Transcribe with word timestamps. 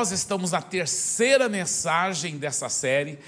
Nós 0.00 0.12
estamos 0.12 0.52
na 0.52 0.62
terceira 0.62 1.46
mensagem 1.46 2.38
dessa 2.38 2.70
série. 2.70 3.18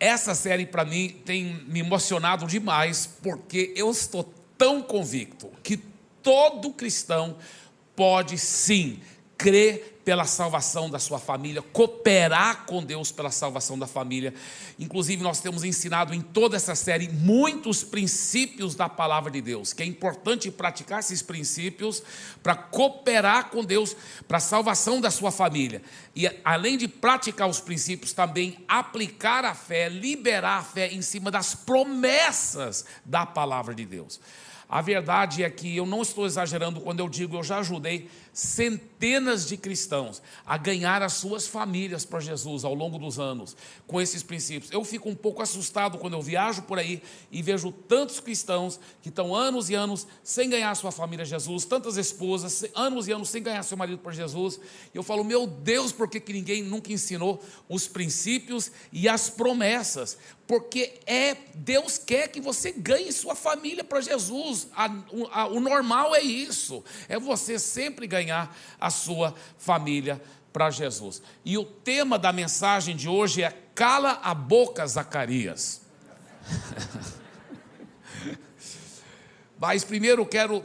Essa 0.00 0.34
série, 0.34 0.66
para 0.66 0.84
mim, 0.84 1.20
tem 1.24 1.64
me 1.68 1.78
emocionado 1.78 2.48
demais, 2.48 3.08
porque 3.22 3.72
eu 3.76 3.88
estou 3.92 4.24
tão 4.58 4.82
convicto 4.82 5.48
que 5.62 5.76
todo 6.20 6.72
cristão 6.72 7.36
pode 7.94 8.38
sim 8.38 8.98
crer 9.38 9.99
pela 10.10 10.24
salvação 10.24 10.90
da 10.90 10.98
sua 10.98 11.20
família, 11.20 11.62
cooperar 11.62 12.66
com 12.66 12.82
Deus 12.82 13.12
pela 13.12 13.30
salvação 13.30 13.78
da 13.78 13.86
família. 13.86 14.34
Inclusive, 14.76 15.22
nós 15.22 15.38
temos 15.38 15.62
ensinado 15.62 16.12
em 16.12 16.20
toda 16.20 16.56
essa 16.56 16.74
série 16.74 17.08
muitos 17.08 17.84
princípios 17.84 18.74
da 18.74 18.88
palavra 18.88 19.30
de 19.30 19.40
Deus, 19.40 19.72
que 19.72 19.84
é 19.84 19.86
importante 19.86 20.50
praticar 20.50 20.98
esses 20.98 21.22
princípios 21.22 22.02
para 22.42 22.56
cooperar 22.56 23.50
com 23.50 23.64
Deus 23.64 23.94
para 24.26 24.38
a 24.38 24.40
salvação 24.40 25.00
da 25.00 25.12
sua 25.12 25.30
família. 25.30 25.80
E 26.16 26.28
além 26.44 26.76
de 26.76 26.88
praticar 26.88 27.48
os 27.48 27.60
princípios, 27.60 28.12
também 28.12 28.58
aplicar 28.66 29.44
a 29.44 29.54
fé, 29.54 29.88
liberar 29.88 30.58
a 30.58 30.64
fé 30.64 30.88
em 30.92 31.02
cima 31.02 31.30
das 31.30 31.54
promessas 31.54 32.84
da 33.04 33.24
palavra 33.24 33.76
de 33.76 33.86
Deus. 33.86 34.18
A 34.70 34.80
verdade 34.80 35.42
é 35.42 35.50
que 35.50 35.76
eu 35.76 35.84
não 35.84 36.00
estou 36.00 36.24
exagerando 36.24 36.80
quando 36.80 37.00
eu 37.00 37.08
digo 37.08 37.36
eu 37.36 37.42
já 37.42 37.58
ajudei 37.58 38.08
centenas 38.32 39.46
de 39.46 39.56
cristãos 39.56 40.22
a 40.46 40.56
ganhar 40.56 41.02
as 41.02 41.14
suas 41.14 41.46
famílias 41.46 42.04
para 42.04 42.20
Jesus 42.20 42.64
ao 42.64 42.74
longo 42.74 42.98
dos 42.98 43.18
anos 43.18 43.56
com 43.86 44.00
esses 44.00 44.22
princípios. 44.22 44.70
Eu 44.70 44.84
fico 44.84 45.08
um 45.08 45.14
pouco 45.14 45.42
assustado 45.42 45.98
quando 45.98 46.14
eu 46.14 46.22
viajo 46.22 46.62
por 46.62 46.78
aí 46.78 47.02
e 47.30 47.42
vejo 47.42 47.72
tantos 47.72 48.20
cristãos 48.20 48.78
que 49.02 49.08
estão 49.08 49.34
anos 49.34 49.68
e 49.68 49.74
anos 49.74 50.06
sem 50.22 50.48
ganhar 50.48 50.74
sua 50.76 50.92
família 50.92 51.24
Jesus, 51.24 51.64
tantas 51.64 51.96
esposas, 51.96 52.64
anos 52.74 53.08
e 53.08 53.12
anos 53.12 53.28
sem 53.28 53.42
ganhar 53.42 53.62
seu 53.62 53.76
marido 53.76 53.98
para 53.98 54.12
Jesus. 54.12 54.60
E 54.94 54.96
eu 54.96 55.02
falo, 55.02 55.24
meu 55.24 55.46
Deus, 55.46 55.92
por 55.92 56.08
que, 56.08 56.20
que 56.20 56.32
ninguém 56.32 56.62
nunca 56.62 56.92
ensinou 56.92 57.42
os 57.68 57.88
princípios 57.88 58.70
e 58.92 59.08
as 59.08 59.28
promessas? 59.28 60.16
porque 60.46 60.94
é 61.06 61.36
Deus 61.54 61.96
quer 61.96 62.26
que 62.26 62.40
você 62.40 62.72
ganhe 62.72 63.12
sua 63.12 63.36
família 63.36 63.84
para 63.84 64.00
Jesus. 64.00 64.66
A, 64.74 64.90
a, 65.30 65.46
o 65.46 65.60
normal 65.60 66.12
é 66.12 66.20
isso, 66.20 66.82
é 67.08 67.20
você 67.20 67.56
sempre 67.56 68.08
ganhar 68.08 68.19
a 68.28 68.90
sua 68.90 69.34
família 69.56 70.20
para 70.52 70.70
Jesus. 70.70 71.22
E 71.44 71.56
o 71.56 71.64
tema 71.64 72.18
da 72.18 72.32
mensagem 72.32 72.96
de 72.96 73.08
hoje 73.08 73.42
é 73.42 73.50
cala 73.74 74.20
a 74.22 74.34
boca, 74.34 74.86
Zacarias. 74.86 75.82
Mas 79.58 79.84
primeiro 79.84 80.26
quero 80.26 80.64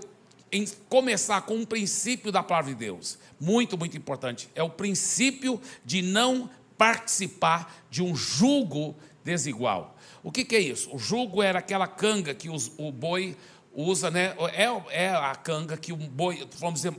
começar 0.89 1.41
com 1.41 1.55
um 1.55 1.65
princípio 1.65 2.31
da 2.31 2.41
palavra 2.41 2.71
de 2.71 2.79
Deus, 2.79 3.17
muito, 3.39 3.77
muito 3.77 3.97
importante. 3.97 4.49
É 4.55 4.63
o 4.63 4.69
princípio 4.69 5.61
de 5.83 6.01
não 6.01 6.49
participar 6.77 7.75
de 7.89 8.01
um 8.01 8.15
julgo 8.15 8.95
desigual. 9.23 9.97
O 10.23 10.31
que, 10.31 10.45
que 10.45 10.55
é 10.55 10.59
isso? 10.59 10.93
O 10.95 10.99
jugo 10.99 11.43
era 11.43 11.59
aquela 11.59 11.87
canga 11.87 12.33
que 12.33 12.49
os, 12.49 12.71
o 12.77 12.91
boi 12.91 13.35
usa, 13.73 14.09
né? 14.09 14.33
É, 14.53 15.03
é 15.05 15.09
a 15.09 15.35
canga 15.35 15.75
que 15.75 15.91
o 15.91 15.97
boi, 15.97 16.47
vamos 16.57 16.81
dizer, 16.81 16.95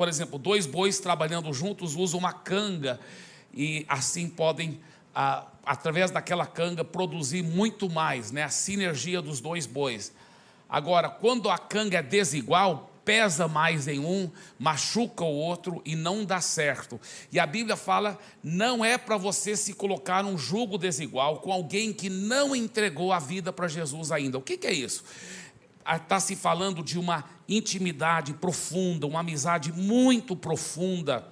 por 0.00 0.08
exemplo, 0.08 0.38
dois 0.38 0.64
bois 0.64 0.98
trabalhando 0.98 1.52
juntos 1.52 1.94
usam 1.94 2.20
uma 2.20 2.32
canga 2.32 2.98
e 3.52 3.84
assim 3.86 4.30
podem, 4.30 4.80
através 5.62 6.10
daquela 6.10 6.46
canga, 6.46 6.82
produzir 6.82 7.42
muito 7.42 7.86
mais, 7.90 8.32
né? 8.32 8.44
A 8.44 8.48
sinergia 8.48 9.20
dos 9.20 9.42
dois 9.42 9.66
bois. 9.66 10.10
Agora, 10.66 11.10
quando 11.10 11.50
a 11.50 11.58
canga 11.58 11.98
é 11.98 12.02
desigual, 12.02 12.90
pesa 13.04 13.46
mais 13.46 13.86
em 13.86 13.98
um, 13.98 14.30
machuca 14.58 15.22
o 15.22 15.34
outro 15.34 15.82
e 15.84 15.94
não 15.94 16.24
dá 16.24 16.40
certo. 16.40 16.98
E 17.30 17.38
a 17.38 17.44
Bíblia 17.44 17.76
fala: 17.76 18.18
não 18.42 18.82
é 18.82 18.96
para 18.96 19.18
você 19.18 19.54
se 19.54 19.74
colocar 19.74 20.24
num 20.24 20.38
jugo 20.38 20.78
desigual 20.78 21.40
com 21.40 21.52
alguém 21.52 21.92
que 21.92 22.08
não 22.08 22.56
entregou 22.56 23.12
a 23.12 23.18
vida 23.18 23.52
para 23.52 23.68
Jesus 23.68 24.10
ainda. 24.10 24.38
O 24.38 24.42
que, 24.42 24.56
que 24.56 24.66
é 24.66 24.72
isso? 24.72 25.04
Está 25.80 26.16
ah, 26.16 26.20
se 26.20 26.36
falando 26.36 26.82
de 26.82 26.98
uma 26.98 27.24
intimidade 27.50 28.32
profunda, 28.34 29.06
uma 29.06 29.20
amizade 29.20 29.72
muito 29.72 30.36
profunda, 30.36 31.26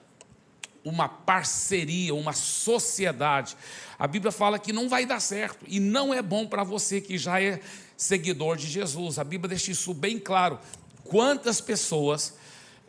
uma 0.84 1.08
parceria, 1.08 2.14
uma 2.14 2.32
sociedade. 2.32 3.56
A 3.98 4.06
Bíblia 4.06 4.32
fala 4.32 4.58
que 4.58 4.72
não 4.72 4.88
vai 4.88 5.06
dar 5.06 5.20
certo 5.20 5.64
e 5.68 5.78
não 5.78 6.12
é 6.12 6.20
bom 6.20 6.46
para 6.46 6.64
você 6.64 7.00
que 7.00 7.16
já 7.16 7.40
é 7.40 7.60
seguidor 7.96 8.56
de 8.56 8.66
Jesus. 8.66 9.18
A 9.18 9.24
Bíblia 9.24 9.48
deixa 9.48 9.70
isso 9.70 9.94
bem 9.94 10.18
claro 10.18 10.58
quantas 11.04 11.60
pessoas 11.60 12.36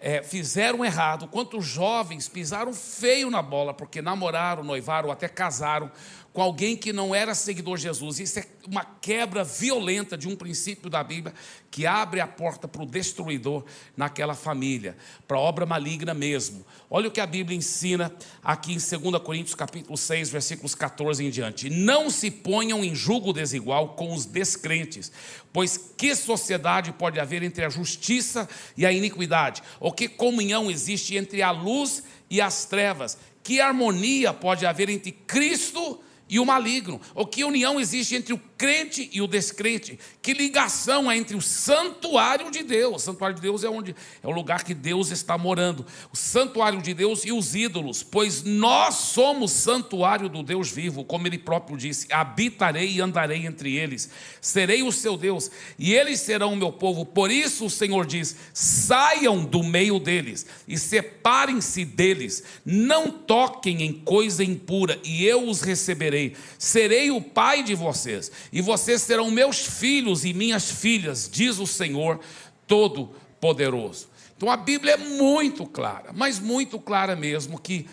é, 0.02 0.24
fizeram 0.24 0.84
errado, 0.84 1.28
quantos 1.28 1.66
jovens 1.66 2.28
pisaram 2.28 2.74
feio 2.74 3.30
na 3.30 3.42
bola 3.42 3.74
porque 3.74 4.02
namoraram, 4.02 4.64
noivaram, 4.64 5.12
até 5.12 5.28
casaram 5.28 5.92
com 6.40 6.44
alguém 6.44 6.78
que 6.78 6.94
não 6.94 7.14
era 7.14 7.36
seguidor 7.36 7.76
de 7.76 7.84
Jesus. 7.84 8.18
Isso 8.18 8.40
é 8.40 8.46
uma 8.66 8.86
quebra 8.86 9.44
violenta 9.44 10.18
de 10.18 10.26
um 10.26 10.38
princípio 10.38 10.90
da 10.90 11.04
Bíblia 11.04 11.34
que 11.70 11.86
abre 11.86 12.22
a 12.22 12.28
porta 12.28 12.66
para 12.66 12.82
o 12.82 12.86
destruidor 12.86 13.66
naquela 13.98 14.34
família, 14.34 14.96
para 15.28 15.36
a 15.36 15.42
obra 15.42 15.66
maligna 15.66 16.14
mesmo. 16.14 16.66
Olha 16.90 17.10
o 17.10 17.12
que 17.12 17.20
a 17.20 17.26
Bíblia 17.26 17.58
ensina 17.58 18.16
aqui 18.42 18.72
em 18.72 18.78
2 18.78 19.22
Coríntios 19.22 19.54
capítulo 19.54 19.98
6, 19.98 20.30
versículos 20.30 20.74
14 20.74 21.26
em 21.26 21.30
diante. 21.30 21.70
Não 21.70 22.10
se 22.10 22.32
ponham 22.32 22.86
em 22.86 22.96
julgo 22.96 23.34
desigual 23.34 23.96
com 23.96 24.14
os 24.14 24.26
descrentes, 24.26 25.12
pois 25.52 25.94
que 25.98 26.16
sociedade 26.16 26.94
pode 26.94 27.20
haver 27.20 27.44
entre 27.44 27.66
a 27.66 27.70
justiça 27.70 28.48
e 28.78 28.86
a 28.86 28.94
iniquidade? 28.94 29.62
Ou 29.78 29.92
que 29.92 30.08
comunhão 30.08 30.72
existe 30.72 31.18
entre 31.18 31.42
a 31.42 31.52
luz 31.52 32.02
e 32.30 32.40
as 32.40 32.64
trevas? 32.64 33.18
Que 33.44 33.60
harmonia 33.60 34.32
pode 34.32 34.66
haver 34.66 34.88
entre 34.88 35.12
Cristo 35.12 36.00
e 36.00 36.09
o 36.38 36.46
maligno? 36.46 37.00
Ou 37.16 37.26
que 37.26 37.44
união 37.44 37.80
existe 37.80 38.16
entre 38.16 38.34
o 38.34 38.42
crente 38.60 39.10
e 39.14 39.22
o 39.22 39.28
descrente? 39.28 39.98
Que 40.22 40.34
ligação 40.34 41.10
há 41.10 41.16
entre 41.16 41.36
o 41.36 41.42
santuário 41.42 42.52
de 42.52 42.62
Deus? 42.62 42.98
O 42.98 43.00
santuário 43.00 43.38
de 43.38 43.42
Deus 43.42 43.64
é 43.64 43.70
onde 43.70 43.96
é 44.22 44.28
o 44.28 44.32
lugar 44.32 44.66
que 44.66 44.74
Deus 44.74 45.12
está 45.12 45.38
morando. 45.38 45.86
O 46.12 46.18
santuário 46.18 46.82
de 46.82 46.94
Deus 46.94 47.24
e 47.24 47.32
os 47.32 47.56
ídolos, 47.56 48.04
pois 48.04 48.44
nós 48.44 48.96
somos 48.96 49.54
santuário 49.54 50.28
do 50.28 50.44
Deus 50.44 50.70
vivo, 50.70 51.06
como 51.06 51.26
ele 51.26 51.38
próprio 51.38 51.78
disse: 51.78 52.12
habitarei 52.12 52.92
e 52.92 53.02
andarei 53.02 53.46
entre 53.46 53.78
eles. 53.78 54.10
Serei 54.42 54.84
o 54.84 54.92
seu 54.92 55.16
Deus 55.16 55.50
e 55.80 55.94
eles 55.94 56.20
serão 56.20 56.52
o 56.52 56.58
meu 56.58 56.74
povo. 56.74 57.06
Por 57.06 57.32
isso 57.32 57.66
o 57.66 57.70
Senhor 57.70 58.06
diz: 58.06 58.36
saiam 58.54 59.46
do 59.46 59.64
meio 59.64 60.00
deles 60.00 60.46
e 60.68 60.78
separem-se 60.78 61.86
deles. 61.86 62.44
Não 62.66 63.10
toquem 63.10 63.84
em 63.84 63.94
coisa 63.94 64.44
impura 64.44 65.00
e 65.02 65.26
eu 65.26 65.48
os 65.48 65.62
receberei. 65.62 66.36
Serei 66.58 67.10
o 67.10 67.22
pai 67.22 67.64
de 67.64 67.74
vocês 67.74 68.30
e 68.52 68.62
vocês 68.62 69.02
serão 69.02 69.30
meus 69.30 69.66
filhos 69.66 70.26
e 70.26 70.34
minhas 70.34 70.70
filhas, 70.70 71.30
diz 71.32 71.60
o 71.60 71.68
Senhor 71.68 72.20
Todo-Poderoso. 72.68 74.08
Então 74.36 74.50
a 74.50 74.58
Bíblia 74.58 74.94
é 74.94 74.98
muito 74.98 75.66
clara, 75.66 76.12
mas 76.14 76.40
muito 76.40 76.80
clara 76.80 77.16
mesmo, 77.16 77.60
que 77.60 77.88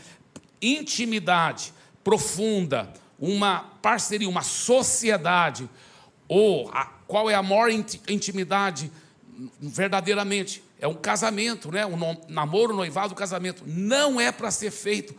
intimidade 0.63 1.73
profunda, 2.05 2.93
uma 3.19 3.61
parceria, 3.83 4.29
uma 4.29 4.43
sociedade, 4.43 5.69
ou 6.29 6.71
a, 6.73 6.85
qual 7.07 7.29
é 7.29 7.35
a 7.35 7.43
maior 7.43 7.71
intimidade 7.71 8.91
verdadeiramente? 9.59 10.63
É 10.79 10.87
um 10.87 10.95
casamento, 10.95 11.73
né? 11.73 11.87
um 11.87 11.97
namoro, 12.29 12.73
um 12.73 12.77
noivado, 12.77 13.13
um 13.13 13.17
casamento. 13.17 13.65
Não 13.67 14.21
é 14.21 14.31
para 14.31 14.51
ser 14.51 14.71
feito 14.71 15.15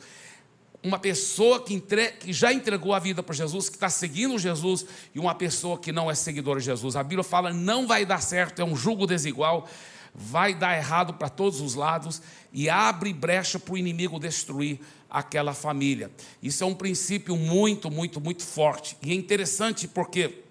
uma 0.88 1.00
pessoa 1.00 1.62
que, 1.62 1.74
entre... 1.74 2.14
que 2.14 2.32
já 2.32 2.52
entregou 2.54 2.94
a 2.94 3.00
vida 3.00 3.22
para 3.22 3.36
Jesus, 3.36 3.70
que 3.70 3.76
está 3.76 3.90
seguindo 3.90 4.40
Jesus, 4.40 4.86
e 5.14 5.20
uma 5.20 5.36
pessoa 5.36 5.78
que 5.78 5.92
não 5.92 6.10
é 6.10 6.16
seguidora 6.16 6.60
de 6.60 6.66
Jesus. 6.66 6.96
A 6.96 7.04
Bíblia 7.04 7.24
fala: 7.24 7.54
não 7.54 7.86
vai 7.86 8.06
dar 8.06 8.22
certo, 8.22 8.62
é 8.62 8.66
um 8.66 8.76
julgo 8.76 9.06
desigual, 9.06 9.68
vai 10.14 10.56
dar 10.56 10.78
errado 10.78 11.14
para 11.14 11.30
todos 11.30 11.62
os 11.62 11.76
lados 11.76 12.22
e 12.52 12.70
abre 12.70 13.14
brecha 13.14 13.60
para 13.60 13.74
o 13.74 13.78
inimigo 13.78 14.20
destruir 14.20 14.80
aquela 15.10 15.54
família. 15.54 16.10
Isso 16.42 16.64
é 16.64 16.68
um 16.68 16.74
princípio 16.74 17.36
muito, 17.36 17.92
muito, 17.92 18.20
muito 18.20 18.44
forte. 18.44 18.98
E 19.02 19.12
é 19.12 19.14
interessante 19.14 19.88
porque 19.88 20.44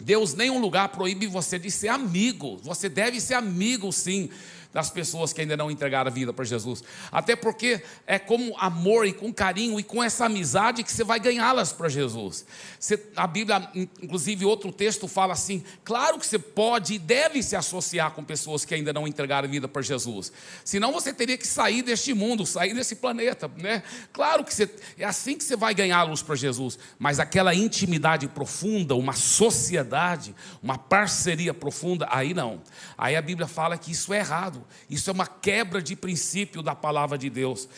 Deus, 0.00 0.34
nenhum 0.34 0.60
lugar 0.60 0.88
proíbe 0.88 1.26
você 1.26 1.58
de 1.58 1.70
ser 1.70 1.88
amigo. 1.88 2.58
Você 2.62 2.88
deve 2.88 3.20
ser 3.20 3.34
amigo, 3.34 3.92
sim 3.92 4.30
das 4.72 4.90
pessoas 4.90 5.32
que 5.32 5.40
ainda 5.40 5.56
não 5.56 5.70
entregaram 5.70 6.10
a 6.10 6.14
vida 6.14 6.32
para 6.32 6.44
Jesus. 6.44 6.82
Até 7.10 7.36
porque 7.36 7.82
é 8.06 8.18
com 8.18 8.56
amor 8.58 9.06
e 9.06 9.12
com 9.12 9.32
carinho 9.32 9.78
e 9.78 9.82
com 9.82 10.02
essa 10.02 10.26
amizade 10.26 10.82
que 10.82 10.92
você 10.92 11.04
vai 11.04 11.20
ganhá-las 11.20 11.72
para 11.72 11.88
Jesus. 11.88 12.46
Você, 12.78 13.00
a 13.14 13.26
Bíblia, 13.26 13.68
inclusive, 13.74 14.44
outro 14.44 14.72
texto 14.72 15.06
fala 15.06 15.32
assim: 15.34 15.62
claro 15.84 16.18
que 16.18 16.26
você 16.26 16.38
pode 16.38 16.94
e 16.94 16.98
deve 16.98 17.42
se 17.42 17.54
associar 17.54 18.12
com 18.12 18.24
pessoas 18.24 18.64
que 18.64 18.74
ainda 18.74 18.92
não 18.92 19.06
entregaram 19.06 19.46
a 19.46 19.50
vida 19.50 19.68
para 19.68 19.82
Jesus. 19.82 20.32
Senão 20.64 20.92
você 20.92 21.12
teria 21.12 21.36
que 21.36 21.46
sair 21.46 21.82
deste 21.82 22.14
mundo, 22.14 22.46
sair 22.46 22.74
desse 22.74 22.96
planeta, 22.96 23.50
né? 23.56 23.82
Claro 24.12 24.44
que 24.44 24.54
você, 24.54 24.70
é 24.98 25.04
assim 25.04 25.36
que 25.36 25.44
você 25.44 25.56
vai 25.56 25.74
ganhá-los 25.74 26.22
para 26.22 26.34
Jesus. 26.34 26.78
Mas 26.98 27.20
aquela 27.20 27.54
intimidade 27.54 28.26
profunda, 28.28 28.94
uma 28.94 29.12
sociedade, 29.12 30.34
uma 30.62 30.78
parceria 30.78 31.52
profunda, 31.52 32.08
aí 32.10 32.32
não. 32.32 32.62
Aí 32.96 33.16
a 33.16 33.22
Bíblia 33.22 33.46
fala 33.46 33.76
que 33.76 33.92
isso 33.92 34.12
é 34.14 34.18
errado. 34.18 34.61
Isso 34.88 35.10
é 35.10 35.12
uma 35.12 35.26
quebra 35.26 35.82
de 35.82 35.96
princípio 35.96 36.62
da 36.62 36.74
palavra 36.74 37.16
de 37.16 37.28
Deus. 37.30 37.68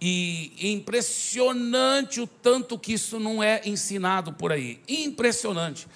E 0.00 0.72
impressionante 0.72 2.20
o 2.20 2.26
tanto 2.26 2.78
que 2.78 2.94
isso 2.94 3.20
não 3.20 3.42
é 3.42 3.62
ensinado 3.64 4.32
por 4.32 4.52
aí. 4.52 4.80
Impressionante. 4.88 5.86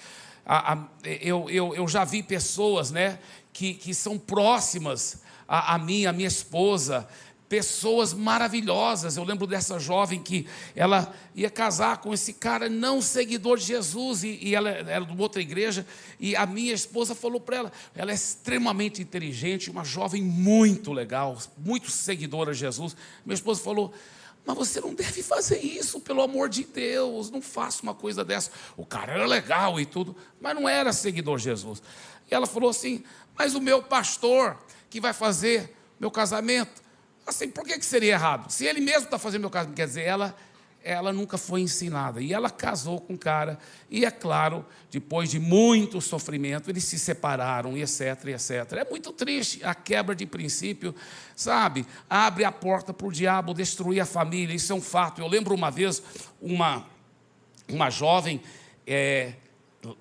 A, 0.45 0.73
a, 0.73 0.87
eu, 1.03 1.49
eu, 1.49 1.75
eu 1.75 1.87
já 1.87 2.05
vi 2.05 2.23
pessoas 2.23 2.89
né, 2.89 3.19
que, 3.51 3.73
que 3.73 3.93
são 3.93 4.17
próximas 4.17 5.21
a, 5.47 5.75
a 5.75 5.77
mim, 5.77 6.05
a 6.05 6.13
minha 6.13 6.27
esposa, 6.27 7.07
pessoas 7.49 8.13
maravilhosas. 8.13 9.17
Eu 9.17 9.23
lembro 9.23 9.47
dessa 9.47 9.79
jovem 9.79 10.21
que 10.21 10.47
ela 10.75 11.13
ia 11.35 11.49
casar 11.49 11.97
com 11.97 12.13
esse 12.13 12.33
cara 12.33 12.69
não 12.69 13.01
seguidor 13.01 13.57
de 13.57 13.65
Jesus 13.65 14.23
e, 14.23 14.39
e 14.41 14.55
ela 14.55 14.69
era 14.69 15.05
de 15.05 15.21
outra 15.21 15.41
igreja 15.41 15.85
e 16.19 16.35
a 16.35 16.45
minha 16.45 16.73
esposa 16.73 17.15
falou 17.15 17.39
para 17.39 17.57
ela, 17.57 17.71
ela 17.95 18.11
é 18.11 18.15
extremamente 18.15 19.01
inteligente, 19.01 19.71
uma 19.71 19.83
jovem 19.83 20.21
muito 20.21 20.91
legal, 20.91 21.37
muito 21.57 21.89
seguidora 21.89 22.53
de 22.53 22.59
Jesus. 22.59 22.95
Minha 23.25 23.35
esposa 23.35 23.61
falou: 23.61 23.93
mas 24.47 24.55
você 24.55 24.79
não 24.79 24.93
deve 24.93 25.21
fazer 25.21 25.59
isso, 25.59 25.99
pelo 25.99 26.21
amor 26.21 26.47
de 26.47 26.63
Deus, 26.63 27.29
não 27.29 27.41
faça 27.41 27.83
uma 27.83 27.93
coisa 27.93 28.23
dessa. 28.23 28.49
O 28.77 28.85
cara 28.85 29.11
era 29.11 29.25
legal 29.25 29.77
e 29.77 29.85
tudo, 29.85 30.15
mas 30.39 30.55
não 30.55 30.69
era 30.69 30.93
seguidor 30.93 31.37
de 31.37 31.43
Jesus. 31.43 31.83
E 32.31 32.33
ela 32.33 32.47
falou 32.47 32.69
assim: 32.69 33.03
Mas 33.37 33.55
o 33.55 33.61
meu 33.61 33.83
pastor 33.83 34.57
que 34.89 35.01
vai 35.01 35.11
fazer 35.11 35.75
meu 35.99 36.09
casamento, 36.09 36.81
Assim, 37.27 37.49
por 37.49 37.65
que, 37.65 37.77
que 37.77 37.85
seria 37.85 38.13
errado? 38.13 38.49
Se 38.49 38.65
ele 38.65 38.79
mesmo 38.79 39.03
está 39.03 39.19
fazendo 39.19 39.41
meu 39.41 39.49
casamento, 39.49 39.75
quer 39.75 39.85
dizer, 39.85 40.03
ela, 40.03 40.33
ela 40.81 41.11
nunca 41.11 41.37
foi 41.37 41.59
ensinada. 41.59 42.21
E 42.21 42.31
ela 42.31 42.49
casou 42.49 43.01
com 43.01 43.15
o 43.15 43.17
cara, 43.17 43.59
e 43.91 44.05
é 44.05 44.09
claro, 44.09 44.65
depois 44.89 45.29
de 45.29 45.37
muito 45.37 45.99
sofrimento, 45.99 46.69
eles 46.69 46.85
se 46.85 46.97
separaram, 46.97 47.75
e 47.75 47.81
etc, 47.81 48.25
etc. 48.27 48.73
É 48.77 48.89
muito 48.89 49.11
triste 49.11 49.61
a 49.65 49.75
quebra 49.75 50.15
de 50.15 50.25
princípio, 50.25 50.95
sabe? 51.35 51.85
Abre 52.09 52.45
a 52.45 52.51
porta 52.51 52.93
para 52.93 53.05
o 53.05 53.11
diabo 53.11 53.53
destruir 53.53 53.99
a 53.99 54.05
família, 54.05 54.55
isso 54.55 54.71
é 54.71 54.75
um 54.75 54.81
fato. 54.81 55.19
Eu 55.19 55.27
lembro 55.27 55.53
uma 55.53 55.69
vez, 55.69 56.01
uma, 56.41 56.85
uma 57.67 57.89
jovem, 57.89 58.41
é, 58.85 59.33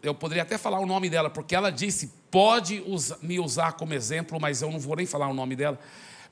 eu 0.00 0.14
poderia 0.14 0.44
até 0.44 0.56
falar 0.56 0.78
o 0.78 0.86
nome 0.86 1.10
dela, 1.10 1.28
porque 1.28 1.56
ela 1.56 1.70
disse: 1.70 2.12
pode 2.30 2.84
me 3.20 3.40
usar 3.40 3.72
como 3.72 3.94
exemplo, 3.94 4.40
mas 4.40 4.62
eu 4.62 4.70
não 4.70 4.78
vou 4.78 4.94
nem 4.94 5.06
falar 5.06 5.26
o 5.26 5.34
nome 5.34 5.56
dela. 5.56 5.78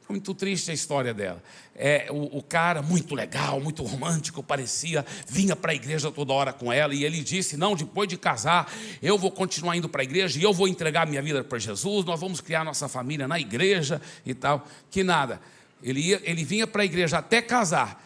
Muito 0.09 0.35
triste 0.35 0.71
a 0.71 0.75
história 0.75 1.15
dela. 1.15 1.43
É, 1.75 2.09
o, 2.11 2.39
o, 2.39 2.43
cara, 2.43 2.83
muito 2.83 3.15
legal, 3.15 3.59
muito 3.59 3.83
romântico, 3.83 4.43
parecia, 4.43 5.05
vinha 5.27 5.57
para 5.57 5.73
a 5.73 5.75
igreja 5.75 6.11
toda 6.11 6.33
hora 6.33 6.53
com 6.53 6.71
ela, 6.71 6.95
e 6.95 7.05
ele 7.05 7.23
disse: 7.23 7.57
Não, 7.57 7.75
depois 7.75 8.07
de 8.07 8.19
casar, 8.19 8.71
eu 9.03 9.17
vou 9.17 9.31
continuar 9.31 9.77
indo 9.77 9.89
para 9.89 10.03
a 10.03 10.05
igreja 10.05 10.39
e 10.39 10.43
eu 10.43 10.53
vou 10.53 10.69
entregar 10.69 11.07
minha 11.07 11.23
vida 11.23 11.43
para 11.43 11.59
Jesus, 11.59 12.05
nós 12.05 12.21
vamos 12.21 12.41
criar 12.43 12.65
nossa 12.65 12.87
família 12.87 13.27
na 13.27 13.41
igreja 13.41 14.01
e 14.27 14.35
tal. 14.35 14.67
Que 14.91 15.03
nada. 15.03 15.41
Ele, 15.83 16.01
ia, 16.01 16.21
ele 16.25 16.45
vinha 16.45 16.67
para 16.67 16.83
a 16.83 16.85
igreja 16.85 17.19
até 17.19 17.41
casar. 17.41 18.03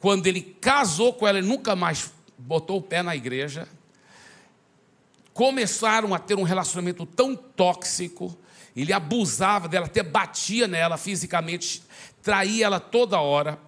Quando 0.00 0.26
ele 0.26 0.40
casou 0.40 1.12
com 1.12 1.26
ela, 1.26 1.38
ele 1.38 1.46
nunca 1.46 1.76
mais 1.76 2.10
botou 2.38 2.78
o 2.78 2.82
pé 2.82 3.02
na 3.02 3.14
igreja. 3.14 3.68
Começaram 5.34 6.14
a 6.14 6.18
ter 6.18 6.34
um 6.34 6.42
relacionamento 6.42 7.04
tão 7.04 7.36
tóxico 7.36 8.36
ele 8.76 8.92
abusava 8.92 9.68
dela, 9.68 9.86
até 9.86 10.02
batia 10.02 10.68
nela 10.68 10.98
fisicamente, 10.98 11.82
traía 12.22 12.66
ela 12.66 12.78
toda 12.78 13.18
hora. 13.18 13.58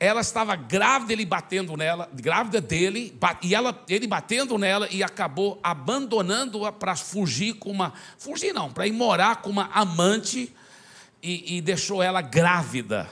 Ela 0.00 0.20
estava 0.20 0.56
grávida, 0.56 1.12
ele 1.12 1.24
batendo 1.24 1.76
nela, 1.76 2.08
grávida 2.12 2.60
dele, 2.60 3.18
e 3.42 3.54
ela, 3.54 3.84
ele 3.88 4.06
batendo 4.06 4.58
nela 4.58 4.88
e 4.90 5.02
acabou 5.02 5.58
abandonando-a 5.62 6.72
para 6.72 6.96
fugir 6.96 7.54
com 7.54 7.70
uma. 7.70 7.92
Fugir 8.18 8.52
não, 8.52 8.72
para 8.72 8.86
ir 8.86 8.92
morar 8.92 9.36
com 9.36 9.50
uma 9.50 9.70
amante 9.72 10.54
e, 11.22 11.56
e 11.56 11.60
deixou 11.60 12.02
ela 12.02 12.20
grávida. 12.20 13.10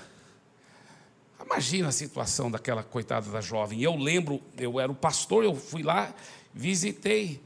Imagina 1.44 1.88
a 1.88 1.93
situação 1.93 2.50
daquela 2.50 2.82
coitada 2.82 3.31
da 3.31 3.41
jovem. 3.41 3.82
Eu 3.82 3.96
lembro, 3.96 4.43
eu 4.58 4.81
era 4.81 4.91
o 4.91 4.94
pastor, 4.94 5.44
eu 5.44 5.55
fui 5.55 5.82
lá, 5.82 6.12
visitei 6.55 7.41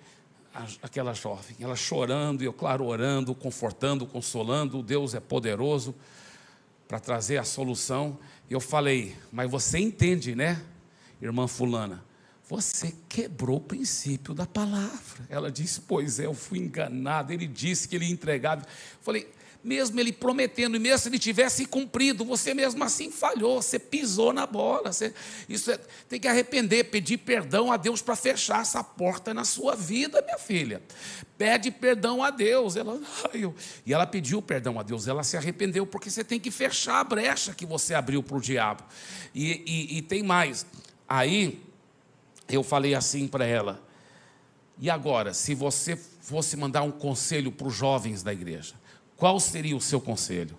aquela 0.83 1.13
jovem, 1.13 1.57
ela 1.61 1.77
chorando, 1.77 2.43
e 2.43 2.45
eu, 2.45 2.53
claro, 2.53 2.85
orando, 2.85 3.35
confortando, 3.35 4.07
consolando. 4.07 4.83
Deus 4.83 5.15
é 5.15 5.21
poderoso 5.21 5.95
para 6.87 6.99
trazer 6.99 7.37
a 7.39 7.45
solução. 7.45 8.19
E 8.49 8.53
eu 8.53 8.61
falei, 8.61 9.17
mas 9.31 9.51
você 9.51 9.79
entende, 9.79 10.35
né, 10.35 10.63
irmã 11.21 11.47
Fulana? 11.47 12.05
Você 12.49 12.95
quebrou 13.09 13.59
o 13.59 13.61
princípio 13.61 14.33
da 14.33 14.47
palavra. 14.47 15.27
Ela 15.29 15.51
disse, 15.51 15.83
pois 15.83 16.19
é, 16.19 16.25
eu 16.25 16.33
fui 16.33 16.59
enganado. 16.59 17.31
Ele 17.31 17.47
disse 17.47 17.87
que 17.87 17.95
ele 17.95 18.07
ia 18.07 18.11
entregar. 18.11 18.59
Eu 18.59 18.65
falei, 19.03 19.29
mesmo 19.63 19.99
ele 19.99 20.13
prometendo, 20.13 20.77
e 20.77 20.79
mesmo 20.79 20.99
se 20.99 21.09
ele 21.09 21.19
tivesse 21.19 21.67
cumprido, 21.67 22.25
você 22.25 22.55
mesmo 22.55 22.83
assim 22.85 23.11
falhou, 23.11 23.61
você 23.61 23.79
pisou 23.79 24.33
na 24.33 24.47
bola. 24.47 24.93
Você, 24.93 25.13
isso 25.49 25.71
é, 25.71 25.79
tem 26.09 26.21
que 26.21 26.29
arrepender, 26.29 26.85
pedir 26.85 27.19
perdão 27.19 27.73
a 27.73 27.77
Deus 27.77 28.01
para 28.01 28.15
fechar 28.15 28.63
essa 28.63 28.83
porta 28.85 29.35
na 29.35 29.45
sua 29.45 29.75
vida, 29.75 30.23
minha 30.23 30.39
filha. 30.39 30.81
Pede 31.37 31.71
perdão 31.71 32.23
a 32.23 32.31
Deus. 32.31 32.77
Ela, 32.77 33.01
eu, 33.35 33.55
e 33.85 33.93
ela 33.93 34.07
pediu 34.07 34.41
perdão 34.41 34.79
a 34.79 34.83
Deus, 34.83 35.09
ela 35.09 35.25
se 35.25 35.37
arrependeu, 35.37 35.85
porque 35.87 36.09
você 36.11 36.23
tem 36.23 36.39
que 36.39 36.51
fechar 36.51 37.01
a 37.01 37.05
brecha 37.05 37.53
que 37.53 37.67
você 37.67 37.95
abriu 37.95 38.23
para 38.23 38.37
o 38.37 38.41
diabo. 38.41 38.85
E, 39.35 39.63
e, 39.67 39.99
e 39.99 40.03
tem 40.03 40.23
mais. 40.23 40.65
Aí 41.09 41.61
eu 42.49 42.63
falei 42.63 42.95
assim 42.95 43.27
para 43.27 43.45
ela. 43.45 43.83
E 44.81 44.89
agora, 44.89 45.35
se 45.35 45.55
você 45.55 45.97
fosse 45.97 46.57
mandar 46.57 46.83
um 46.83 46.93
conselho 46.93 47.51
para 47.51 47.67
os 47.67 47.75
jovens 47.75 48.23
da 48.23 48.33
igreja, 48.33 48.75
qual 49.19 49.41
seria 49.41 49.77
o 49.77 49.81
seu 49.81 50.01
conselho? 50.01 50.57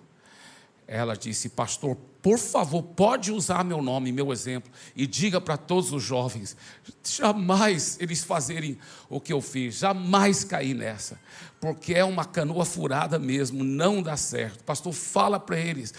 Ela 0.86 1.16
disse, 1.16 1.48
pastor, 1.48 1.96
por 2.20 2.38
favor, 2.38 2.82
pode 2.82 3.32
usar 3.32 3.64
meu 3.64 3.80
nome, 3.80 4.12
meu 4.12 4.30
exemplo, 4.30 4.70
e 4.94 5.06
diga 5.06 5.40
para 5.40 5.56
todos 5.56 5.92
os 5.92 6.02
jovens: 6.02 6.54
jamais 7.02 7.96
eles 7.98 8.22
fazerem 8.22 8.76
o 9.08 9.18
que 9.18 9.32
eu 9.32 9.40
fiz, 9.40 9.78
jamais 9.78 10.44
cair 10.44 10.74
nessa, 10.74 11.18
porque 11.58 11.94
é 11.94 12.04
uma 12.04 12.26
canoa 12.26 12.66
furada 12.66 13.18
mesmo, 13.18 13.64
não 13.64 14.02
dá 14.02 14.16
certo. 14.18 14.62
Pastor, 14.64 14.92
fala 14.92 15.40
para 15.40 15.58
eles, 15.58 15.94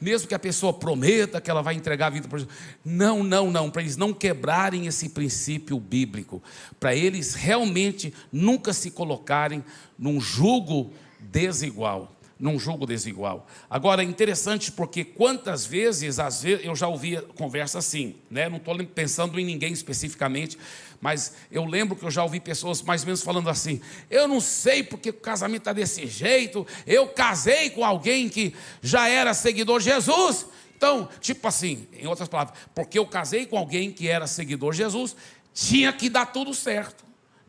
mesmo 0.00 0.28
que 0.28 0.34
a 0.34 0.38
pessoa 0.38 0.72
prometa 0.72 1.40
que 1.40 1.50
ela 1.50 1.60
vai 1.60 1.74
entregar 1.74 2.06
a 2.06 2.10
vida 2.10 2.26
para 2.26 2.38
Jesus, 2.38 2.56
não, 2.82 3.22
não, 3.22 3.50
não, 3.50 3.70
para 3.70 3.82
eles 3.82 3.98
não 3.98 4.14
quebrarem 4.14 4.86
esse 4.86 5.10
princípio 5.10 5.78
bíblico, 5.78 6.42
para 6.80 6.94
eles 6.94 7.34
realmente 7.34 8.14
nunca 8.32 8.72
se 8.72 8.90
colocarem 8.90 9.62
num 9.98 10.18
jugo 10.18 10.90
desigual, 11.30 12.12
num 12.38 12.58
jogo 12.58 12.86
desigual. 12.86 13.46
Agora, 13.68 14.02
é 14.02 14.04
interessante 14.04 14.70
porque 14.70 15.04
quantas 15.04 15.64
vezes, 15.64 16.18
às 16.18 16.42
vezes, 16.42 16.64
eu 16.64 16.76
já 16.76 16.86
ouvia 16.86 17.22
conversa 17.22 17.78
assim, 17.78 18.16
né? 18.30 18.48
não 18.48 18.58
estou 18.58 18.76
pensando 18.86 19.38
em 19.40 19.44
ninguém 19.44 19.72
especificamente, 19.72 20.58
mas 21.00 21.34
eu 21.50 21.64
lembro 21.64 21.96
que 21.96 22.04
eu 22.04 22.10
já 22.10 22.22
ouvi 22.22 22.40
pessoas 22.40 22.82
mais 22.82 23.02
ou 23.02 23.06
menos 23.06 23.22
falando 23.22 23.48
assim: 23.48 23.80
eu 24.10 24.28
não 24.28 24.40
sei 24.40 24.82
porque 24.82 25.10
o 25.10 25.14
casamento 25.14 25.62
está 25.62 25.72
desse 25.72 26.06
jeito, 26.06 26.66
eu 26.86 27.08
casei 27.08 27.70
com 27.70 27.84
alguém 27.84 28.28
que 28.28 28.54
já 28.82 29.08
era 29.08 29.32
seguidor 29.34 29.78
de 29.78 29.86
Jesus. 29.86 30.46
Então, 30.76 31.08
tipo 31.20 31.48
assim, 31.48 31.86
em 31.98 32.06
outras 32.06 32.28
palavras, 32.28 32.58
porque 32.74 32.98
eu 32.98 33.06
casei 33.06 33.46
com 33.46 33.56
alguém 33.56 33.90
que 33.90 34.08
era 34.08 34.26
seguidor 34.26 34.72
de 34.72 34.78
Jesus, 34.78 35.16
tinha 35.54 35.90
que 35.90 36.10
dar 36.10 36.26
tudo 36.26 36.52
certo. 36.52 37.05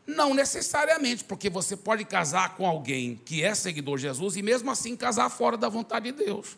Não 0.08 0.32
necessariamente, 0.32 1.22
porque 1.22 1.50
você 1.50 1.76
pode 1.76 2.02
casar 2.02 2.56
com 2.56 2.66
alguém 2.66 3.20
que 3.26 3.44
é 3.44 3.54
seguidor 3.54 3.98
de 3.98 4.04
Jesus 4.04 4.36
e 4.36 4.42
mesmo 4.42 4.70
assim 4.70 4.96
casar 4.96 5.28
fora 5.28 5.54
da 5.54 5.68
vontade 5.68 6.10
de 6.10 6.24
Deus. 6.24 6.56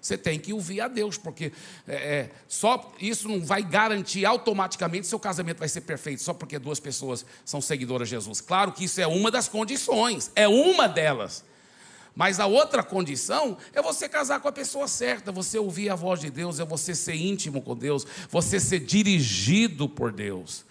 Você 0.00 0.16
tem 0.16 0.38
que 0.38 0.54
ouvir 0.54 0.80
a 0.80 0.88
Deus, 0.88 1.18
porque 1.18 1.52
é, 1.86 1.94
é, 1.94 2.30
só 2.48 2.94
isso 2.98 3.28
não 3.28 3.44
vai 3.44 3.62
garantir 3.62 4.24
automaticamente 4.24 5.06
seu 5.06 5.18
casamento 5.18 5.58
vai 5.58 5.68
ser 5.68 5.82
perfeito 5.82 6.22
só 6.22 6.32
porque 6.32 6.58
duas 6.58 6.80
pessoas 6.80 7.26
são 7.44 7.60
seguidoras 7.60 8.08
de 8.08 8.14
Jesus. 8.14 8.40
Claro 8.40 8.72
que 8.72 8.84
isso 8.84 9.02
é 9.02 9.06
uma 9.06 9.30
das 9.30 9.48
condições, 9.48 10.30
é 10.34 10.48
uma 10.48 10.88
delas. 10.88 11.44
Mas 12.14 12.40
a 12.40 12.46
outra 12.46 12.82
condição 12.82 13.58
é 13.74 13.82
você 13.82 14.08
casar 14.08 14.40
com 14.40 14.48
a 14.48 14.52
pessoa 14.52 14.88
certa, 14.88 15.30
você 15.30 15.58
ouvir 15.58 15.90
a 15.90 15.94
voz 15.94 16.20
de 16.20 16.30
Deus, 16.30 16.58
é 16.58 16.64
você 16.64 16.94
ser 16.94 17.16
íntimo 17.16 17.60
com 17.60 17.76
Deus, 17.76 18.06
você 18.30 18.58
ser 18.58 18.80
dirigido 18.80 19.90
por 19.90 20.10
Deus. 20.10 20.64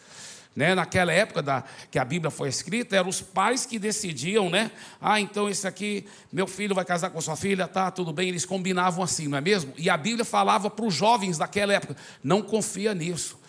Né? 0.58 0.74
Naquela 0.74 1.14
época 1.14 1.44
da, 1.44 1.64
que 1.92 2.00
a 2.00 2.04
Bíblia 2.04 2.32
foi 2.32 2.50
escrita, 2.50 2.96
eram 2.96 3.10
os 3.10 3.22
pais 3.22 3.64
que 3.64 3.78
decidiam, 3.78 4.50
né? 4.50 4.72
Ah, 5.00 5.22
então 5.22 5.48
esse 5.48 5.68
aqui, 5.68 6.08
meu 6.34 6.48
filho 6.48 6.74
vai 6.74 6.84
casar 6.84 7.12
com 7.12 7.22
sua 7.22 7.36
filha, 7.36 7.68
tá, 7.68 7.92
tudo 7.92 8.12
bem. 8.12 8.30
Eles 8.30 8.44
combinavam 8.44 9.04
assim, 9.04 9.28
não 9.28 9.38
é 9.38 9.42
mesmo? 9.42 9.72
E 9.78 9.88
a 9.88 9.96
Bíblia 9.96 10.26
falava 10.26 10.68
para 10.68 10.84
os 10.84 10.96
jovens 10.96 11.38
daquela 11.38 11.74
época: 11.74 11.96
não 12.24 12.42
confia 12.42 12.96
nisso. 12.96 13.40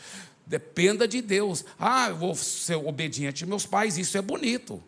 Dependa 0.47 1.09
de 1.09 1.23
Deus. 1.23 1.65
Ah, 1.81 2.09
eu 2.11 2.17
vou 2.17 2.35
ser 2.35 2.75
obediente 2.75 3.43
aos 3.43 3.49
meus 3.49 3.65
pais, 3.65 3.97
isso 3.97 4.19
é 4.19 4.21
bonito. 4.21 4.83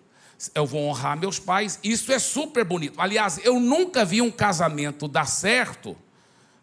Eu 0.54 0.66
vou 0.66 0.88
honrar 0.88 1.18
meus 1.18 1.38
pais, 1.38 1.78
isso 1.82 2.12
é 2.12 2.18
super 2.18 2.66
bonito. 2.66 3.00
Aliás, 3.00 3.40
eu 3.42 3.58
nunca 3.58 4.04
vi 4.04 4.20
um 4.20 4.30
casamento 4.30 5.08
dar 5.08 5.24
certo 5.24 5.96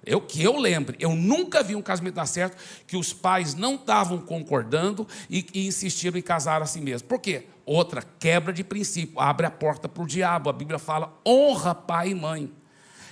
eu 0.08 0.22
que 0.22 0.42
eu 0.42 0.58
lembre, 0.58 0.98
eu 1.00 1.16
nunca 1.16 1.62
vi 1.62 1.76
um 1.76 1.82
casamento 1.82 2.16
dar 2.16 2.26
certo 2.26 2.58
que 2.88 2.98
os 2.98 3.14
pais 3.14 3.54
não 3.54 3.76
estavam 3.76 4.20
concordando 4.20 5.08
e, 5.30 5.46
e 5.54 5.68
insistiram 5.68 6.18
em 6.18 6.22
casar 6.22 6.62
assim 6.62 6.82
mesmo. 6.82 7.08
Por 7.08 7.20
quê? 7.20 7.46
Outra 7.66 8.02
quebra 8.18 8.54
de 8.54 8.64
princípio, 8.64 9.20
abre 9.20 9.46
a 9.46 9.52
porta 9.52 9.90
para 9.90 10.02
o 10.02 10.08
diabo. 10.08 10.50
A 10.50 10.54
Bíblia 10.54 10.80
fala: 10.80 11.14
honra 11.26 11.76
pai 11.76 12.10
e 12.10 12.16
mãe. 12.16 12.52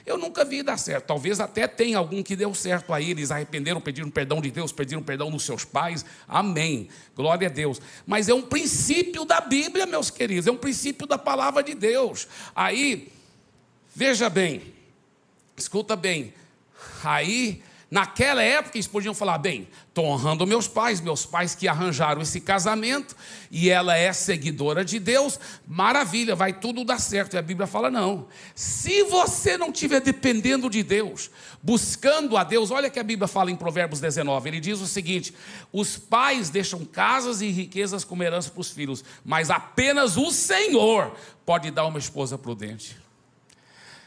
Eu 0.06 0.18
nunca 0.18 0.46
vi 0.46 0.62
dar 0.62 0.78
certo. 0.78 1.08
Talvez 1.08 1.40
até 1.40 1.68
tenha 1.68 1.98
algum 1.98 2.22
que 2.22 2.36
deu 2.36 2.54
certo 2.54 2.94
aí. 2.94 3.10
Eles 3.10 3.32
arrependeram, 3.32 3.82
pediram 3.82 4.10
perdão 4.10 4.40
de 4.40 4.52
Deus, 4.52 4.72
pediram 4.72 5.02
perdão 5.02 5.32
dos 5.32 5.44
seus 5.44 5.66
pais. 5.66 6.06
Amém. 6.28 6.90
Glória 7.16 7.48
a 7.48 7.52
Deus. 7.52 7.82
Mas 8.06 8.30
é 8.30 8.34
um 8.34 8.44
princípio 8.44 9.26
da 9.26 9.42
Bíblia, 9.42 9.88
meus 9.88 10.12
queridos. 10.12 10.46
É 10.46 10.52
um 10.52 10.58
princípio 10.58 11.08
da 11.08 11.18
palavra 11.18 11.64
de 11.64 11.74
Deus. 11.74 12.28
Aí, 12.56 13.12
veja 13.96 14.30
bem. 14.30 14.76
Escuta 15.58 15.96
bem. 15.96 16.34
Aí 17.04 17.62
Naquela 17.90 18.42
época 18.42 18.78
eles 18.78 18.88
podiam 18.88 19.14
falar: 19.14 19.38
bem, 19.38 19.68
estou 19.88 20.06
honrando 20.06 20.46
meus 20.48 20.68
pais, 20.68 21.00
meus 21.00 21.26
pais 21.26 21.54
que 21.54 21.68
arranjaram 21.68 22.22
esse 22.22 22.42
casamento, 22.42 23.16
e 23.52 23.70
ela 23.70 23.96
é 23.96 24.12
seguidora 24.12 24.84
de 24.84 25.00
Deus, 25.00 25.40
maravilha, 25.68 26.36
vai 26.36 26.52
tudo 26.52 26.84
dar 26.84 27.00
certo. 27.00 27.36
E 27.36 27.38
a 27.38 27.42
Bíblia 27.42 27.68
fala: 27.68 27.92
não. 27.92 28.28
Se 28.56 29.04
você 29.04 29.56
não 29.58 29.70
estiver 29.70 30.02
dependendo 30.02 30.70
de 30.70 30.82
Deus, 30.82 31.30
buscando 31.62 32.36
a 32.36 32.44
Deus, 32.44 32.72
olha 32.72 32.90
que 32.90 33.00
a 33.00 33.04
Bíblia 33.04 33.28
fala 33.28 33.52
em 33.52 33.56
Provérbios 33.56 34.02
19: 34.02 34.50
ele 34.50 34.60
diz 34.60 34.82
o 34.82 34.88
seguinte: 34.88 35.34
os 35.72 35.96
pais 35.96 36.50
deixam 36.50 36.84
casas 36.84 37.40
e 37.40 37.50
riquezas 37.50 38.04
como 38.04 38.24
herança 38.24 38.50
para 38.50 38.62
os 38.62 38.72
filhos, 38.72 39.06
mas 39.24 39.52
apenas 39.52 40.18
o 40.18 40.32
Senhor 40.32 41.16
pode 41.46 41.70
dar 41.70 41.86
uma 41.86 42.00
esposa 42.00 42.36
prudente. 42.36 42.98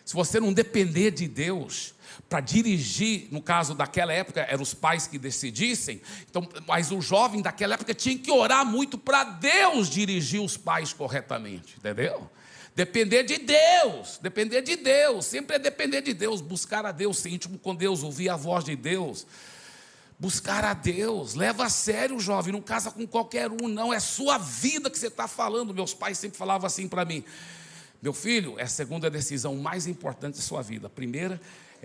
Se 0.04 0.14
você 0.14 0.40
não 0.40 0.52
depender 0.52 1.10
de 1.10 1.28
Deus, 1.28 1.94
para 2.28 2.40
dirigir, 2.40 3.28
no 3.30 3.40
caso 3.40 3.74
daquela 3.74 4.12
época, 4.12 4.40
eram 4.40 4.62
os 4.62 4.74
pais 4.74 5.06
que 5.06 5.18
decidissem, 5.18 6.00
então, 6.28 6.46
mas 6.66 6.90
o 6.90 7.00
jovem 7.00 7.40
daquela 7.40 7.74
época 7.74 7.94
tinha 7.94 8.18
que 8.18 8.30
orar 8.30 8.64
muito 8.64 8.98
para 8.98 9.24
Deus 9.24 9.88
dirigir 9.88 10.40
os 10.40 10.56
pais 10.56 10.92
corretamente, 10.92 11.76
entendeu? 11.78 12.30
Depender 12.74 13.24
de 13.24 13.38
Deus, 13.38 14.18
depender 14.22 14.62
de 14.62 14.76
Deus, 14.76 15.26
sempre 15.26 15.56
é 15.56 15.58
depender 15.58 16.00
de 16.00 16.14
Deus, 16.14 16.40
buscar 16.40 16.86
a 16.86 16.92
Deus, 16.92 17.18
ser 17.18 17.30
íntimo 17.30 17.58
com 17.58 17.74
Deus, 17.74 18.02
ouvir 18.02 18.28
a 18.28 18.36
voz 18.36 18.64
de 18.64 18.76
Deus. 18.76 19.26
Buscar 20.20 20.64
a 20.64 20.74
Deus, 20.74 21.34
leva 21.34 21.64
a 21.64 21.68
sério 21.68 22.18
jovem, 22.18 22.52
não 22.52 22.60
casa 22.60 22.90
com 22.90 23.06
qualquer 23.06 23.52
um, 23.52 23.68
não, 23.68 23.92
é 23.92 24.00
sua 24.00 24.36
vida 24.36 24.90
que 24.90 24.98
você 24.98 25.06
está 25.06 25.28
falando. 25.28 25.72
Meus 25.72 25.94
pais 25.94 26.18
sempre 26.18 26.36
falavam 26.36 26.66
assim 26.66 26.88
para 26.88 27.04
mim: 27.04 27.24
meu 28.00 28.12
filho, 28.12 28.58
é 28.58 28.62
a 28.62 28.68
segunda 28.68 29.10
decisão 29.10 29.56
mais 29.56 29.86
importante 29.86 30.36
da 30.36 30.42
sua 30.42 30.62
vida. 30.62 30.86
A 30.86 30.90
primeira 30.90 31.40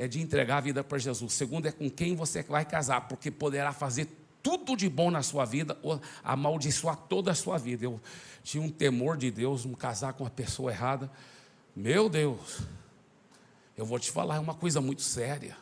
de 0.09 0.21
entregar 0.21 0.57
a 0.57 0.62
vida 0.62 0.83
para 0.83 0.97
Jesus. 0.97 1.33
Segundo 1.33 1.67
é 1.67 1.71
com 1.71 1.89
quem 1.89 2.15
você 2.15 2.43
vai 2.43 2.65
casar, 2.65 3.07
porque 3.07 3.29
poderá 3.29 3.71
fazer 3.71 4.07
tudo 4.41 4.75
de 4.75 4.89
bom 4.89 5.09
na 5.09 5.23
sua 5.23 5.45
vida 5.45 5.77
ou 5.81 6.00
amaldiçoar 6.23 6.97
toda 6.97 7.31
a 7.31 7.35
sua 7.35 7.57
vida. 7.57 7.85
Eu 7.85 8.00
tinha 8.43 8.62
um 8.62 8.69
temor 8.69 9.15
de 9.15 9.31
Deus, 9.31 9.63
não 9.63 9.73
casar 9.73 10.13
com 10.13 10.25
uma 10.25 10.29
pessoa 10.29 10.71
errada. 10.71 11.09
Meu 11.75 12.09
Deus, 12.09 12.59
eu 13.77 13.85
vou 13.85 13.97
te 13.97 14.12
falar, 14.12 14.35
é 14.35 14.39
uma 14.39 14.53
coisa 14.53 14.81
muito 14.81 15.01
séria. 15.01 15.55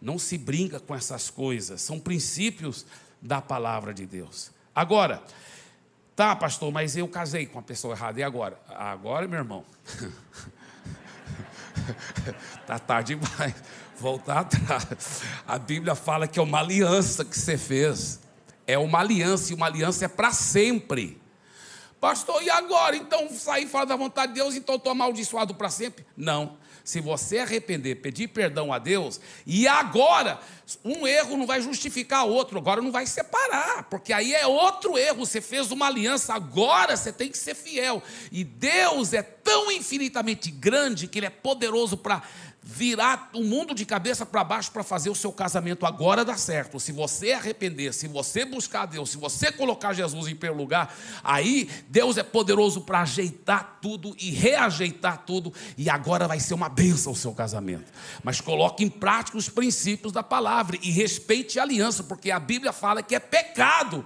Não 0.00 0.18
se 0.18 0.36
brinca 0.36 0.78
com 0.78 0.94
essas 0.94 1.30
coisas, 1.30 1.80
são 1.80 1.98
princípios 1.98 2.84
da 3.20 3.40
palavra 3.40 3.94
de 3.94 4.04
Deus. 4.04 4.50
Agora, 4.74 5.22
tá, 6.14 6.36
pastor, 6.36 6.70
mas 6.72 6.96
eu 6.96 7.08
casei 7.08 7.46
com 7.46 7.58
a 7.58 7.62
pessoa 7.62 7.94
errada, 7.94 8.20
e 8.20 8.22
agora? 8.22 8.60
Agora, 8.68 9.26
meu 9.26 9.38
irmão. 9.38 9.64
Está 12.60 12.78
tarde 12.80 13.14
demais. 13.14 13.54
Voltar 13.98 14.40
atrás. 14.40 15.22
A 15.46 15.58
Bíblia 15.58 15.94
fala 15.94 16.26
que 16.26 16.38
é 16.38 16.42
uma 16.42 16.60
aliança 16.60 17.24
que 17.24 17.38
você 17.38 17.56
fez. 17.56 18.20
É 18.66 18.78
uma 18.78 19.00
aliança, 19.00 19.52
e 19.52 19.54
uma 19.54 19.66
aliança 19.66 20.04
é 20.04 20.08
para 20.08 20.32
sempre. 20.32 21.20
Pastor, 22.00 22.42
e 22.42 22.50
agora? 22.50 22.96
Então 22.96 23.28
sair 23.30 23.66
fora 23.66 23.86
da 23.86 23.96
vontade 23.96 24.32
de 24.32 24.40
Deus, 24.40 24.56
então 24.56 24.74
estou 24.74 24.90
amaldiçoado 24.90 25.54
para 25.54 25.68
sempre? 25.70 26.04
Não. 26.16 26.56
Se 26.84 27.00
você 27.00 27.38
arrepender, 27.38 27.96
pedir 27.96 28.28
perdão 28.28 28.72
a 28.72 28.78
Deus, 28.78 29.20
e 29.46 29.68
agora, 29.68 30.40
um 30.84 31.06
erro 31.06 31.36
não 31.36 31.46
vai 31.46 31.60
justificar 31.60 32.24
outro, 32.24 32.58
agora 32.58 32.80
não 32.80 32.90
vai 32.90 33.06
separar, 33.06 33.84
porque 33.84 34.12
aí 34.12 34.34
é 34.34 34.46
outro 34.46 34.98
erro. 34.98 35.26
Você 35.26 35.40
fez 35.40 35.70
uma 35.70 35.86
aliança, 35.86 36.34
agora 36.34 36.96
você 36.96 37.12
tem 37.12 37.30
que 37.30 37.38
ser 37.38 37.54
fiel. 37.54 38.02
E 38.30 38.42
Deus 38.42 39.12
é 39.12 39.22
tão 39.22 39.70
infinitamente 39.70 40.50
grande 40.50 41.06
que 41.06 41.18
Ele 41.18 41.26
é 41.26 41.30
poderoso 41.30 41.96
para 41.96 42.22
virar 42.62 43.30
o 43.34 43.42
mundo 43.42 43.74
de 43.74 43.84
cabeça 43.84 44.24
para 44.24 44.44
baixo 44.44 44.70
para 44.70 44.84
fazer 44.84 45.10
o 45.10 45.14
seu 45.14 45.32
casamento 45.32 45.84
agora 45.84 46.24
dar 46.24 46.38
certo. 46.38 46.78
Se 46.78 46.92
você 46.92 47.32
arrepender, 47.32 47.92
se 47.92 48.06
você 48.06 48.44
buscar 48.44 48.86
Deus, 48.86 49.10
se 49.10 49.16
você 49.16 49.50
colocar 49.50 49.92
Jesus 49.92 50.28
em 50.28 50.36
primeiro 50.36 50.62
lugar, 50.62 50.94
aí 51.24 51.68
Deus 51.88 52.16
é 52.16 52.22
poderoso 52.22 52.82
para 52.82 53.00
ajeitar 53.00 53.78
tudo 53.82 54.14
e 54.18 54.30
reajeitar 54.30 55.24
tudo 55.26 55.52
e 55.76 55.90
agora 55.90 56.28
vai 56.28 56.38
ser 56.38 56.54
uma 56.54 56.68
bênção 56.68 57.12
o 57.12 57.16
seu 57.16 57.32
casamento. 57.32 57.92
Mas 58.22 58.40
coloque 58.40 58.84
em 58.84 58.88
prática 58.88 59.36
os 59.36 59.48
princípios 59.48 60.12
da 60.12 60.22
palavra 60.22 60.78
e 60.80 60.90
respeite 60.90 61.58
a 61.58 61.62
aliança, 61.62 62.04
porque 62.04 62.30
a 62.30 62.38
Bíblia 62.38 62.72
fala 62.72 63.02
que 63.02 63.14
é 63.14 63.18
pecado 63.18 64.04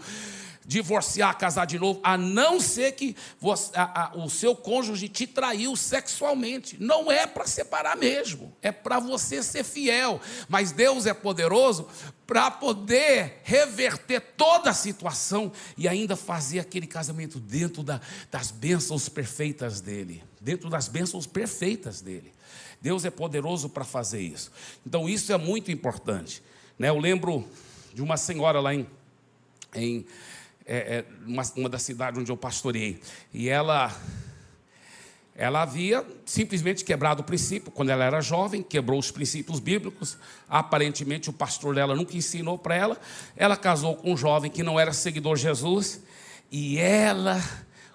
divorciar, 0.67 1.39
casar 1.39 1.65
de 1.65 1.79
novo, 1.79 2.01
a 2.03 2.19
não 2.19 2.61
ser 2.61 2.93
que 2.93 3.15
você, 3.41 3.71
a, 3.77 4.07
a, 4.07 4.17
o 4.17 4.29
seu 4.29 4.55
cônjuge 4.57 5.09
te 5.09 5.27
traiu 5.27 5.77
sexualmente. 5.77 6.77
Não 6.83 7.11
é 7.11 7.27
para 7.27 7.47
separar 7.47 7.97
mesmo, 7.97 8.55
é 8.61 8.73
para 8.73 8.99
você 8.99 9.43
ser 9.43 9.63
fiel. 9.63 10.21
Mas 10.49 10.73
Deus 10.73 11.07
é 11.07 11.15
poderoso 11.15 11.89
para 12.27 12.51
poder 12.51 13.41
reverter 13.45 14.21
toda 14.37 14.71
a 14.71 14.75
situação 14.75 15.53
e 15.79 15.87
ainda 15.87 16.17
fazer 16.17 16.59
aquele 16.59 16.87
casamento 16.87 17.39
dentro 17.39 17.85
da, 17.85 18.01
das 18.31 18.51
bênçãos 18.51 19.09
perfeitas 19.09 19.81
dele. 19.81 20.25
Dentro 20.41 20.69
das 20.69 20.89
bênçãos 20.89 21.27
perfeitas 21.27 22.01
dele. 22.01 22.33
Deus 22.81 23.05
é 23.05 23.11
poderoso 23.11 23.69
para 23.69 23.85
fazer 23.85 24.21
isso. 24.21 24.51
Então, 24.85 25.09
isso 25.09 25.33
é 25.33 25.39
muito 25.39 25.71
importante. 25.71 26.43
Né? 26.79 26.89
Eu 26.89 26.99
lembro 26.99 27.49
de 27.95 28.03
uma 28.03 28.17
senhora 28.17 28.61
lá 28.61 28.75
em, 28.75 28.87
em 29.75 30.07
é, 30.67 30.77
é, 30.77 31.05
uma, 31.25 31.43
uma 31.57 31.69
das 31.69 31.83
cidades 31.83 32.21
onde 32.21 32.31
eu 32.31 32.37
pastorei. 32.37 33.01
E 33.33 33.49
ela, 33.49 33.95
ela 35.35 35.63
havia 35.63 36.05
simplesmente 36.25 36.85
quebrado 36.85 37.23
o 37.23 37.25
princípio, 37.25 37.71
quando 37.71 37.91
ela 37.91 38.05
era 38.05 38.21
jovem, 38.21 38.63
quebrou 38.63 38.99
os 38.99 39.11
princípios 39.11 39.61
bíblicos. 39.61 40.19
Aparentemente, 40.49 41.31
o 41.31 41.33
pastor 41.33 41.75
dela 41.75 41.95
nunca 41.95 42.17
ensinou 42.17 42.59
para 42.59 42.75
ela. 42.75 43.01
Ela 43.37 43.57
casou 43.57 43.95
com 43.95 44.13
um 44.13 44.17
jovem 44.17 44.51
que 44.51 44.63
não 44.63 44.79
era 44.79 44.93
seguidor 44.93 45.37
de 45.37 45.43
Jesus. 45.43 46.01
E 46.51 46.79
ela 46.79 47.41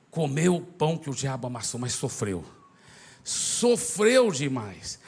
comeu 0.10 0.56
o 0.56 0.62
pão 0.62 0.98
que 0.98 1.10
o 1.10 1.16
diabo 1.16 1.48
amassou, 1.48 1.80
mas 1.80 1.94
sofreu. 1.94 2.44
Sofreu 3.24 4.32
demais. 4.32 5.00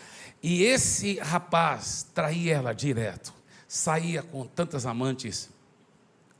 E 0.41 0.63
esse 0.63 1.19
rapaz 1.19 2.05
traía 2.13 2.55
ela 2.55 2.73
direto. 2.73 3.33
Saía 3.67 4.21
com 4.21 4.45
tantas 4.45 4.85
amantes 4.85 5.49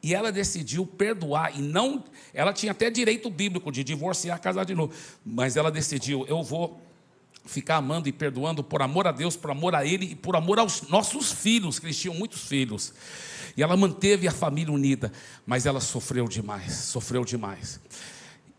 e 0.04 0.14
ela 0.14 0.34
decidiu 0.34 0.86
perdoar 0.86 1.58
e 1.58 1.62
não, 1.62 2.04
ela 2.34 2.52
tinha 2.52 2.74
até 2.74 2.90
direito 2.90 3.30
bíblico 3.30 3.72
de 3.72 3.86
divorciar, 3.86 4.40
casar 4.42 4.66
de 4.66 4.76
novo, 4.76 4.94
mas 5.26 5.56
ela 5.56 5.72
decidiu, 5.72 6.26
eu 6.28 6.44
vou 6.44 6.82
ficar 7.46 7.78
amando 7.78 8.10
e 8.10 8.12
perdoando 8.12 8.62
por 8.62 8.82
amor 8.82 9.08
a 9.08 9.14
Deus, 9.14 9.38
por 9.38 9.52
amor 9.52 9.74
a 9.74 9.86
ele 9.86 10.08
e 10.12 10.16
por 10.16 10.36
amor 10.36 10.60
aos 10.60 10.84
nossos 10.90 11.32
filhos, 11.32 11.80
que 11.80 11.86
eles 11.86 11.98
tinham 11.98 12.16
muitos 12.16 12.44
filhos. 12.48 12.94
E 13.56 13.64
ela 13.64 13.78
manteve 13.78 14.28
a 14.28 14.32
família 14.32 14.74
unida, 14.74 15.12
mas 15.46 15.66
ela 15.66 15.80
sofreu 15.80 16.28
demais, 16.28 16.74
sofreu 16.74 17.24
demais. 17.24 17.80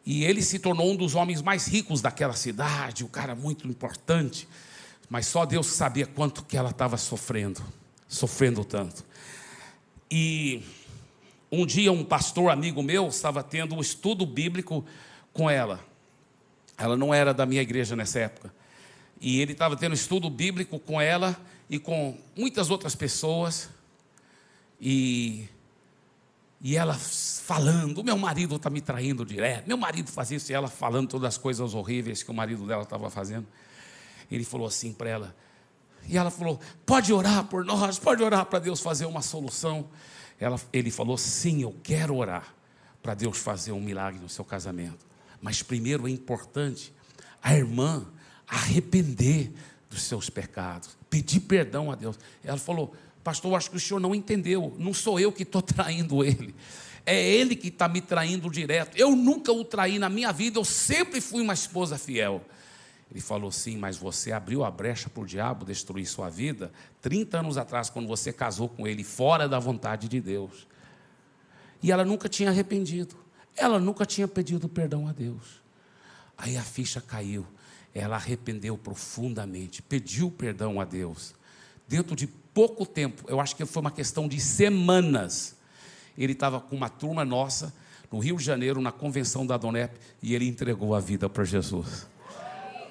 E 0.06 0.24
ele 0.24 0.42
se 0.42 0.58
tornou 0.58 0.92
um 0.92 0.96
dos 0.96 1.14
homens 1.14 1.42
mais 1.42 1.66
ricos 1.66 2.00
daquela 2.00 2.34
cidade, 2.34 3.04
um 3.04 3.08
cara 3.08 3.34
muito 3.34 3.66
importante, 3.66 4.48
mas 5.10 5.26
só 5.26 5.44
Deus 5.44 5.66
sabia 5.66 6.06
quanto 6.06 6.44
que 6.44 6.56
ela 6.56 6.70
estava 6.70 6.96
sofrendo, 6.96 7.62
sofrendo 8.08 8.64
tanto. 8.64 9.04
E 10.10 10.62
um 11.54 11.66
dia, 11.66 11.92
um 11.92 12.04
pastor 12.04 12.50
amigo 12.50 12.82
meu 12.82 13.08
estava 13.08 13.42
tendo 13.42 13.74
um 13.74 13.80
estudo 13.80 14.26
bíblico 14.26 14.84
com 15.32 15.48
ela. 15.48 15.80
Ela 16.76 16.96
não 16.96 17.12
era 17.14 17.32
da 17.32 17.46
minha 17.46 17.62
igreja 17.62 17.94
nessa 17.94 18.20
época. 18.20 18.52
E 19.20 19.40
ele 19.40 19.52
estava 19.52 19.76
tendo 19.76 19.94
estudo 19.94 20.28
bíblico 20.28 20.78
com 20.78 21.00
ela 21.00 21.36
e 21.70 21.78
com 21.78 22.16
muitas 22.36 22.70
outras 22.70 22.94
pessoas. 22.94 23.70
E, 24.80 25.48
e 26.60 26.76
ela 26.76 26.94
falando: 26.94 28.02
meu 28.02 28.18
marido 28.18 28.56
está 28.56 28.68
me 28.68 28.80
traindo 28.80 29.24
direto. 29.24 29.66
Meu 29.66 29.76
marido 29.76 30.10
faz 30.10 30.30
isso. 30.30 30.50
E 30.50 30.54
ela 30.54 30.68
falando 30.68 31.08
todas 31.08 31.28
as 31.28 31.38
coisas 31.38 31.74
horríveis 31.74 32.22
que 32.22 32.30
o 32.30 32.34
marido 32.34 32.66
dela 32.66 32.82
estava 32.82 33.08
fazendo. 33.08 33.46
Ele 34.30 34.44
falou 34.44 34.66
assim 34.66 34.92
para 34.92 35.08
ela. 35.08 35.36
E 36.08 36.18
ela 36.18 36.30
falou: 36.30 36.60
pode 36.84 37.12
orar 37.12 37.44
por 37.44 37.64
nós, 37.64 37.98
pode 37.98 38.22
orar 38.22 38.44
para 38.46 38.58
Deus 38.58 38.80
fazer 38.80 39.06
uma 39.06 39.22
solução. 39.22 39.88
Ela, 40.38 40.60
ele 40.72 40.90
falou: 40.90 41.16
sim, 41.16 41.62
eu 41.62 41.74
quero 41.82 42.16
orar 42.16 42.54
para 43.02 43.14
Deus 43.14 43.38
fazer 43.38 43.72
um 43.72 43.80
milagre 43.80 44.20
no 44.20 44.28
seu 44.28 44.44
casamento. 44.44 45.06
Mas 45.40 45.62
primeiro 45.62 46.08
é 46.08 46.10
importante 46.10 46.92
a 47.42 47.54
irmã 47.54 48.06
arrepender 48.46 49.52
dos 49.90 50.02
seus 50.02 50.30
pecados, 50.30 50.96
pedir 51.10 51.40
perdão 51.40 51.90
a 51.90 51.94
Deus. 51.94 52.18
Ela 52.42 52.58
falou: 52.58 52.94
Pastor, 53.22 53.54
acho 53.54 53.70
que 53.70 53.76
o 53.76 53.80
senhor 53.80 54.00
não 54.00 54.14
entendeu. 54.14 54.74
Não 54.78 54.92
sou 54.92 55.18
eu 55.18 55.32
que 55.32 55.42
estou 55.42 55.60
traindo 55.62 56.22
ele. 56.24 56.54
É 57.06 57.22
ele 57.22 57.54
que 57.54 57.68
está 57.68 57.88
me 57.88 58.00
traindo 58.00 58.50
direto. 58.50 58.96
Eu 58.96 59.14
nunca 59.14 59.52
o 59.52 59.64
traí 59.64 59.98
na 59.98 60.08
minha 60.08 60.32
vida, 60.32 60.58
eu 60.58 60.64
sempre 60.64 61.20
fui 61.20 61.42
uma 61.42 61.52
esposa 61.54 61.98
fiel. 61.98 62.42
Ele 63.14 63.22
falou: 63.22 63.52
sim, 63.52 63.78
mas 63.78 63.96
você 63.96 64.32
abriu 64.32 64.64
a 64.64 64.70
brecha 64.70 65.08
para 65.08 65.22
o 65.22 65.26
diabo 65.26 65.64
destruir 65.64 66.04
sua 66.04 66.28
vida 66.28 66.72
30 67.00 67.38
anos 67.38 67.56
atrás, 67.56 67.88
quando 67.88 68.08
você 68.08 68.32
casou 68.32 68.68
com 68.68 68.88
ele, 68.88 69.04
fora 69.04 69.48
da 69.48 69.60
vontade 69.60 70.08
de 70.08 70.20
Deus. 70.20 70.66
E 71.80 71.92
ela 71.92 72.04
nunca 72.04 72.28
tinha 72.28 72.50
arrependido. 72.50 73.14
Ela 73.56 73.78
nunca 73.78 74.04
tinha 74.04 74.26
pedido 74.26 74.68
perdão 74.68 75.06
a 75.06 75.12
Deus. 75.12 75.62
Aí 76.36 76.56
a 76.56 76.62
ficha 76.62 77.00
caiu. 77.00 77.46
Ela 77.94 78.16
arrependeu 78.16 78.76
profundamente, 78.76 79.80
pediu 79.80 80.28
perdão 80.28 80.80
a 80.80 80.84
Deus. 80.84 81.36
Dentro 81.86 82.16
de 82.16 82.26
pouco 82.26 82.84
tempo, 82.84 83.24
eu 83.28 83.38
acho 83.38 83.54
que 83.54 83.64
foi 83.64 83.80
uma 83.80 83.92
questão 83.92 84.26
de 84.26 84.40
semanas, 84.40 85.54
ele 86.18 86.32
estava 86.32 86.60
com 86.60 86.74
uma 86.74 86.88
turma 86.88 87.24
nossa 87.24 87.72
no 88.10 88.18
Rio 88.18 88.36
de 88.36 88.44
Janeiro, 88.44 88.80
na 88.80 88.90
convenção 88.90 89.46
da 89.46 89.56
Donep, 89.56 89.96
e 90.20 90.34
ele 90.34 90.48
entregou 90.48 90.94
a 90.94 91.00
vida 91.00 91.28
para 91.28 91.44
Jesus. 91.44 92.06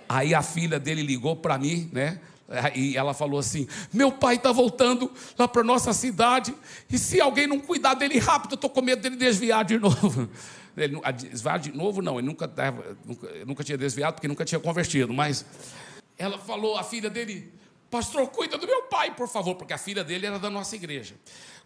Aí 0.07 0.33
a 0.33 0.41
filha 0.41 0.79
dele 0.79 1.01
ligou 1.01 1.35
para 1.35 1.57
mim, 1.57 1.89
né? 1.91 2.19
E 2.75 2.95
ela 2.95 3.13
falou 3.13 3.39
assim: 3.39 3.67
Meu 3.91 4.11
pai 4.11 4.35
está 4.35 4.51
voltando 4.51 5.11
lá 5.37 5.47
para 5.47 5.63
nossa 5.63 5.93
cidade, 5.93 6.53
e 6.89 6.97
se 6.97 7.19
alguém 7.19 7.47
não 7.47 7.59
cuidar 7.59 7.93
dele 7.95 8.19
rápido, 8.19 8.51
eu 8.51 8.55
estou 8.55 8.69
com 8.69 8.81
medo 8.81 9.01
dele 9.01 9.15
desviar 9.15 9.65
de 9.65 9.77
novo. 9.79 10.29
Ele, 10.75 10.99
desviar 11.29 11.59
de 11.59 11.71
novo, 11.71 12.01
não, 12.01 12.17
ele 12.19 12.27
nunca, 12.27 12.51
nunca, 13.05 13.27
nunca 13.45 13.63
tinha 13.63 13.77
desviado 13.77 14.15
porque 14.15 14.27
nunca 14.27 14.43
tinha 14.43 14.59
convertido, 14.59 15.13
mas 15.13 15.45
ela 16.17 16.37
falou, 16.37 16.77
a 16.77 16.83
filha 16.83 17.09
dele, 17.09 17.51
pastor, 17.93 18.27
cuida 18.29 18.57
do 18.57 18.65
meu 18.65 18.81
pai, 18.87 19.15
por 19.15 19.27
favor, 19.27 19.53
porque 19.53 19.71
a 19.71 19.77
filha 19.77 20.03
dele 20.03 20.25
era 20.25 20.39
da 20.39 20.49
nossa 20.49 20.75
igreja. 20.75 21.13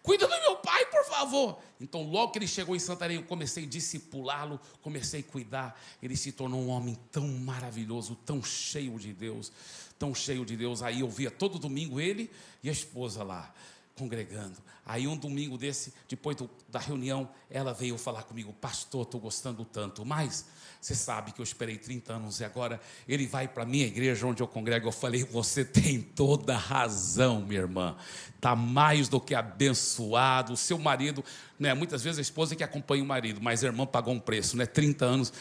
Cuida 0.02 0.28
do 0.28 0.40
meu 0.42 0.56
pai, 0.56 0.84
por 0.84 1.02
favor. 1.06 1.58
Então, 1.80 2.02
logo 2.02 2.32
que 2.32 2.38
ele 2.38 2.46
chegou 2.46 2.76
em 2.76 2.78
Santarém, 2.78 3.16
eu 3.16 3.22
comecei 3.22 3.64
a 3.64 3.66
discipulá-lo, 3.66 4.60
comecei 4.82 5.20
a 5.20 5.22
cuidar. 5.22 5.80
Ele 6.02 6.14
se 6.14 6.30
tornou 6.30 6.60
um 6.60 6.68
homem 6.68 6.98
tão 7.10 7.26
maravilhoso, 7.26 8.14
tão 8.26 8.42
cheio 8.42 8.98
de 8.98 9.14
Deus, 9.14 9.50
tão 9.98 10.14
cheio 10.14 10.44
de 10.44 10.54
Deus. 10.54 10.82
Aí 10.82 11.00
eu 11.00 11.08
via 11.08 11.30
todo 11.30 11.58
domingo 11.58 11.98
ele 11.98 12.30
e 12.62 12.68
a 12.68 12.72
esposa 12.72 13.24
lá 13.24 13.54
congregando. 13.98 14.56
Aí 14.86 15.06
um 15.06 15.16
domingo 15.16 15.58
desse, 15.58 15.92
depois 16.08 16.36
do, 16.36 16.48
da 16.68 16.78
reunião, 16.78 17.28
ela 17.50 17.74
veio 17.74 17.98
falar 17.98 18.22
comigo, 18.22 18.52
pastor, 18.54 19.02
estou 19.02 19.20
gostando 19.20 19.64
tanto, 19.64 20.04
mas 20.04 20.46
você 20.80 20.94
sabe 20.94 21.32
que 21.32 21.40
eu 21.40 21.42
esperei 21.42 21.76
30 21.76 22.12
anos 22.12 22.40
e 22.40 22.44
agora 22.44 22.80
ele 23.06 23.26
vai 23.26 23.48
para 23.48 23.64
a 23.64 23.66
minha 23.66 23.86
igreja 23.86 24.26
onde 24.26 24.42
eu 24.42 24.46
congrego. 24.46 24.86
Eu 24.86 24.92
falei, 24.92 25.24
você 25.24 25.64
tem 25.64 26.00
toda 26.00 26.56
razão, 26.56 27.40
minha 27.42 27.60
irmã. 27.60 27.96
Está 28.34 28.54
mais 28.54 29.08
do 29.08 29.20
que 29.20 29.34
abençoado. 29.34 30.52
O 30.52 30.56
seu 30.56 30.78
marido, 30.78 31.24
né? 31.58 31.74
Muitas 31.74 32.04
vezes 32.04 32.18
a 32.18 32.22
esposa 32.22 32.54
que 32.54 32.62
acompanha 32.62 33.02
o 33.02 33.06
marido, 33.06 33.40
mas 33.42 33.64
a 33.64 33.66
irmã 33.66 33.84
pagou 33.84 34.14
um 34.14 34.20
preço, 34.20 34.56
né? 34.56 34.66
30 34.66 35.04
anos. 35.04 35.32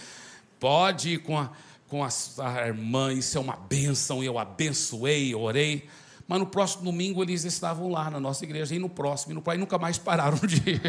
Pode 0.59 1.11
ir 1.11 1.19
com 1.19 1.37
a, 1.37 1.51
com 1.87 2.03
a, 2.03 2.09
a 2.39 2.67
irmã, 2.67 3.13
isso 3.13 3.37
é 3.37 3.41
uma 3.41 3.55
bênção. 3.55 4.23
Eu 4.23 4.39
abençoei, 4.39 5.35
orei. 5.35 5.87
Mas 6.27 6.39
no 6.39 6.45
próximo 6.45 6.83
domingo 6.83 7.23
eles 7.23 7.45
estavam 7.45 7.89
lá 7.89 8.11
na 8.11 8.19
nossa 8.19 8.43
igreja, 8.43 8.75
e 8.75 8.79
no 8.79 8.89
próximo, 8.89 9.31
e 9.31 9.35
no 9.35 9.41
próximo, 9.41 9.61
nunca 9.61 9.77
mais 9.77 9.97
pararam 9.97 10.37
de 10.39 10.57
ir. 10.71 10.81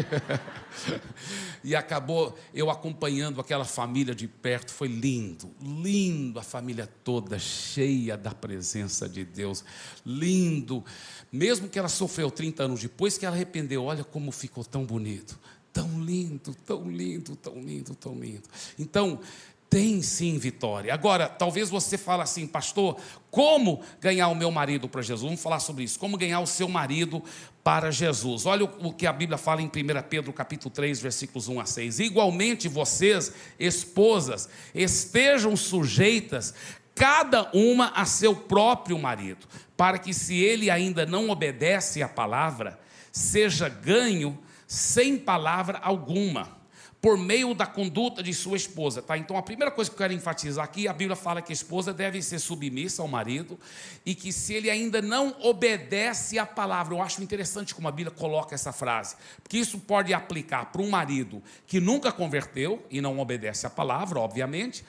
e 1.63 1.75
acabou 1.75 2.37
eu 2.53 2.69
acompanhando 2.69 3.39
aquela 3.39 3.63
família 3.63 4.13
de 4.13 4.27
perto, 4.27 4.71
foi 4.71 4.89
lindo, 4.89 5.49
lindo, 5.61 6.39
a 6.39 6.43
família 6.43 6.89
toda 7.03 7.39
cheia 7.39 8.17
da 8.17 8.33
presença 8.33 9.07
de 9.07 9.23
Deus, 9.23 9.63
lindo. 10.05 10.83
Mesmo 11.31 11.69
que 11.69 11.79
ela 11.79 11.89
sofreu 11.89 12.29
30 12.29 12.63
anos 12.63 12.81
depois 12.81 13.17
que 13.17 13.25
ela 13.25 13.35
arrependeu, 13.35 13.85
olha 13.85 14.03
como 14.03 14.33
ficou 14.33 14.65
tão 14.65 14.83
bonito, 14.83 15.39
tão 15.71 16.03
lindo, 16.03 16.53
tão 16.65 16.91
lindo, 16.91 17.35
tão 17.37 17.61
lindo, 17.61 17.95
tão 17.95 18.13
lindo. 18.19 18.43
Então, 18.77 19.21
tem 19.69 20.01
sim 20.01 20.37
vitória. 20.39 20.91
Agora, 20.91 21.29
talvez 21.29 21.69
você 21.69 21.97
fale 21.97 22.23
assim, 22.23 22.47
pastor, 22.47 22.97
como 23.29 23.81
ganhar 24.01 24.27
o 24.29 24.35
meu 24.35 24.49
marido 24.49 24.89
para 24.89 25.01
Jesus? 25.03 25.21
Vamos 25.21 25.41
falar 25.41 25.59
sobre 25.59 25.83
isso. 25.83 25.99
Como 25.99 26.17
ganhar 26.17 26.39
o 26.39 26.47
seu 26.47 26.67
marido 26.67 27.23
para 27.63 27.91
Jesus? 27.91 28.47
Olha 28.47 28.65
o 28.65 28.91
que 28.91 29.05
a 29.05 29.13
Bíblia 29.13 29.37
fala 29.37 29.61
em 29.61 29.67
1 29.67 29.69
Pedro 30.09 30.33
capítulo 30.33 30.71
3, 30.71 30.99
versículos 30.99 31.47
1 31.47 31.59
a 31.59 31.65
6. 31.65 31.99
Igualmente 31.99 32.67
vocês, 32.67 33.31
esposas, 33.59 34.49
estejam 34.73 35.55
sujeitas 35.55 36.55
cada 36.95 37.49
uma 37.53 37.89
a 37.89 38.05
seu 38.05 38.35
próprio 38.35 38.97
marido, 38.97 39.47
para 39.77 39.97
que 39.99 40.13
se 40.13 40.35
ele 40.35 40.69
ainda 40.69 41.05
não 41.05 41.29
obedece 41.29 42.01
à 42.01 42.09
palavra, 42.09 42.77
seja 43.11 43.69
ganho 43.69 44.37
sem 44.67 45.17
palavra 45.17 45.77
alguma 45.77 46.58
por 47.01 47.17
meio 47.17 47.53
da 47.53 47.65
conduta 47.65 48.21
de 48.21 48.33
sua 48.33 48.57
esposa, 48.57 49.01
tá? 49.01 49.17
Então 49.17 49.37
a 49.37 49.41
primeira 49.41 49.71
coisa 49.71 49.89
que 49.89 49.95
eu 49.95 49.97
quero 49.99 50.13
enfatizar 50.13 50.65
aqui, 50.65 50.87
a 50.87 50.93
Bíblia 50.93 51.15
fala 51.15 51.41
que 51.41 51.51
a 51.51 51.53
esposa 51.53 51.93
deve 51.93 52.21
ser 52.21 52.39
submissa 52.39 53.01
ao 53.01 53.07
marido 53.07 53.57
e 54.05 54.13
que 54.13 54.33
se 54.33 54.53
ele 54.53 54.69
ainda 54.69 55.01
não 55.01 55.35
obedece 55.41 56.37
à 56.37 56.45
palavra, 56.45 56.93
eu 56.93 57.01
acho 57.01 57.23
interessante 57.23 57.73
como 57.73 57.87
a 57.87 57.91
Bíblia 57.91 58.11
coloca 58.11 58.53
essa 58.53 58.73
frase, 58.73 59.15
porque 59.41 59.57
isso 59.57 59.79
pode 59.79 60.13
aplicar 60.13 60.71
para 60.71 60.81
um 60.81 60.89
marido 60.89 61.41
que 61.65 61.79
nunca 61.79 62.11
converteu 62.11 62.85
e 62.89 62.99
não 62.99 63.17
obedece 63.19 63.65
à 63.65 63.69
palavra, 63.69 64.19
obviamente, 64.19 64.83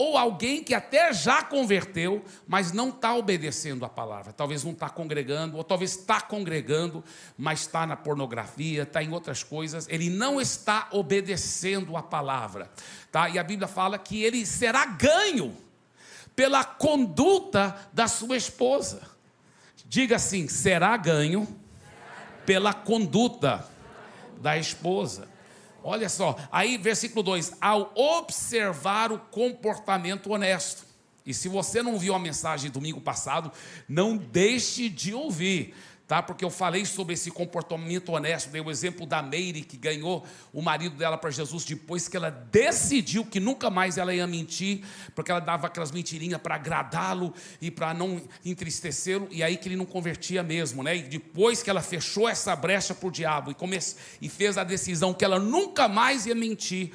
ou 0.00 0.16
alguém 0.16 0.64
que 0.64 0.72
até 0.72 1.12
já 1.12 1.42
converteu, 1.42 2.24
mas 2.48 2.72
não 2.72 2.88
está 2.88 3.14
obedecendo 3.14 3.84
a 3.84 3.88
palavra. 3.88 4.32
Talvez 4.32 4.64
não 4.64 4.72
está 4.72 4.88
congregando, 4.88 5.58
ou 5.58 5.62
talvez 5.62 5.90
está 5.90 6.22
congregando, 6.22 7.04
mas 7.36 7.60
está 7.60 7.86
na 7.86 7.98
pornografia, 7.98 8.84
está 8.84 9.02
em 9.02 9.12
outras 9.12 9.42
coisas. 9.42 9.86
Ele 9.90 10.08
não 10.08 10.40
está 10.40 10.88
obedecendo 10.92 11.98
a 11.98 12.02
palavra. 12.02 12.70
Tá? 13.12 13.28
E 13.28 13.38
a 13.38 13.44
Bíblia 13.44 13.68
fala 13.68 13.98
que 13.98 14.22
ele 14.22 14.46
será 14.46 14.86
ganho 14.86 15.54
pela 16.34 16.64
conduta 16.64 17.76
da 17.92 18.08
sua 18.08 18.38
esposa. 18.38 19.02
Diga 19.84 20.16
assim: 20.16 20.48
será 20.48 20.96
ganho 20.96 21.46
pela 22.46 22.72
conduta 22.72 23.68
da 24.40 24.56
esposa. 24.56 25.28
Olha 25.82 26.08
só, 26.08 26.36
aí 26.50 26.76
versículo 26.76 27.22
2: 27.22 27.54
ao 27.60 27.92
observar 27.94 29.12
o 29.12 29.18
comportamento 29.18 30.30
honesto. 30.30 30.90
E 31.24 31.34
se 31.34 31.48
você 31.48 31.82
não 31.82 31.98
viu 31.98 32.14
a 32.14 32.18
mensagem 32.18 32.70
domingo 32.70 33.00
passado, 33.00 33.52
não 33.88 34.16
deixe 34.16 34.88
de 34.88 35.14
ouvir 35.14 35.74
tá? 36.10 36.20
Porque 36.20 36.44
eu 36.44 36.50
falei 36.50 36.84
sobre 36.84 37.14
esse 37.14 37.30
comportamento 37.30 38.10
honesto, 38.10 38.50
dei 38.50 38.60
o 38.60 38.68
exemplo 38.68 39.06
da 39.06 39.22
Meire 39.22 39.62
que 39.62 39.76
ganhou 39.76 40.26
o 40.52 40.60
marido 40.60 40.96
dela 40.96 41.16
para 41.16 41.30
Jesus 41.30 41.64
depois 41.64 42.08
que 42.08 42.16
ela 42.16 42.30
decidiu 42.30 43.24
que 43.24 43.38
nunca 43.38 43.70
mais 43.70 43.96
ela 43.96 44.12
ia 44.12 44.26
mentir, 44.26 44.80
porque 45.14 45.30
ela 45.30 45.38
dava 45.38 45.68
aquelas 45.68 45.92
mentirinhas 45.92 46.40
para 46.40 46.56
agradá-lo 46.56 47.32
e 47.62 47.70
para 47.70 47.94
não 47.94 48.20
entristecê-lo, 48.44 49.28
e 49.30 49.40
aí 49.40 49.56
que 49.56 49.68
ele 49.68 49.76
não 49.76 49.86
convertia 49.86 50.42
mesmo, 50.42 50.82
né? 50.82 50.96
E 50.96 51.02
depois 51.02 51.62
que 51.62 51.70
ela 51.70 51.80
fechou 51.80 52.28
essa 52.28 52.56
brecha 52.56 52.92
para 52.92 53.06
o 53.06 53.12
diabo 53.12 53.52
e, 53.52 53.54
come... 53.54 53.78
e 54.20 54.28
fez 54.28 54.58
a 54.58 54.64
decisão 54.64 55.14
que 55.14 55.24
ela 55.24 55.38
nunca 55.38 55.86
mais 55.86 56.26
ia 56.26 56.34
mentir, 56.34 56.90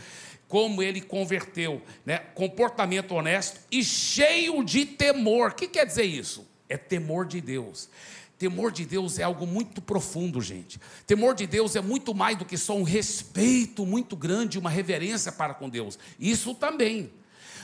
como 0.46 0.84
ele 0.84 1.00
converteu, 1.00 1.82
né? 2.06 2.18
Comportamento 2.18 3.14
honesto 3.14 3.62
e 3.72 3.82
cheio 3.82 4.62
de 4.62 4.86
temor. 4.86 5.52
O 5.52 5.56
que 5.56 5.70
quer 5.70 5.86
dizer 5.86 6.04
isso? 6.04 6.46
É 6.68 6.76
temor 6.76 7.26
de 7.26 7.40
Deus. 7.40 7.88
Temor 8.38 8.72
de 8.72 8.86
Deus 8.86 9.18
é 9.18 9.24
algo 9.24 9.48
muito 9.48 9.82
profundo, 9.82 10.42
gente. 10.42 10.80
Temor 11.08 11.34
de 11.36 11.48
Deus 11.48 11.76
é 11.76 11.82
muito 11.82 12.14
mais 12.14 12.38
do 12.38 12.44
que 12.44 12.58
só 12.58 12.76
um 12.76 12.84
respeito 12.84 13.86
muito 13.86 14.16
grande, 14.16 14.60
uma 14.60 14.70
reverência 14.70 15.32
para 15.32 15.54
com 15.54 15.70
Deus. 15.70 15.98
Isso 16.20 16.54
também. 16.54 17.12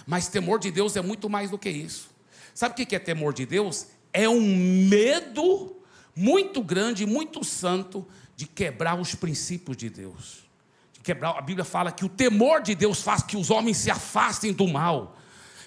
Mas 0.07 0.27
temor 0.27 0.59
de 0.59 0.71
Deus 0.71 0.95
é 0.95 1.01
muito 1.01 1.29
mais 1.29 1.49
do 1.49 1.57
que 1.57 1.69
isso. 1.69 2.09
Sabe 2.53 2.73
o 2.73 2.85
que 2.85 2.95
é 2.95 2.99
temor 2.99 3.33
de 3.33 3.45
Deus? 3.45 3.87
É 4.13 4.27
um 4.29 4.41
medo 4.41 5.75
muito 6.15 6.61
grande, 6.61 7.05
muito 7.05 7.43
santo, 7.43 8.07
de 8.35 8.47
quebrar 8.47 8.99
os 8.99 9.13
princípios 9.13 9.77
de 9.77 9.89
Deus. 9.89 10.45
De 10.93 11.01
quebrar, 11.01 11.37
a 11.37 11.41
Bíblia 11.41 11.65
fala 11.65 11.91
que 11.91 12.05
o 12.05 12.09
temor 12.09 12.61
de 12.61 12.75
Deus 12.75 13.01
faz 13.01 13.21
que 13.21 13.37
os 13.37 13.49
homens 13.49 13.77
se 13.77 13.91
afastem 13.91 14.53
do 14.53 14.67
mal. 14.67 15.17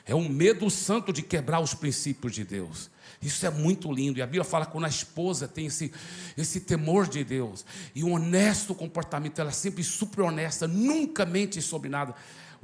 É 0.07 0.15
um 0.15 0.29
medo 0.29 0.69
santo 0.71 1.13
de 1.13 1.23
quebrar 1.23 1.61
os 1.61 1.75
princípios 1.75 2.35
de 2.35 2.45
Deus. 2.45 2.91
Isso 3.25 3.47
é 3.47 3.51
muito 3.51 3.91
lindo. 3.91 4.19
E 4.19 4.23
a 4.23 4.27
Bíblia 4.27 4.45
fala 4.45 4.67
que 4.67 4.73
quando 4.73 4.85
a 4.85 4.89
esposa 4.89 5.49
tem 5.49 5.67
esse, 5.67 5.93
esse 6.37 6.61
temor 6.61 7.09
de 7.09 7.25
Deus 7.25 7.65
e 7.95 8.05
um 8.05 8.13
honesto 8.13 8.75
comportamento, 8.75 9.41
ela 9.41 9.51
é 9.51 9.53
sempre 9.53 9.83
super 9.83 10.23
honesta, 10.23 10.69
nunca 10.69 11.25
mente 11.25 11.61
sobre 11.63 11.89
nada. 11.89 12.15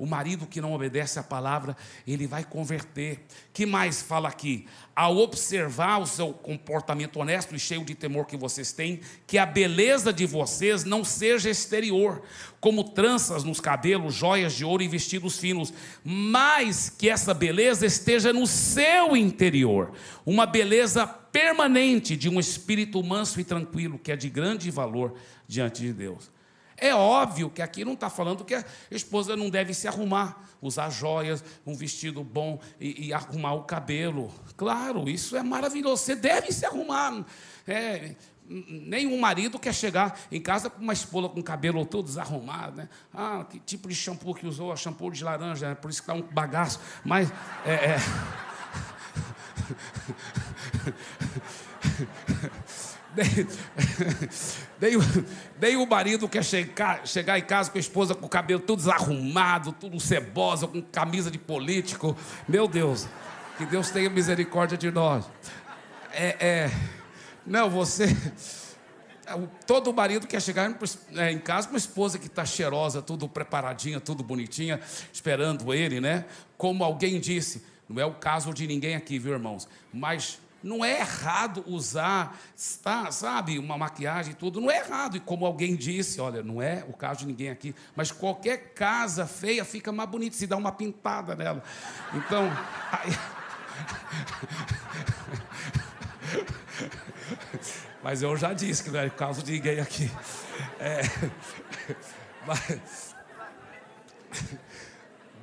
O 0.01 0.07
marido 0.07 0.47
que 0.47 0.63
não 0.63 0.73
obedece 0.73 1.19
à 1.19 1.23
palavra, 1.23 1.77
ele 2.09 2.27
vai 2.27 2.43
converter. 2.43 3.21
Que 3.53 3.67
mais 3.67 4.01
fala 4.01 4.31
aqui? 4.31 4.65
Ao 4.97 5.15
observar 5.19 5.99
o 6.01 6.07
seu 6.07 6.33
comportamento 6.33 7.21
honesto 7.21 7.55
e 7.55 7.59
cheio 7.59 7.85
de 7.85 7.95
temor 7.95 8.25
que 8.25 8.35
vocês 8.35 8.73
têm, 8.73 9.01
que 9.27 9.37
a 9.37 9.45
beleza 9.45 10.11
de 10.11 10.25
vocês 10.25 10.85
não 10.85 11.05
seja 11.05 11.51
exterior, 11.51 12.23
como 12.59 12.83
tranças 12.83 13.45
nos 13.45 13.61
cabelos, 13.61 14.15
joias 14.15 14.55
de 14.55 14.65
ouro 14.65 14.83
e 14.83 14.89
vestidos 14.89 15.39
finos, 15.39 15.71
mas 16.03 16.89
que 16.89 17.11
essa 17.11 17.35
beleza 17.35 17.85
esteja 17.85 18.33
no 18.33 18.47
seu 18.47 19.15
interior, 19.15 19.93
uma 20.25 20.47
beleza 20.47 21.07
permanente 21.07 22.17
de 22.17 22.27
um 22.27 22.41
espírito 22.41 23.05
manso 23.05 23.39
e 23.39 23.45
tranquilo, 23.45 23.99
que 23.99 24.11
é 24.11 24.17
de 24.17 24.31
grande 24.31 24.71
valor 24.71 25.13
diante 25.47 25.83
de 25.83 25.93
Deus. 25.93 26.31
É 26.81 26.95
óbvio 26.95 27.51
que 27.51 27.61
aqui 27.61 27.85
não 27.85 27.93
está 27.93 28.09
falando 28.09 28.43
que 28.45 28.55
a 28.55 28.65
esposa 28.91 29.37
não 29.37 29.51
deve 29.51 29.75
se 29.75 29.87
arrumar, 29.87 30.43
usar 30.63 30.89
joias, 30.89 31.45
um 31.67 31.75
vestido 31.75 32.25
bom 32.25 32.59
e, 32.81 33.09
e 33.09 33.13
arrumar 33.13 33.53
o 33.53 33.65
cabelo. 33.65 34.33
Claro, 34.57 35.07
isso 35.09 35.37
é 35.37 35.43
maravilhoso. 35.43 36.03
Você 36.03 36.17
deve 36.17 36.51
se 36.53 36.65
arrumar. 36.65 37.23
É, 37.69 38.17
nenhum 38.49 39.21
marido 39.21 39.59
quer 39.59 39.75
chegar 39.75 40.19
em 40.33 40.41
casa 40.41 40.71
com 40.71 40.81
uma 40.83 40.95
esposa 40.95 41.29
com 41.29 41.41
o 41.41 41.45
cabelo 41.45 41.85
todo 41.85 42.07
desarrumado, 42.07 42.79
né? 42.79 42.89
Ah, 43.13 43.45
que 43.49 43.61
tipo 43.61 43.87
de 43.87 43.95
shampoo 43.95 44.35
que 44.35 44.47
usou? 44.47 44.75
Shampoo 44.75 45.11
de 45.11 45.23
laranja, 45.23 45.69
né? 45.69 45.75
por 45.75 45.91
isso 45.91 46.03
que 46.03 46.11
está 46.11 46.15
um 46.15 46.23
bagaço. 46.33 46.81
Mas 47.05 47.31
é, 47.67 47.75
é... 47.75 47.97
Nem, 53.17 54.97
nem, 55.61 55.77
o 55.77 55.87
marido 55.87 56.29
quer 56.29 56.45
chegar, 56.45 57.07
chegar 57.07 57.39
em 57.39 57.43
casa 57.43 57.71
com 57.71 57.79
a 57.79 57.81
esposa 57.81 58.15
com 58.15 58.27
o 58.27 58.29
cabelo 58.29 58.61
tudo 58.61 58.79
desarrumado, 58.79 59.73
tudo 59.73 59.99
cebosa, 59.99 60.69
com 60.69 60.81
camisa 60.81 61.31
de 61.31 61.39
político. 61.39 62.17
Meu 62.49 62.69
Deus, 62.69 63.09
que 63.59 63.67
Deus 63.67 63.91
tenha 63.91 64.09
misericórdia 64.09 64.79
de 64.79 64.91
nós. 64.91 65.25
É, 66.13 66.37
é, 66.41 66.71
não, 67.47 67.69
você. 67.69 68.07
Todo 69.65 69.93
marido 69.93 70.27
quer 70.27 70.43
chegar 70.43 70.77
é, 71.15 71.31
em 71.31 71.39
casa 71.39 71.69
com 71.69 71.75
uma 71.75 71.79
esposa 71.79 72.19
que 72.19 72.27
está 72.27 72.45
cheirosa, 72.45 73.01
tudo 73.01 73.29
preparadinha, 73.29 74.01
tudo 74.01 74.25
bonitinha, 74.25 74.81
esperando 75.13 75.73
ele, 75.73 76.01
né? 76.01 76.25
Como 76.57 76.83
alguém 76.83 77.21
disse, 77.21 77.65
não 77.89 78.03
é 78.03 78.05
o 78.05 78.15
caso 78.15 78.53
de 78.53 78.67
ninguém 78.67 78.97
aqui, 78.97 79.21
viu, 79.21 79.33
irmãos? 79.33 79.69
Mas 79.93 80.41
não 80.63 80.85
é 80.85 81.01
errado 81.01 81.65
usar, 81.67 82.39
tá, 82.83 83.11
sabe, 83.11 83.59
uma 83.59 83.79
maquiagem 83.79 84.33
e 84.33 84.35
tudo, 84.35 84.61
não 84.61 84.71
é 84.71 84.79
errado. 84.79 85.17
E 85.17 85.21
como 85.21 85.47
alguém 85.47 85.75
disse, 85.75 86.21
olha, 86.21 86.43
não 86.43 86.61
é 86.61 86.85
o 86.89 86.93
caso 86.93 87.21
de 87.21 87.27
ninguém 87.27 87.49
aqui, 87.51 87.75
mas 87.97 88.13
qualquer 88.13 88.75
casa 88.75 89.27
feia 89.27 89.65
fica 89.65 89.91
mais 89.93 90.09
bonita 90.09 90.37
se 90.37 90.47
dá 90.47 90.57
uma 90.57 90.73
pintada 90.73 91.35
nela. 91.35 91.63
Então. 92.15 92.51
Aí... 92.93 93.11
mas 98.03 98.23
eu 98.23 98.37
já 98.37 98.53
disse 98.53 98.83
que 98.83 98.91
não 98.91 99.01
é 99.01 99.07
o 99.07 99.11
caso 99.11 99.43
de 99.43 99.53
ninguém 99.53 99.81
aqui. 99.81 100.11
É... 100.79 101.01
Mas, 102.47 103.15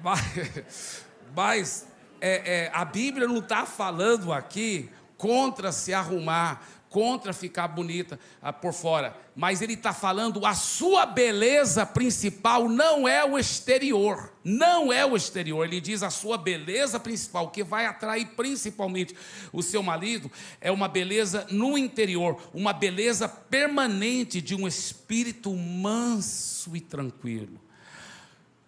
mas, 0.01 1.05
mas 1.35 1.87
é, 2.19 2.65
é, 2.65 2.71
a 2.73 2.83
Bíblia 2.83 3.27
não 3.27 3.37
está 3.37 3.65
falando 3.65 4.33
aqui 4.33 4.89
contra 5.17 5.71
se 5.71 5.93
arrumar, 5.93 6.65
contra 6.89 7.33
ficar 7.33 7.67
bonita 7.67 8.19
ah, 8.41 8.53
por 8.53 8.73
fora, 8.73 9.15
mas 9.35 9.61
ele 9.61 9.73
está 9.73 9.93
falando 9.93 10.45
a 10.45 10.55
sua 10.55 11.05
beleza 11.05 11.85
principal 11.85 12.69
não 12.69 13.07
é 13.07 13.25
o 13.25 13.37
exterior, 13.37 14.33
não 14.43 14.91
é 14.91 15.05
o 15.05 15.15
exterior. 15.15 15.65
Ele 15.65 15.81
diz 15.81 16.01
a 16.01 16.09
sua 16.09 16.37
beleza 16.37 16.99
principal, 16.99 17.51
que 17.51 17.63
vai 17.63 17.85
atrair 17.85 18.25
principalmente 18.35 19.15
o 19.51 19.61
seu 19.61 19.83
marido, 19.83 20.31
é 20.61 20.71
uma 20.71 20.87
beleza 20.87 21.45
no 21.51 21.77
interior, 21.77 22.41
uma 22.53 22.73
beleza 22.73 23.27
permanente 23.27 24.41
de 24.41 24.55
um 24.55 24.67
espírito 24.67 25.53
manso 25.53 26.75
e 26.75 26.81
tranquilo. 26.81 27.59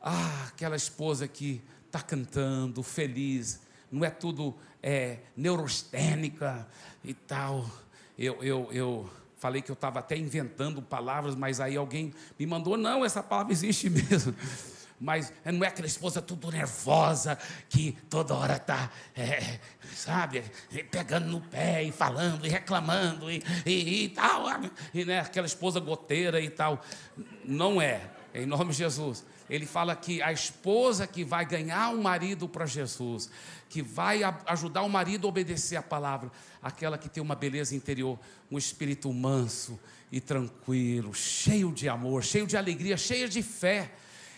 Ah, 0.01 0.47
aquela 0.49 0.75
esposa 0.75 1.27
que 1.27 1.61
está 1.87 2.01
cantando, 2.01 2.83
feliz, 2.83 3.59
não 3.91 4.05
é 4.05 4.09
tudo 4.09 4.55
é, 4.81 5.17
neurostênica 5.35 6.67
e 7.03 7.13
tal. 7.13 7.69
Eu, 8.17 8.43
eu, 8.43 8.69
eu 8.71 9.09
falei 9.37 9.61
que 9.61 9.71
eu 9.71 9.73
estava 9.73 9.99
até 9.99 10.17
inventando 10.17 10.81
palavras, 10.81 11.35
mas 11.35 11.59
aí 11.59 11.77
alguém 11.77 12.13
me 12.37 12.45
mandou, 12.45 12.77
não, 12.77 13.05
essa 13.05 13.23
palavra 13.23 13.53
existe 13.53 13.89
mesmo. 13.89 14.35
Mas 14.99 15.31
não 15.45 15.63
é 15.63 15.67
aquela 15.69 15.87
esposa 15.87 16.21
tudo 16.21 16.51
nervosa, 16.51 17.37
que 17.69 17.93
toda 18.09 18.35
hora 18.35 18.57
está, 18.57 18.91
é, 19.15 19.57
sabe, 19.95 20.43
pegando 20.91 21.27
no 21.27 21.39
pé 21.39 21.81
e 21.83 21.91
falando 21.91 22.45
e 22.45 22.49
reclamando 22.49 23.31
e, 23.31 23.41
e, 23.65 24.03
e 24.03 24.09
tal. 24.09 24.43
E 24.93 25.05
né, 25.05 25.21
aquela 25.21 25.47
esposa 25.47 25.79
goteira 25.79 26.41
e 26.41 26.49
tal. 26.49 26.83
Não 27.45 27.81
é, 27.81 28.01
em 28.33 28.45
nome 28.45 28.71
de 28.71 28.77
Jesus. 28.79 29.25
Ele 29.49 29.65
fala 29.65 29.95
que 29.95 30.21
a 30.21 30.31
esposa 30.31 31.07
que 31.07 31.23
vai 31.23 31.45
ganhar 31.45 31.89
um 31.89 32.01
marido 32.01 32.47
para 32.47 32.65
Jesus, 32.65 33.29
que 33.67 33.81
vai 33.81 34.21
ajudar 34.45 34.83
o 34.83 34.89
marido 34.89 35.25
a 35.25 35.29
obedecer 35.29 35.75
a 35.75 35.81
palavra, 35.81 36.31
aquela 36.61 36.97
que 36.97 37.09
tem 37.09 37.21
uma 37.21 37.35
beleza 37.35 37.75
interior, 37.75 38.19
um 38.51 38.57
espírito 38.57 39.11
manso 39.11 39.79
e 40.11 40.19
tranquilo, 40.21 41.13
cheio 41.13 41.71
de 41.71 41.89
amor, 41.89 42.23
cheio 42.23 42.45
de 42.45 42.55
alegria, 42.55 42.97
cheia 42.97 43.27
de 43.27 43.41
fé. 43.41 43.91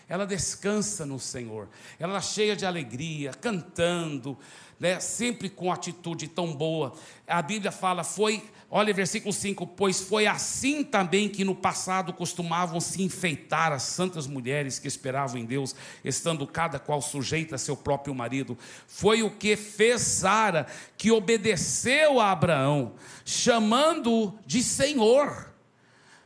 Ela 0.08 0.26
descansa 0.26 1.06
no 1.06 1.17
Senhor, 1.17 1.69
ela 1.97 2.19
cheia 2.19 2.56
de 2.56 2.65
alegria, 2.65 3.32
cantando, 3.34 4.38
né, 4.82 5.00
sempre 5.00 5.48
com 5.48 5.72
atitude 5.72 6.28
tão 6.28 6.56
boa. 6.56 6.94
A 7.28 7.39
Bíblia 7.41 7.72
fala, 7.72 8.04
foi 8.04 8.44
Olha 8.74 8.94
versículo 8.94 9.34
5: 9.34 9.67
Pois 9.67 10.00
foi 10.00 10.26
assim 10.26 10.82
também 10.82 11.28
que 11.28 11.44
no 11.44 11.54
passado 11.54 12.13
costumavam 12.13 12.80
se 12.80 13.04
enfeitar 13.04 13.74
as 13.74 13.84
santas 13.84 14.26
mulheres 14.26 14.80
que 14.80 14.88
esperavam 14.88 15.38
em 15.38 15.44
Deus, 15.44 15.76
estando 16.06 16.48
cada 16.48 16.80
qual 16.80 17.02
sujeita 17.02 17.56
a 17.56 17.58
seu 17.58 17.76
próprio 17.76 18.15
marido. 18.15 18.58
Foi 18.88 19.24
o 19.24 19.30
que 19.30 19.58
fez 19.58 20.00
Sara, 20.02 20.67
que 20.98 21.12
obedeceu 21.12 22.22
a 22.22 22.32
Abraão, 22.32 22.94
chamando-o 23.26 24.39
de 24.46 24.63
Senhor, 24.63 25.54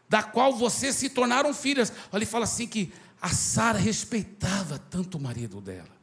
da 0.07 0.21
qual 0.21 0.53
vocês 0.53 0.93
se 0.93 1.09
tornaram 1.09 1.51
filhas. 1.51 1.91
Olha, 2.11 2.19
ele 2.19 2.27
fala 2.27 2.43
assim 2.43 2.67
que 2.67 2.93
a 3.19 3.29
Sara 3.29 3.79
respeitava 3.79 4.77
tanto 4.77 5.17
o 5.17 5.21
marido 5.21 5.59
dela. 5.59 5.94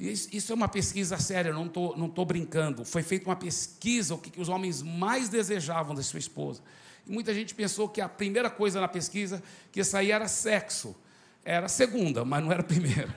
Isso 0.00 0.50
é 0.50 0.54
uma 0.54 0.68
pesquisa 0.68 1.18
séria, 1.18 1.52
não 1.52 1.66
estou 1.66 1.94
não 1.94 2.08
tô 2.08 2.24
brincando. 2.24 2.86
Foi 2.86 3.02
feita 3.02 3.28
uma 3.28 3.36
pesquisa, 3.36 4.14
o 4.14 4.18
que, 4.18 4.30
que 4.30 4.40
os 4.40 4.48
homens 4.48 4.80
mais 4.82 5.28
desejavam 5.28 5.94
da 5.94 6.02
sua 6.02 6.18
esposa. 6.18 6.62
E 7.06 7.12
muita 7.12 7.34
gente 7.34 7.54
pensou 7.54 7.86
que 7.86 8.00
a 8.00 8.08
primeira 8.08 8.48
coisa 8.48 8.80
na 8.80 8.88
pesquisa 8.88 9.42
que 9.70 9.84
sair 9.84 10.12
era 10.12 10.26
sexo. 10.26 10.96
Era 11.44 11.66
a 11.66 11.68
segunda, 11.68 12.24
mas 12.24 12.42
não 12.42 12.50
era 12.50 12.62
a 12.62 12.64
primeira. 12.64 13.14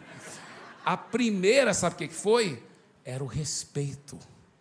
A 0.83 0.97
primeira, 0.97 1.73
sabe 1.73 1.95
o 1.95 1.97
que 1.97 2.09
foi? 2.09 2.61
Era 3.05 3.23
o 3.23 3.27
respeito. 3.27 4.19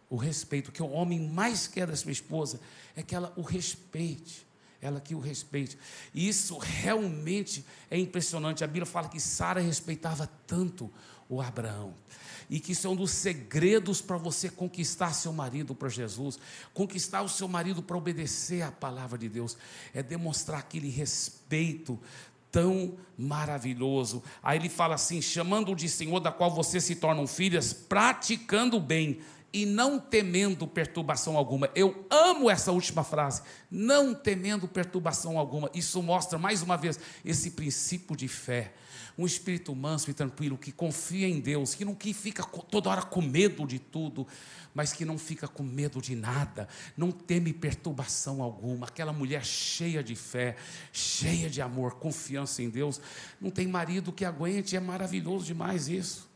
O 0.09 0.15
respeito. 0.15 0.69
O 0.69 0.73
que 0.73 0.83
o 0.83 0.91
homem 0.91 1.19
mais 1.19 1.67
quer 1.67 1.89
da 1.89 1.97
sua 1.97 2.13
esposa 2.13 2.61
é 2.95 3.03
que 3.03 3.17
ela 3.17 3.33
o 3.37 3.43
respeite 3.43 4.47
ela 4.83 5.01
que 5.01 5.15
o 5.15 5.21
respeite. 5.21 5.79
E 6.13 6.29
isso 6.29 6.59
realmente 6.59 7.65
é 7.89 7.97
impressionante. 7.97 8.65
A 8.65 8.67
Bíblia 8.67 8.85
fala 8.85 9.09
que 9.09 9.21
Sara 9.21 9.61
respeitava 9.61 10.29
tanto 10.45 10.93
o 11.33 11.41
Abraão. 11.41 11.95
E 12.51 12.61
que 12.61 12.73
isso 12.73 12.87
é 12.87 12.91
um 12.91 12.97
dos 12.97 13.11
segredos 13.11 14.03
para 14.03 14.19
você 14.19 14.51
conquistar 14.51 15.15
seu 15.15 15.33
marido 15.33 15.75
para 15.75 15.89
Jesus, 15.89 16.39
conquistar 16.75 17.23
o 17.23 17.29
seu 17.29 17.49
marido 17.49 17.83
para 17.83 17.97
obedecer 17.97 18.61
à 18.61 18.71
palavra 18.71 19.17
de 19.17 19.31
Deus, 19.31 19.57
é 19.95 20.03
demonstrar 20.03 20.61
aquele 20.61 20.91
respeito 20.91 21.99
tão 22.51 22.99
maravilhoso. 23.17 24.23
Aí 24.43 24.59
ele 24.59 24.69
fala 24.69 24.97
assim: 24.97 25.23
chamando 25.23 25.75
de 25.75 25.89
Senhor, 25.89 26.21
da 26.21 26.31
qual 26.31 26.55
vocês 26.55 26.85
se 26.85 26.97
tornam 26.97 27.27
filhas, 27.27 27.73
praticando 27.73 28.77
o 28.77 28.81
bem 28.81 29.21
e 29.51 29.65
não 29.65 29.99
temendo 29.99 30.67
perturbação 30.67 31.39
alguma. 31.39 31.71
Eu 31.75 32.07
amo 32.11 32.51
essa 32.51 32.71
última 32.73 33.03
frase, 33.03 33.41
não 33.71 34.13
temendo 34.13 34.69
perturbação 34.69 35.39
alguma. 35.39 35.71
Isso 35.73 36.03
mostra 36.03 36.39
mais 36.39 36.61
uma 36.61 36.77
vez 36.77 37.01
esse 37.25 37.53
princípio 37.53 38.15
de 38.15 38.29
fé 38.29 38.75
um 39.17 39.27
espírito 39.27 39.75
manso 39.75 40.11
e 40.11 40.15
tranquilo 40.15 40.57
que 40.57 40.73
confia 40.73 41.29
em 41.29 41.41
Deus, 41.41 41.75
que 41.75 41.85
não 41.85 41.95
que 41.95 42.15
fica 42.15 42.43
toda 42.45 42.89
hora 42.89 43.03
com 43.03 43.21
medo 43.21 43.67
de 43.67 43.79
tudo, 43.79 44.27
mas 44.75 44.93
que 44.93 45.05
não 45.05 45.19
fica 45.19 45.47
com 45.47 45.63
medo 45.63 46.01
de 46.01 46.15
nada, 46.15 46.69
não 46.97 47.11
teme 47.11 47.53
perturbação 47.53 48.43
alguma. 48.43 48.87
Aquela 48.87 49.13
mulher 49.13 49.45
cheia 49.45 50.03
de 50.03 50.17
fé, 50.17 50.57
cheia 50.93 51.51
de 51.51 51.61
amor, 51.61 51.95
confiança 51.95 52.63
em 52.63 52.71
Deus, 52.71 53.01
não 53.41 53.51
tem 53.51 53.67
marido 53.67 54.13
que 54.13 54.25
aguente, 54.25 54.77
é 54.77 54.81
maravilhoso 54.81 55.45
demais 55.45 55.89
isso. 55.89 56.31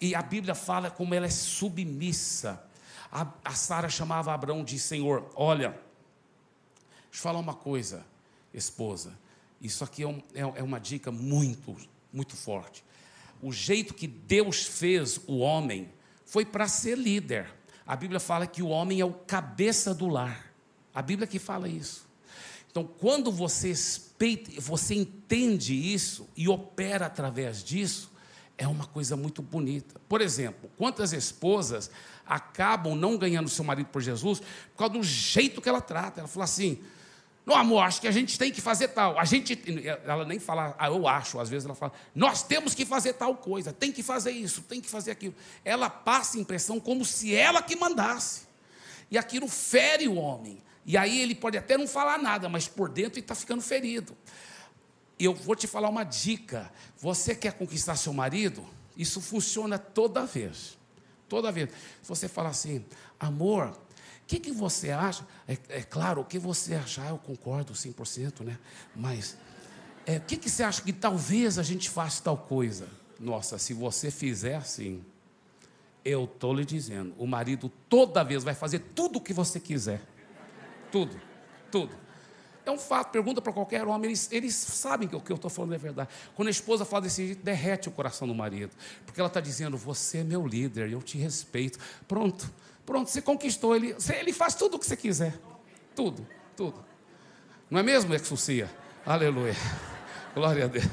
E 0.00 0.14
a 0.14 0.22
Bíblia 0.22 0.54
fala 0.54 0.90
como 0.90 1.14
ela 1.14 1.26
é 1.26 1.30
submissa. 1.30 2.62
A, 3.10 3.26
a 3.44 3.54
Sara 3.54 3.88
chamava 3.88 4.32
Abraão 4.32 4.64
de 4.64 4.78
Senhor. 4.78 5.30
Olha, 5.36 5.70
deixa 5.70 7.18
eu 7.18 7.22
falar 7.22 7.38
uma 7.38 7.54
coisa, 7.54 8.04
esposa. 8.52 9.16
Isso 9.62 9.84
aqui 9.84 10.02
é, 10.02 10.06
um, 10.08 10.20
é, 10.34 10.40
é 10.40 10.62
uma 10.62 10.80
dica 10.80 11.12
muito, 11.12 11.76
muito 12.12 12.36
forte. 12.36 12.84
O 13.40 13.52
jeito 13.52 13.94
que 13.94 14.08
Deus 14.08 14.66
fez 14.66 15.20
o 15.26 15.38
homem 15.38 15.88
foi 16.26 16.44
para 16.44 16.66
ser 16.66 16.98
líder. 16.98 17.48
A 17.86 17.94
Bíblia 17.94 18.18
fala 18.18 18.46
que 18.46 18.62
o 18.62 18.68
homem 18.68 19.00
é 19.00 19.04
o 19.04 19.12
cabeça 19.12 19.94
do 19.94 20.08
lar. 20.08 20.52
A 20.92 21.00
Bíblia 21.00 21.28
que 21.28 21.38
fala 21.38 21.68
isso. 21.68 22.10
Então, 22.70 22.84
quando 22.84 23.30
você, 23.30 23.72
você 24.58 24.94
entende 24.94 25.74
isso 25.74 26.28
e 26.36 26.48
opera 26.48 27.06
através 27.06 27.62
disso, 27.62 28.10
é 28.56 28.66
uma 28.66 28.86
coisa 28.86 29.16
muito 29.16 29.42
bonita. 29.42 30.00
Por 30.08 30.20
exemplo, 30.20 30.70
quantas 30.76 31.12
esposas 31.12 31.90
acabam 32.26 32.94
não 32.94 33.16
ganhando 33.16 33.48
seu 33.48 33.64
marido 33.64 33.88
por 33.88 34.00
Jesus 34.00 34.40
por 34.40 34.78
causa 34.78 34.94
do 34.94 35.02
jeito 35.02 35.60
que 35.60 35.68
ela 35.68 35.80
trata? 35.80 36.20
Ela 36.20 36.28
fala 36.28 36.44
assim: 36.44 36.80
Não, 37.44 37.56
amor, 37.56 37.80
acho 37.80 38.00
que 38.00 38.06
a 38.06 38.12
gente 38.12 38.38
tem 38.38 38.52
que 38.52 38.60
fazer 38.60 38.88
tal. 38.88 39.18
A 39.18 39.24
gente, 39.24 39.60
ela 40.04 40.24
nem 40.24 40.38
fala, 40.38 40.76
ah, 40.78 40.86
eu 40.86 41.08
acho, 41.08 41.40
às 41.40 41.48
vezes 41.48 41.64
ela 41.64 41.74
fala, 41.74 41.92
nós 42.14 42.42
temos 42.42 42.72
que 42.72 42.86
fazer 42.86 43.14
tal 43.14 43.34
coisa, 43.34 43.72
tem 43.72 43.90
que 43.90 44.02
fazer 44.02 44.30
isso, 44.30 44.62
tem 44.62 44.80
que 44.80 44.88
fazer 44.88 45.10
aquilo. 45.10 45.34
Ela 45.64 45.90
passa 45.90 46.38
a 46.38 46.40
impressão 46.40 46.78
como 46.78 47.04
se 47.04 47.34
ela 47.34 47.60
que 47.60 47.74
mandasse. 47.74 48.42
E 49.10 49.18
aquilo 49.18 49.48
fere 49.48 50.06
o 50.06 50.14
homem. 50.14 50.62
E 50.86 50.96
aí 50.96 51.20
ele 51.20 51.34
pode 51.34 51.58
até 51.58 51.76
não 51.76 51.86
falar 51.86 52.18
nada, 52.18 52.48
mas 52.48 52.68
por 52.68 52.88
dentro 52.88 53.18
ele 53.18 53.24
está 53.24 53.34
ficando 53.34 53.60
ferido. 53.60 54.16
Eu 55.18 55.34
vou 55.34 55.56
te 55.56 55.66
falar 55.66 55.88
uma 55.88 56.04
dica. 56.04 56.72
Você 56.96 57.34
quer 57.34 57.52
conquistar 57.54 57.96
seu 57.96 58.12
marido? 58.12 58.64
Isso 58.96 59.20
funciona 59.20 59.78
toda 59.78 60.24
vez. 60.24 60.78
Toda 61.28 61.50
vez. 61.50 61.70
Se 62.02 62.08
você 62.08 62.28
fala 62.28 62.50
assim, 62.50 62.84
amor, 63.18 63.76
que, 64.32 64.40
que 64.40 64.52
você 64.52 64.90
acha? 64.90 65.26
É, 65.46 65.58
é, 65.68 65.82
claro, 65.82 66.22
o 66.22 66.24
que 66.24 66.38
você 66.38 66.74
achar, 66.74 67.10
eu 67.10 67.18
concordo 67.18 67.74
100%, 67.74 68.40
né? 68.40 68.58
Mas 68.96 69.36
é, 70.06 70.16
o 70.16 70.20
que, 70.22 70.38
que 70.38 70.48
você 70.48 70.62
acha 70.62 70.80
que 70.80 70.92
talvez 70.92 71.58
a 71.58 71.62
gente 71.62 71.90
faça 71.90 72.22
tal 72.22 72.38
coisa? 72.38 72.88
Nossa, 73.20 73.58
se 73.58 73.74
você 73.74 74.10
fizer 74.10 74.54
assim, 74.54 75.04
eu 76.02 76.24
estou 76.24 76.54
lhe 76.54 76.64
dizendo, 76.64 77.14
o 77.18 77.26
marido 77.26 77.70
toda 77.90 78.24
vez 78.24 78.42
vai 78.42 78.54
fazer 78.54 78.78
tudo 78.94 79.18
o 79.18 79.20
que 79.20 79.34
você 79.34 79.60
quiser. 79.60 80.00
Tudo, 80.90 81.20
tudo. 81.70 81.94
É 82.64 82.70
um 82.70 82.78
fato, 82.78 83.10
pergunta 83.10 83.42
para 83.42 83.52
qualquer 83.52 83.86
homem, 83.86 84.10
eles, 84.10 84.30
eles 84.32 84.54
sabem 84.54 85.08
que 85.08 85.16
o 85.16 85.20
que 85.20 85.30
eu 85.30 85.36
estou 85.36 85.50
falando 85.50 85.74
é 85.74 85.78
verdade. 85.78 86.08
Quando 86.34 86.48
a 86.48 86.50
esposa 86.50 86.86
fala 86.86 87.02
desse 87.02 87.26
jeito, 87.26 87.42
derrete 87.42 87.88
o 87.88 87.92
coração 87.92 88.26
do 88.26 88.34
marido, 88.34 88.72
porque 89.04 89.20
ela 89.20 89.28
está 89.28 89.40
dizendo: 89.40 89.76
Você 89.76 90.18
é 90.18 90.24
meu 90.24 90.46
líder, 90.46 90.90
eu 90.90 91.02
te 91.02 91.18
respeito. 91.18 91.78
Pronto, 92.06 92.50
Pronto, 92.84 93.10
você 93.10 93.22
conquistou 93.22 93.76
ele. 93.76 93.94
Ele 94.18 94.32
faz 94.32 94.54
tudo 94.54 94.76
o 94.76 94.78
que 94.78 94.86
você 94.86 94.96
quiser. 94.96 95.38
Tudo, 95.94 96.26
tudo. 96.56 96.84
Não 97.70 97.80
é 97.80 97.82
mesmo, 97.82 98.14
Exucia? 98.14 98.70
Aleluia. 99.06 99.56
Glória 100.34 100.64
a 100.64 100.68
Deus. 100.68 100.86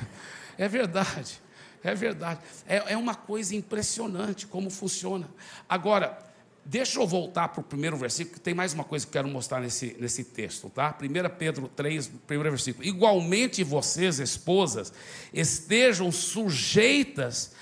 É 0.57 0.67
verdade. 0.67 1.41
É 1.83 1.95
verdade. 1.95 2.41
É, 2.67 2.93
é 2.93 2.97
uma 2.97 3.15
coisa 3.15 3.55
impressionante 3.55 4.45
como 4.45 4.69
funciona. 4.69 5.27
Agora, 5.67 6.17
deixa 6.63 6.99
eu 6.99 7.07
voltar 7.07 7.47
para 7.49 7.61
o 7.61 7.63
primeiro 7.63 7.97
versículo, 7.97 8.35
que 8.35 8.41
tem 8.41 8.53
mais 8.53 8.73
uma 8.73 8.83
coisa 8.83 9.05
que 9.05 9.11
quero 9.11 9.27
mostrar 9.27 9.59
nesse, 9.61 9.95
nesse 9.99 10.23
texto, 10.23 10.69
tá? 10.69 10.95
1 11.01 11.37
Pedro 11.37 11.67
3, 11.69 12.11
primeiro 12.27 12.51
versículo. 12.51 12.85
Igualmente 12.85 13.63
vocês, 13.63 14.19
esposas, 14.19 14.93
estejam 15.33 16.11
sujeitas, 16.11 17.53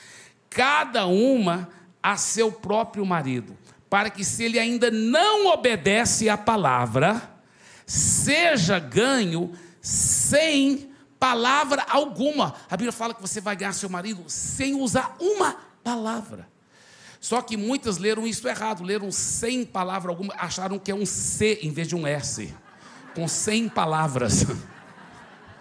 cada 0.49 1.05
uma 1.05 1.69
a 2.01 2.17
seu 2.17 2.51
próprio 2.51 3.05
marido 3.05 3.55
para 3.89 4.09
que, 4.09 4.23
se 4.23 4.43
ele 4.43 4.59
ainda 4.59 4.91
não 4.91 5.47
obedece 5.47 6.29
à 6.29 6.37
palavra, 6.37 7.21
seja 7.85 8.79
ganho 8.79 9.53
sem 9.81 10.91
palavra 11.19 11.85
alguma. 11.89 12.53
A 12.69 12.75
Bíblia 12.75 12.91
fala 12.91 13.13
que 13.13 13.21
você 13.21 13.39
vai 13.39 13.55
ganhar 13.55 13.73
seu 13.73 13.89
marido 13.89 14.23
sem 14.27 14.75
usar 14.75 15.15
uma 15.19 15.55
palavra. 15.83 16.47
Só 17.19 17.41
que 17.41 17.57
muitas 17.57 17.97
leram 17.97 18.27
isso 18.27 18.47
errado, 18.47 18.83
leram 18.83 19.11
sem 19.11 19.65
palavra 19.65 20.11
alguma, 20.11 20.33
acharam 20.37 20.77
que 20.77 20.91
é 20.91 20.95
um 20.95 21.05
C 21.05 21.59
em 21.61 21.71
vez 21.71 21.87
de 21.87 21.95
um 21.95 22.05
S, 22.05 22.53
com 23.15 23.27
100 23.27 23.69
palavras. 23.69 24.45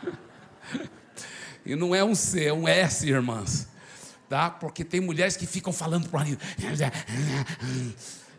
e 1.64 1.74
não 1.74 1.94
é 1.94 2.04
um 2.04 2.14
C, 2.14 2.46
é 2.46 2.52
um 2.52 2.68
S, 2.68 3.08
irmãs 3.08 3.75
tá? 4.28 4.50
Porque 4.50 4.84
tem 4.84 5.00
mulheres 5.00 5.36
que 5.36 5.46
ficam 5.46 5.72
falando 5.72 6.08
para 6.08 6.16
o 6.16 6.20
marido 6.20 6.40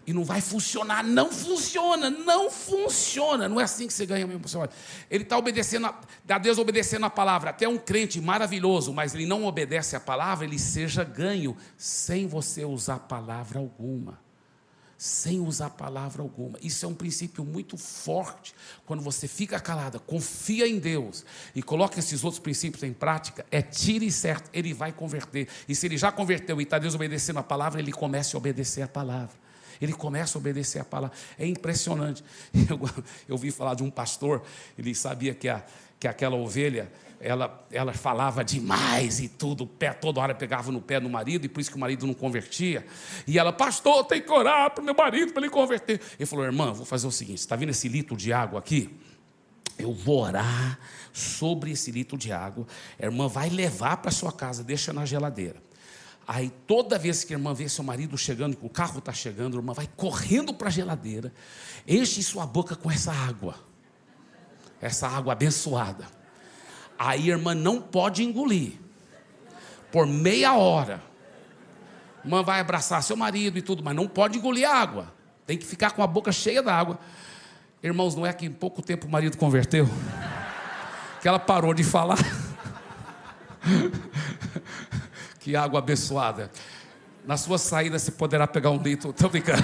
e 0.08 0.14
não 0.14 0.24
vai 0.24 0.40
funcionar, 0.40 1.04
não 1.04 1.30
funciona, 1.30 2.10
não 2.10 2.50
funciona. 2.50 3.50
Não 3.50 3.60
é 3.60 3.66
assim 3.66 3.88
que 3.88 3.94
você 3.94 4.06
ganha 4.06 4.26
mesmo, 4.26 4.48
seu 4.48 4.68
Ele 5.12 5.24
está 5.24 5.38
obedecendo, 5.38 5.94
a 6.30 6.38
Deus 6.38 6.58
obedecendo 6.58 7.06
a 7.06 7.10
palavra. 7.10 7.50
Até 7.50 7.68
um 7.68 7.78
crente 7.78 8.22
maravilhoso, 8.22 8.94
mas 8.94 9.14
ele 9.14 9.26
não 9.26 9.44
obedece 9.44 9.98
a 9.98 10.00
palavra, 10.00 10.46
ele 10.46 10.58
seja 10.58 11.04
ganho 11.04 11.58
sem 11.76 12.26
você 12.26 12.64
usar 12.64 13.00
palavra 13.00 13.60
alguma 13.60 14.27
sem 14.98 15.40
usar 15.40 15.70
palavra 15.70 16.24
alguma. 16.24 16.58
Isso 16.62 16.86
é 16.86 16.90
um 16.90 16.94
princípio 16.94 17.46
muito 17.46 17.78
forte. 17.78 18.56
Quando 18.86 19.04
você 19.04 19.28
fica 19.28 19.60
calada, 19.60 20.00
confia 20.00 20.68
em 20.68 20.80
Deus 20.80 21.24
e 21.54 21.62
coloca 21.62 22.00
esses 22.00 22.24
outros 22.24 22.40
princípios 22.40 22.82
em 22.84 22.94
prática, 22.94 23.46
é 23.52 23.62
tiro 23.62 24.04
e 24.04 24.12
certo, 24.12 24.50
ele 24.52 24.74
vai 24.74 24.92
converter. 24.92 25.48
E 25.70 25.76
se 25.76 25.86
ele 25.86 25.98
já 25.98 26.12
converteu 26.12 26.60
e 26.60 26.64
está 26.64 26.80
desobedecendo 26.80 27.38
a 27.38 27.44
palavra, 27.44 27.80
ele 27.80 27.92
começa 27.92 28.36
a 28.36 28.40
obedecer 28.40 28.82
a 28.82 28.88
palavra. 28.88 29.36
Ele 29.80 29.94
começa 29.94 30.38
a 30.38 30.40
obedecer 30.40 30.80
a 30.80 30.84
palavra. 30.84 31.16
É 31.38 31.46
impressionante. 31.46 32.24
Eu, 32.68 32.80
eu 33.30 33.36
ouvi 33.36 33.52
falar 33.52 33.76
de 33.76 33.84
um 33.84 33.92
pastor, 33.92 34.44
ele 34.78 34.96
sabia 34.96 35.34
que, 35.36 35.48
a, 35.48 35.64
que 36.00 36.08
aquela 36.08 36.36
ovelha 36.36 36.92
ela, 37.20 37.66
ela 37.72 37.94
falava 37.94 38.44
demais 38.44 39.20
e 39.20 39.28
tudo, 39.28 39.66
pé 39.66 39.92
toda 39.92 40.20
hora 40.20 40.36
pegava 40.36 40.72
no 40.72 40.82
pé 40.82 41.00
do 41.00 41.10
marido, 41.10 41.46
e 41.46 41.50
por 41.50 41.60
isso 41.60 41.72
que 41.72 41.78
o 41.78 41.80
marido 41.80 42.06
não 42.06 42.14
convertia. 42.14 42.86
E 43.26 43.40
ela, 43.40 43.52
pastor, 43.52 44.06
tem 44.06 44.22
que 44.22 44.32
orar 44.32 44.72
para 44.72 44.82
o 44.82 44.86
meu 44.86 44.94
marido 44.94 45.34
para 45.34 45.42
ele 45.42 45.52
converter. 45.52 46.00
Ele 46.20 46.26
falou, 46.26 46.46
irmã, 46.46 46.72
vou 46.72 46.86
fazer 46.86 47.08
o 47.08 47.12
seguinte: 47.12 47.40
está 47.40 47.56
vendo 47.56 47.70
esse 47.70 47.88
litro 47.88 48.16
de 48.16 48.32
água 48.32 48.60
aqui? 48.60 48.96
Eu 49.78 49.94
vou 49.94 50.22
orar 50.24 50.80
sobre 51.14 51.72
esse 51.72 51.92
litro 51.92 52.18
de 52.18 52.32
água. 52.32 52.66
A 53.00 53.06
irmã 53.06 53.28
vai 53.28 53.50
levar 53.50 53.98
para 53.98 54.12
sua 54.12 54.32
casa, 54.32 54.64
deixa 54.64 54.92
na 54.94 55.06
geladeira. 55.06 55.62
Aí 56.28 56.52
toda 56.68 57.00
vez 57.00 57.24
que 57.24 57.34
a 57.34 57.38
irmã 57.38 57.54
vê 57.54 57.70
seu 57.70 57.84
marido 57.84 58.18
chegando, 58.18 58.58
que 58.58 58.66
o 58.66 58.70
carro 58.70 59.00
está 59.00 59.14
chegando, 59.14 59.56
a 59.56 59.60
irmã 59.60 59.74
vai 59.74 59.88
correndo 59.96 60.54
para 60.54 60.68
a 60.68 60.72
geladeira, 60.72 61.34
enche 61.88 62.22
sua 62.22 62.46
boca 62.46 62.76
com 62.76 62.92
essa 62.92 63.14
água, 63.14 63.56
essa 64.82 65.08
água 65.08 65.32
abençoada. 65.32 66.17
Aí 66.98 67.32
a 67.32 67.36
irmã 67.36 67.54
não 67.54 67.82
pode 67.82 68.24
engolir. 68.24 68.74
Por 69.92 70.06
meia 70.06 70.56
hora. 70.56 71.02
A 72.24 72.28
irmã 72.28 72.44
vai 72.44 72.60
abraçar 72.60 73.02
seu 73.04 73.16
marido 73.16 73.58
e 73.58 73.62
tudo, 73.62 73.84
mas 73.84 73.96
não 73.96 74.08
pode 74.08 74.38
engolir 74.38 74.70
água. 74.70 75.14
Tem 75.46 75.58
que 75.58 75.66
ficar 75.66 75.92
com 75.92 76.04
a 76.04 76.08
boca 76.08 76.32
cheia 76.32 76.62
d'água. 76.62 77.00
Irmãos, 77.82 78.16
não 78.16 78.26
é 78.26 78.34
que 78.34 78.46
em 78.46 78.52
pouco 78.52 78.82
tempo 78.82 79.08
o 79.08 79.10
marido 79.10 79.38
converteu? 79.38 79.88
Que 81.22 81.28
ela 81.28 81.40
parou 81.40 81.74
de 81.74 81.84
falar. 81.84 82.18
que 85.40 85.56
água 85.56 85.80
abençoada. 85.80 86.52
Na 87.26 87.38
sua 87.38 87.58
saída 87.58 87.98
você 87.98 88.12
poderá 88.12 88.48
pegar 88.48 88.72
um 88.72 88.82
litro. 88.82 89.12
Estou 89.12 89.30
brincando. 89.30 89.64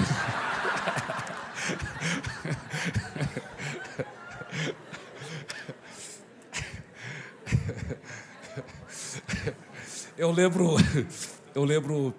Eu 10.16 10.30
lembro, 10.30 10.76
eu 11.56 11.64
lembro, 11.64 12.14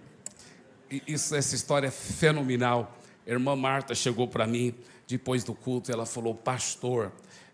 isso, 1.07 1.33
essa 1.33 1.55
história 1.55 1.87
é 1.87 1.91
fenomenal. 1.91 2.93
A 3.25 3.29
irmã 3.29 3.55
Marta 3.55 3.95
chegou 3.95 4.27
para 4.27 4.45
mim 4.45 4.75
depois 5.07 5.45
do 5.45 5.53
culto, 5.53 5.91
ela 5.93 6.05
falou, 6.05 6.35
pastor, 6.35 7.13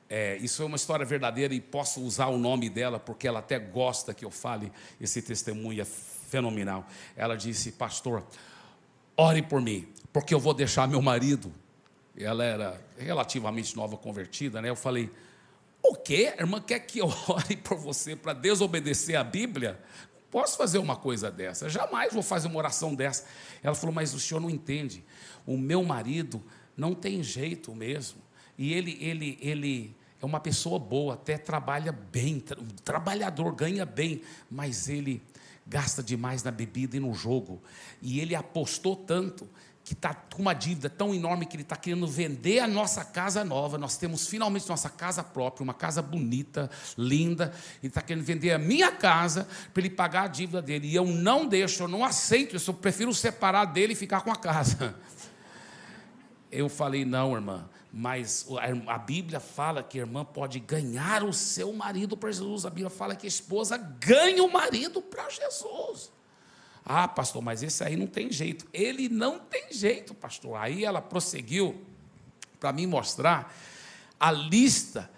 é, 0.09 0.37
isso 0.37 0.63
é 0.63 0.65
uma 0.65 0.77
história 0.77 1.05
verdadeira 1.05 1.53
e 1.53 1.61
posso 1.61 2.01
usar 2.01 2.27
o 2.27 2.39
nome 2.39 2.71
dela, 2.71 2.99
porque 2.99 3.27
ela 3.27 3.37
até 3.37 3.59
gosta 3.59 4.15
que 4.15 4.25
eu 4.25 4.31
fale 4.31 4.71
esse 4.99 5.21
testemunho 5.21 5.79
é 5.79 5.85
fenomenal. 5.85 6.87
Ela 7.15 7.35
disse, 7.35 7.73
pastor, 7.73 8.25
ore 9.15 9.43
por 9.43 9.61
mim, 9.61 9.87
porque 10.11 10.33
eu 10.33 10.39
vou 10.39 10.55
deixar 10.55 10.87
meu 10.87 11.03
marido. 11.03 11.53
Ela 12.17 12.43
era 12.43 12.81
relativamente 12.97 13.75
nova 13.75 13.95
convertida, 13.95 14.59
né? 14.59 14.69
Eu 14.69 14.75
falei, 14.75 15.11
o 15.83 15.95
quê? 15.95 16.33
A 16.35 16.41
irmã 16.41 16.59
quer 16.59 16.79
que 16.79 16.99
eu 16.99 17.07
ore 17.29 17.57
por 17.57 17.77
você 17.77 18.15
para 18.15 18.33
desobedecer 18.33 19.15
a 19.15 19.23
Bíblia? 19.23 19.79
Posso 20.31 20.57
fazer 20.57 20.77
uma 20.77 20.95
coisa 20.95 21.29
dessa? 21.29 21.69
Jamais 21.69 22.13
vou 22.13 22.23
fazer 22.23 22.47
uma 22.47 22.57
oração 22.57 22.95
dessa. 22.95 23.25
Ela 23.61 23.75
falou, 23.75 23.93
mas 23.93 24.13
o 24.13 24.19
senhor 24.19 24.39
não 24.39 24.49
entende. 24.49 25.03
O 25.45 25.57
meu 25.57 25.83
marido 25.83 26.41
não 26.75 26.95
tem 26.95 27.21
jeito 27.21 27.75
mesmo. 27.75 28.21
E 28.57 28.73
ele, 28.73 28.97
ele, 29.01 29.37
ele 29.41 29.95
é 30.21 30.25
uma 30.25 30.39
pessoa 30.39 30.79
boa, 30.79 31.15
até 31.15 31.37
trabalha 31.37 31.91
bem, 31.91 32.39
tra 32.39 32.57
trabalhador, 32.83 33.53
ganha 33.53 33.85
bem, 33.85 34.21
mas 34.49 34.87
ele 34.87 35.21
gasta 35.67 36.01
demais 36.01 36.43
na 36.43 36.51
bebida 36.51 36.95
e 36.95 36.99
no 36.99 37.13
jogo. 37.13 37.61
E 38.01 38.19
ele 38.21 38.33
apostou 38.33 38.95
tanto 38.95 39.49
que 39.83 39.93
está 39.93 40.13
com 40.13 40.41
uma 40.41 40.53
dívida 40.53 40.89
tão 40.89 41.13
enorme 41.13 41.45
que 41.45 41.55
ele 41.55 41.63
está 41.63 41.75
querendo 41.75 42.07
vender 42.07 42.59
a 42.59 42.67
nossa 42.67 43.03
casa 43.03 43.43
nova. 43.43 43.77
Nós 43.77 43.97
temos 43.97 44.27
finalmente 44.27 44.69
nossa 44.69 44.89
casa 44.89 45.23
própria, 45.23 45.63
uma 45.63 45.73
casa 45.73 46.01
bonita, 46.01 46.69
linda. 46.97 47.53
Ele 47.81 47.87
está 47.87 48.01
querendo 48.01 48.23
vender 48.23 48.51
a 48.51 48.59
minha 48.59 48.91
casa 48.91 49.47
para 49.73 49.81
ele 49.81 49.89
pagar 49.89 50.23
a 50.23 50.27
dívida 50.27 50.61
dele. 50.61 50.87
E 50.87 50.95
eu 50.95 51.05
não 51.05 51.47
deixo, 51.47 51.83
eu 51.83 51.87
não 51.87 52.05
aceito 52.05 52.55
isso. 52.55 52.69
Eu 52.69 52.75
prefiro 52.75 53.13
separar 53.13 53.65
dele 53.65 53.93
e 53.93 53.95
ficar 53.95 54.21
com 54.21 54.31
a 54.31 54.35
casa. 54.35 54.95
Eu 56.51 56.67
falei, 56.67 57.05
não, 57.05 57.33
irmã, 57.33 57.69
mas 57.93 58.45
a 58.87 58.97
Bíblia 58.97 59.39
fala 59.39 59.81
que 59.81 59.97
a 59.97 60.01
irmã 60.01 60.25
pode 60.25 60.59
ganhar 60.59 61.23
o 61.23 61.31
seu 61.31 61.71
marido 61.71 62.17
para 62.17 62.29
Jesus. 62.29 62.65
A 62.65 62.69
Bíblia 62.69 62.89
fala 62.89 63.15
que 63.15 63.25
a 63.25 63.29
esposa 63.29 63.77
ganha 63.77 64.43
o 64.43 64.51
marido 64.51 65.01
para 65.01 65.29
Jesus. 65.29 66.11
Ah, 66.85 67.07
pastor, 67.07 67.41
mas 67.41 67.63
esse 67.63 67.83
aí 67.83 67.95
não 67.95 68.07
tem 68.07 68.31
jeito. 68.31 68.65
Ele 68.73 69.07
não 69.07 69.39
tem 69.39 69.71
jeito, 69.71 70.13
pastor. 70.13 70.57
Aí 70.57 70.83
ela 70.83 71.01
prosseguiu 71.01 71.79
para 72.59 72.73
me 72.73 72.85
mostrar 72.87 73.55
a 74.19 74.31
lista 74.31 75.09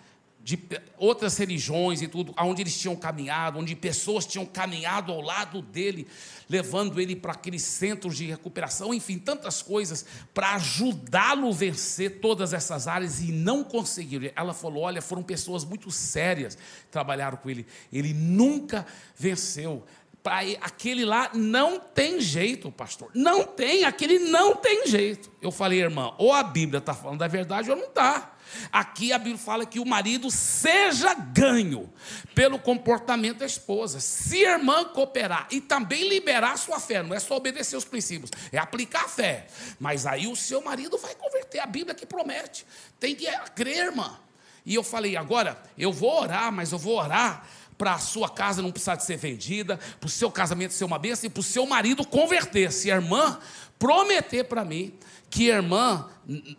de 0.43 0.59
outras 0.97 1.37
religiões 1.37 2.01
e 2.01 2.07
tudo, 2.07 2.33
onde 2.37 2.61
eles 2.61 2.77
tinham 2.77 2.97
caminhado, 2.97 3.59
onde 3.59 3.73
pessoas 3.77 4.25
tinham 4.25 4.45
caminhado 4.45 5.13
ao 5.13 5.21
lado 5.21 5.61
dele, 5.61 6.05
levando 6.49 6.99
ele 6.99 7.15
para 7.15 7.31
aqueles 7.31 7.61
centros 7.63 8.17
de 8.17 8.25
recuperação, 8.25 8.93
enfim, 8.93 9.17
tantas 9.17 9.61
coisas 9.61 10.05
para 10.33 10.55
ajudá-lo 10.55 11.47
a 11.47 11.53
vencer 11.53 12.19
todas 12.19 12.51
essas 12.51 12.89
áreas 12.89 13.21
e 13.21 13.31
não 13.31 13.63
conseguiram. 13.63 14.29
Ela 14.35 14.53
falou: 14.53 14.83
olha, 14.83 15.01
foram 15.01 15.23
pessoas 15.23 15.63
muito 15.63 15.89
sérias 15.89 16.57
trabalharam 16.91 17.37
com 17.37 17.49
ele. 17.49 17.65
Ele 17.91 18.13
nunca 18.13 18.85
venceu. 19.15 19.85
Para 20.23 20.39
aquele 20.61 21.03
lá 21.03 21.29
não 21.33 21.77
tem 21.81 22.21
jeito, 22.21 22.71
pastor. 22.71 23.11
Não 23.13 23.43
tem, 23.43 23.83
aquele 23.83 24.19
não 24.19 24.55
tem 24.55 24.87
jeito. 24.87 25.29
Eu 25.41 25.51
falei, 25.51 25.81
irmã, 25.81 26.13
ou 26.17 26.31
a 26.31 26.41
Bíblia 26.41 26.79
está 26.79 26.93
falando 26.93 27.21
a 27.21 27.27
verdade 27.27 27.69
ou 27.69 27.75
não 27.75 27.87
está. 27.87 28.33
Aqui 28.71 29.11
a 29.11 29.17
Bíblia 29.17 29.37
fala 29.37 29.65
que 29.65 29.79
o 29.79 29.85
marido 29.85 30.31
seja 30.31 31.13
ganho 31.13 31.91
pelo 32.33 32.57
comportamento 32.57 33.39
da 33.39 33.45
esposa. 33.45 33.99
Se 33.99 34.45
a 34.45 34.53
irmã 34.53 34.85
cooperar 34.85 35.47
e 35.51 35.59
também 35.59 36.07
liberar 36.07 36.57
sua 36.57 36.79
fé, 36.79 37.03
não 37.03 37.13
é 37.13 37.19
só 37.19 37.35
obedecer 37.35 37.75
os 37.75 37.83
princípios, 37.85 38.31
é 38.51 38.57
aplicar 38.57 39.05
a 39.05 39.09
fé. 39.09 39.47
Mas 39.77 40.05
aí 40.05 40.27
o 40.27 40.35
seu 40.37 40.61
marido 40.61 40.97
vai 40.97 41.15
converter. 41.15 41.59
A 41.59 41.65
Bíblia 41.65 41.93
que 41.93 42.05
promete. 42.05 42.65
Tem 42.97 43.13
que 43.13 43.25
crer, 43.55 43.87
irmã. 43.87 44.17
E 44.65 44.75
eu 44.75 44.83
falei, 44.83 45.17
agora 45.17 45.61
eu 45.77 45.91
vou 45.91 46.21
orar, 46.21 46.51
mas 46.51 46.71
eu 46.71 46.77
vou 46.77 46.97
orar 46.97 47.45
para 47.77 47.95
a 47.95 47.99
sua 47.99 48.29
casa 48.29 48.61
não 48.61 48.71
precisar 48.71 48.95
de 48.95 49.03
ser 49.03 49.17
vendida, 49.17 49.77
para 49.99 50.07
o 50.07 50.09
seu 50.09 50.31
casamento 50.31 50.73
ser 50.73 50.83
uma 50.83 50.99
bênção 50.99 51.27
e 51.27 51.29
para 51.29 51.41
o 51.41 51.43
seu 51.43 51.65
marido 51.65 52.05
converter. 52.05 52.71
Se 52.71 52.91
a 52.91 52.95
irmã 52.95 53.39
prometer 53.77 54.45
para 54.45 54.63
mim 54.63 54.93
que 55.29 55.51
a 55.51 55.55
irmã 55.55 56.07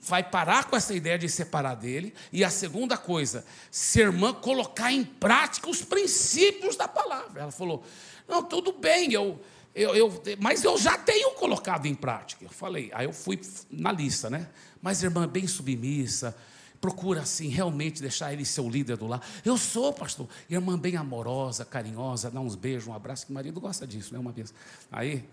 vai 0.00 0.24
parar 0.24 0.64
com 0.64 0.77
essa 0.77 0.92
ideia 0.92 1.16
de 1.16 1.29
separar 1.29 1.77
dele. 1.77 2.12
E 2.33 2.42
a 2.42 2.50
segunda 2.50 2.96
coisa, 2.96 3.44
se 3.70 4.00
a 4.00 4.07
irmã 4.07 4.35
colocar 4.35 4.90
em 4.92 5.05
prática 5.05 5.70
os 5.70 5.83
princípios 5.83 6.74
da 6.74 6.88
palavra. 6.88 7.42
Ela 7.42 7.53
falou: 7.53 7.85
Não, 8.27 8.42
tudo 8.42 8.72
bem, 8.72 9.12
eu, 9.12 9.40
eu, 9.74 9.94
eu, 9.94 10.22
mas 10.40 10.64
eu 10.64 10.77
já 10.77 10.98
tenho 10.98 11.31
colocado 11.33 11.87
em 11.87 11.94
prática. 11.94 12.44
Eu 12.44 12.50
falei, 12.50 12.90
aí 12.92 13.07
eu 13.07 13.12
fui 13.12 13.40
na 13.70 13.92
lista, 13.92 14.29
né? 14.29 14.48
Mas 14.83 15.03
irmã 15.03 15.27
bem 15.27 15.46
submissa, 15.46 16.37
procura 16.85 17.23
assim 17.23 17.49
realmente 17.49 18.03
deixar 18.03 18.35
ele 18.35 18.44
seu 18.44 18.68
líder 18.68 18.99
do 18.99 19.07
lar. 19.07 19.27
Eu 19.42 19.57
sou, 19.57 19.90
pastor. 19.90 20.29
Irmã 20.51 20.79
bem 20.79 20.97
amorosa, 20.97 21.64
carinhosa, 21.64 22.31
dá 22.31 22.38
uns 22.40 22.55
beijos, 22.55 22.87
um 22.87 22.92
abraço, 22.92 23.25
que 23.25 23.33
o 23.33 23.35
marido 23.35 23.59
gosta 23.59 23.87
disso, 23.87 24.12
né? 24.12 24.20
Uma 24.20 24.33
vez. 24.33 24.53
Aí, 24.92 25.27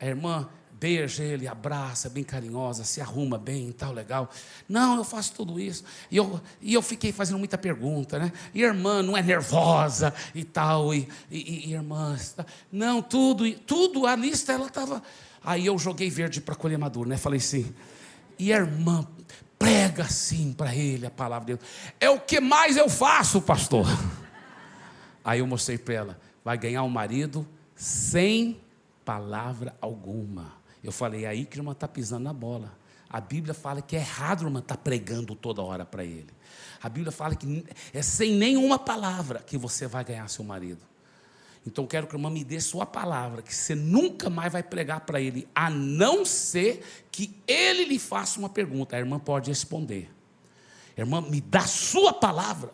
a 0.00 0.06
irmã 0.06 0.48
beija 0.72 1.22
ele, 1.22 1.46
abraça, 1.46 2.08
bem 2.08 2.24
carinhosa, 2.24 2.82
se 2.82 3.02
arruma 3.02 3.36
bem, 3.36 3.70
tal, 3.72 3.92
legal. 3.92 4.30
Não, 4.66 4.96
eu 4.96 5.04
faço 5.04 5.34
tudo 5.34 5.60
isso. 5.60 5.84
E 6.10 6.16
eu, 6.16 6.40
e 6.62 6.72
eu 6.72 6.80
fiquei 6.80 7.12
fazendo 7.12 7.38
muita 7.38 7.58
pergunta, 7.58 8.18
né? 8.18 8.32
E 8.54 8.62
irmã 8.62 9.02
não 9.02 9.14
é 9.14 9.22
nervosa 9.22 10.14
e 10.34 10.44
tal, 10.44 10.94
e, 10.94 11.06
e, 11.30 11.68
e 11.68 11.74
irmã. 11.74 12.16
Não, 12.72 13.02
tudo, 13.02 13.52
tudo, 13.52 14.06
a 14.06 14.16
lista 14.16 14.54
ela 14.54 14.68
estava. 14.68 15.02
Aí 15.44 15.66
eu 15.66 15.78
joguei 15.78 16.08
verde 16.08 16.40
para 16.40 16.54
colher 16.54 16.78
maduro, 16.78 17.06
né? 17.06 17.18
Falei 17.18 17.38
assim. 17.38 17.70
E 18.38 18.50
a 18.50 18.56
irmã 18.56 19.06
prega 19.58 20.04
assim 20.04 20.52
para 20.52 20.74
ele 20.74 21.06
a 21.06 21.10
palavra 21.10 21.46
de 21.46 21.56
Deus. 21.56 21.70
É 22.00 22.10
o 22.10 22.20
que 22.20 22.40
mais 22.40 22.76
eu 22.76 22.88
faço, 22.88 23.40
pastor. 23.40 23.86
Aí 25.24 25.40
eu 25.40 25.46
mostrei 25.46 25.78
para 25.78 25.94
ela: 25.94 26.20
vai 26.44 26.56
ganhar 26.56 26.82
um 26.82 26.88
marido 26.88 27.46
sem 27.74 28.60
palavra 29.04 29.76
alguma. 29.80 30.54
Eu 30.82 30.92
falei, 30.92 31.24
é 31.24 31.28
aí 31.28 31.44
que 31.44 31.58
irmã 31.58 31.72
está 31.72 31.88
pisando 31.88 32.24
na 32.24 32.32
bola. 32.32 32.76
A 33.08 33.20
Bíblia 33.20 33.54
fala 33.54 33.80
que 33.80 33.96
é 33.96 34.00
errado 34.00 34.44
irmã 34.44 34.60
estar 34.60 34.76
tá 34.76 34.82
pregando 34.82 35.34
toda 35.34 35.62
hora 35.62 35.84
para 35.84 36.04
ele. 36.04 36.30
A 36.82 36.88
Bíblia 36.88 37.12
fala 37.12 37.34
que 37.34 37.64
é 37.92 38.02
sem 38.02 38.34
nenhuma 38.34 38.78
palavra 38.78 39.40
que 39.40 39.56
você 39.56 39.86
vai 39.86 40.04
ganhar 40.04 40.28
seu 40.28 40.44
marido. 40.44 40.80
Então 41.66 41.84
quero 41.84 42.06
que 42.06 42.14
a 42.14 42.18
irmã 42.18 42.30
me 42.30 42.44
dê 42.44 42.60
sua 42.60 42.86
palavra, 42.86 43.42
que 43.42 43.52
você 43.52 43.74
nunca 43.74 44.30
mais 44.30 44.52
vai 44.52 44.62
pregar 44.62 45.00
para 45.00 45.20
ele, 45.20 45.48
a 45.52 45.68
não 45.68 46.24
ser 46.24 46.84
que 47.10 47.36
ele 47.46 47.84
lhe 47.84 47.98
faça 47.98 48.38
uma 48.38 48.48
pergunta. 48.48 48.94
A 48.94 49.00
irmã 49.00 49.18
pode 49.18 49.50
responder. 49.50 50.08
irmã, 50.96 51.20
me 51.20 51.40
dá 51.40 51.66
sua 51.66 52.12
palavra. 52.12 52.70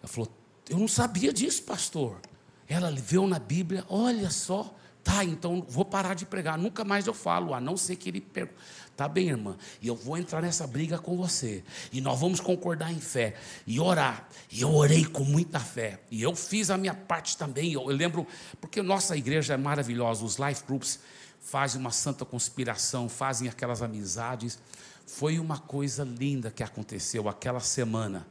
Ela 0.00 0.08
falou, 0.08 0.32
eu 0.70 0.78
não 0.78 0.86
sabia 0.86 1.32
disso, 1.32 1.64
pastor. 1.64 2.20
Ela 2.68 2.92
viu 2.92 3.26
na 3.26 3.40
Bíblia, 3.40 3.84
olha 3.88 4.30
só, 4.30 4.72
Tá, 5.04 5.24
então 5.24 5.64
vou 5.68 5.84
parar 5.84 6.14
de 6.14 6.24
pregar, 6.24 6.56
nunca 6.56 6.84
mais 6.84 7.06
eu 7.06 7.14
falo, 7.14 7.54
a 7.54 7.60
não 7.60 7.76
ser 7.76 7.96
que 7.96 8.08
ele 8.08 8.20
pergunte. 8.20 8.56
Tá 8.96 9.08
bem, 9.08 9.30
irmã, 9.30 9.56
e 9.80 9.88
eu 9.88 9.96
vou 9.96 10.18
entrar 10.18 10.42
nessa 10.42 10.66
briga 10.66 10.98
com 10.98 11.16
você. 11.16 11.64
E 11.90 12.00
nós 12.00 12.20
vamos 12.20 12.40
concordar 12.40 12.92
em 12.92 13.00
fé 13.00 13.34
e 13.66 13.80
orar. 13.80 14.28
E 14.50 14.60
eu 14.60 14.72
orei 14.72 15.04
com 15.04 15.24
muita 15.24 15.58
fé. 15.58 15.98
E 16.10 16.22
eu 16.22 16.36
fiz 16.36 16.70
a 16.70 16.76
minha 16.76 16.94
parte 16.94 17.36
também. 17.36 17.72
Eu, 17.72 17.90
eu 17.90 17.96
lembro, 17.96 18.26
porque 18.60 18.82
nossa 18.82 19.16
igreja 19.16 19.54
é 19.54 19.56
maravilhosa, 19.56 20.24
os 20.24 20.36
life 20.36 20.62
groups 20.66 21.00
fazem 21.40 21.80
uma 21.80 21.90
santa 21.90 22.24
conspiração, 22.24 23.08
fazem 23.08 23.48
aquelas 23.48 23.80
amizades. 23.80 24.58
Foi 25.06 25.38
uma 25.38 25.58
coisa 25.58 26.04
linda 26.04 26.50
que 26.50 26.62
aconteceu 26.62 27.28
aquela 27.28 27.60
semana 27.60 28.26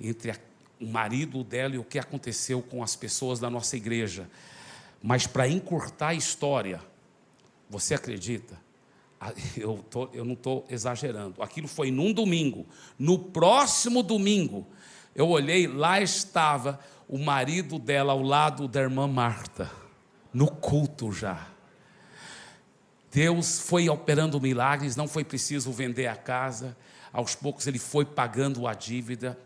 entre 0.00 0.30
a, 0.30 0.36
o 0.80 0.86
marido 0.86 1.44
dela 1.44 1.74
e 1.74 1.78
o 1.78 1.84
que 1.84 1.98
aconteceu 1.98 2.62
com 2.62 2.82
as 2.82 2.96
pessoas 2.96 3.38
da 3.38 3.50
nossa 3.50 3.76
igreja. 3.76 4.28
Mas 5.06 5.24
para 5.24 5.48
encurtar 5.48 6.08
a 6.08 6.14
história, 6.14 6.80
você 7.70 7.94
acredita? 7.94 8.60
Ah, 9.20 9.32
eu, 9.56 9.78
tô, 9.88 10.08
eu 10.12 10.24
não 10.24 10.32
estou 10.32 10.66
exagerando. 10.68 11.40
Aquilo 11.40 11.68
foi 11.68 11.92
num 11.92 12.12
domingo. 12.12 12.66
No 12.98 13.16
próximo 13.16 14.02
domingo, 14.02 14.66
eu 15.14 15.28
olhei, 15.28 15.68
lá 15.68 16.00
estava 16.00 16.80
o 17.08 17.18
marido 17.18 17.78
dela 17.78 18.14
ao 18.14 18.20
lado 18.20 18.66
da 18.66 18.80
irmã 18.80 19.06
Marta, 19.06 19.70
no 20.34 20.50
culto 20.50 21.12
já. 21.12 21.50
Deus 23.12 23.60
foi 23.60 23.88
operando 23.88 24.40
milagres, 24.40 24.96
não 24.96 25.06
foi 25.06 25.22
preciso 25.22 25.70
vender 25.70 26.08
a 26.08 26.16
casa, 26.16 26.76
aos 27.12 27.36
poucos 27.36 27.68
ele 27.68 27.78
foi 27.78 28.04
pagando 28.04 28.66
a 28.66 28.74
dívida. 28.74 29.38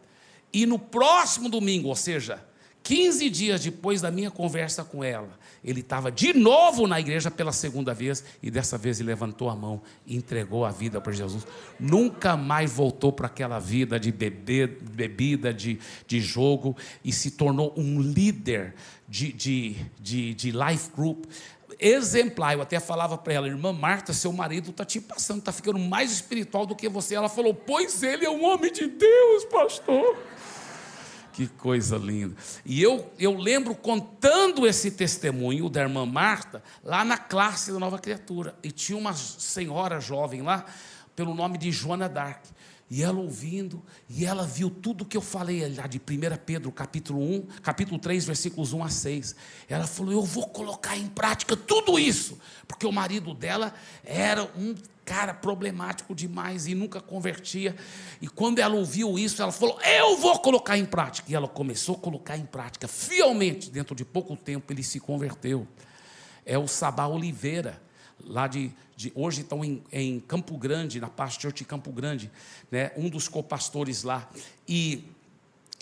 E 0.54 0.64
no 0.64 0.78
próximo 0.78 1.50
domingo, 1.50 1.88
ou 1.88 1.96
seja, 1.96 2.42
15 2.82 3.30
dias 3.30 3.60
depois 3.62 4.00
da 4.00 4.10
minha 4.10 4.30
conversa 4.30 4.82
com 4.82 5.04
ela, 5.04 5.38
ele 5.62 5.80
estava 5.80 6.10
de 6.10 6.32
novo 6.32 6.86
na 6.86 6.98
igreja 6.98 7.30
pela 7.30 7.52
segunda 7.52 7.92
vez 7.92 8.24
e 8.42 8.50
dessa 8.50 8.78
vez 8.78 8.98
ele 8.98 9.08
levantou 9.08 9.50
a 9.50 9.54
mão 9.54 9.82
e 10.06 10.16
entregou 10.16 10.64
a 10.64 10.70
vida 10.70 11.00
para 11.00 11.12
Jesus. 11.12 11.46
Nunca 11.78 12.36
mais 12.36 12.72
voltou 12.72 13.12
para 13.12 13.26
aquela 13.26 13.58
vida 13.58 14.00
de 14.00 14.10
beber, 14.10 14.78
bebida, 14.80 15.52
de, 15.52 15.78
de 16.06 16.20
jogo 16.20 16.76
e 17.04 17.12
se 17.12 17.32
tornou 17.32 17.74
um 17.76 18.00
líder 18.00 18.74
de, 19.08 19.32
de, 19.32 19.76
de, 20.00 20.34
de 20.34 20.50
life 20.50 20.90
group 20.96 21.26
exemplar. 21.78 22.54
Eu 22.54 22.62
até 22.62 22.78
falava 22.78 23.16
para 23.18 23.32
ela, 23.32 23.46
irmã 23.46 23.72
Marta, 23.72 24.12
seu 24.12 24.32
marido 24.32 24.70
está 24.70 24.84
te 24.84 25.00
passando, 25.00 25.38
está 25.38 25.52
ficando 25.52 25.78
mais 25.78 26.12
espiritual 26.12 26.66
do 26.66 26.74
que 26.74 26.88
você. 26.88 27.14
Ela 27.14 27.28
falou, 27.28 27.54
pois 27.54 28.02
ele 28.02 28.24
é 28.24 28.30
um 28.30 28.44
homem 28.44 28.72
de 28.72 28.86
Deus, 28.86 29.44
pastor. 29.46 30.16
Que 31.40 31.46
coisa 31.46 31.96
linda. 31.96 32.36
E 32.66 32.82
eu, 32.82 33.10
eu 33.18 33.34
lembro 33.34 33.74
contando 33.74 34.66
esse 34.66 34.90
testemunho 34.90 35.70
da 35.70 35.80
irmã 35.80 36.04
Marta 36.04 36.62
lá 36.84 37.02
na 37.02 37.16
classe 37.16 37.72
da 37.72 37.78
nova 37.78 37.98
criatura. 37.98 38.54
E 38.62 38.70
tinha 38.70 38.98
uma 38.98 39.14
senhora 39.14 39.98
jovem 40.00 40.42
lá, 40.42 40.66
pelo 41.16 41.34
nome 41.34 41.56
de 41.56 41.72
Joana 41.72 42.10
Dark. 42.10 42.44
E 42.90 43.04
ela 43.04 43.20
ouvindo, 43.20 43.80
e 44.08 44.26
ela 44.26 44.44
viu 44.44 44.68
tudo 44.68 45.04
que 45.04 45.16
eu 45.16 45.20
falei 45.20 45.72
lá 45.76 45.86
de 45.86 45.98
1 45.98 46.02
Pedro, 46.44 46.72
capítulo 46.72 47.22
1, 47.22 47.42
capítulo 47.62 48.00
3, 48.00 48.24
versículos 48.24 48.72
1 48.72 48.82
a 48.82 48.88
6. 48.88 49.36
Ela 49.68 49.86
falou: 49.86 50.12
Eu 50.12 50.22
vou 50.24 50.48
colocar 50.48 50.96
em 50.96 51.06
prática 51.06 51.56
tudo 51.56 52.00
isso, 52.00 52.36
porque 52.66 52.84
o 52.84 52.90
marido 52.90 53.32
dela 53.32 53.72
era 54.04 54.42
um 54.56 54.74
cara 55.04 55.32
problemático 55.32 56.16
demais 56.16 56.66
e 56.66 56.74
nunca 56.74 57.00
convertia. 57.00 57.76
E 58.20 58.26
quando 58.26 58.58
ela 58.58 58.74
ouviu 58.74 59.16
isso, 59.16 59.40
ela 59.40 59.52
falou: 59.52 59.80
Eu 59.82 60.16
vou 60.16 60.40
colocar 60.40 60.76
em 60.76 60.84
prática. 60.84 61.30
E 61.30 61.34
ela 61.36 61.46
começou 61.46 61.94
a 61.94 61.98
colocar 61.98 62.36
em 62.36 62.44
prática, 62.44 62.88
fielmente. 62.88 63.70
Dentro 63.70 63.94
de 63.94 64.04
pouco 64.04 64.36
tempo, 64.36 64.72
ele 64.72 64.82
se 64.82 64.98
converteu. 64.98 65.64
É 66.44 66.58
o 66.58 66.66
Sabá 66.66 67.06
Oliveira, 67.06 67.80
lá 68.26 68.46
de. 68.46 68.72
de 68.96 69.12
hoje 69.14 69.42
estão 69.42 69.64
em, 69.64 69.82
em, 69.92 70.20
Campo 70.20 70.56
Grande, 70.56 71.00
na 71.00 71.08
Pastor 71.08 71.52
de 71.52 71.64
Campo 71.64 71.90
Grande, 71.90 72.30
né, 72.70 72.90
um 72.96 73.08
dos 73.08 73.28
copastores 73.28 74.02
lá. 74.02 74.28
E, 74.68 75.04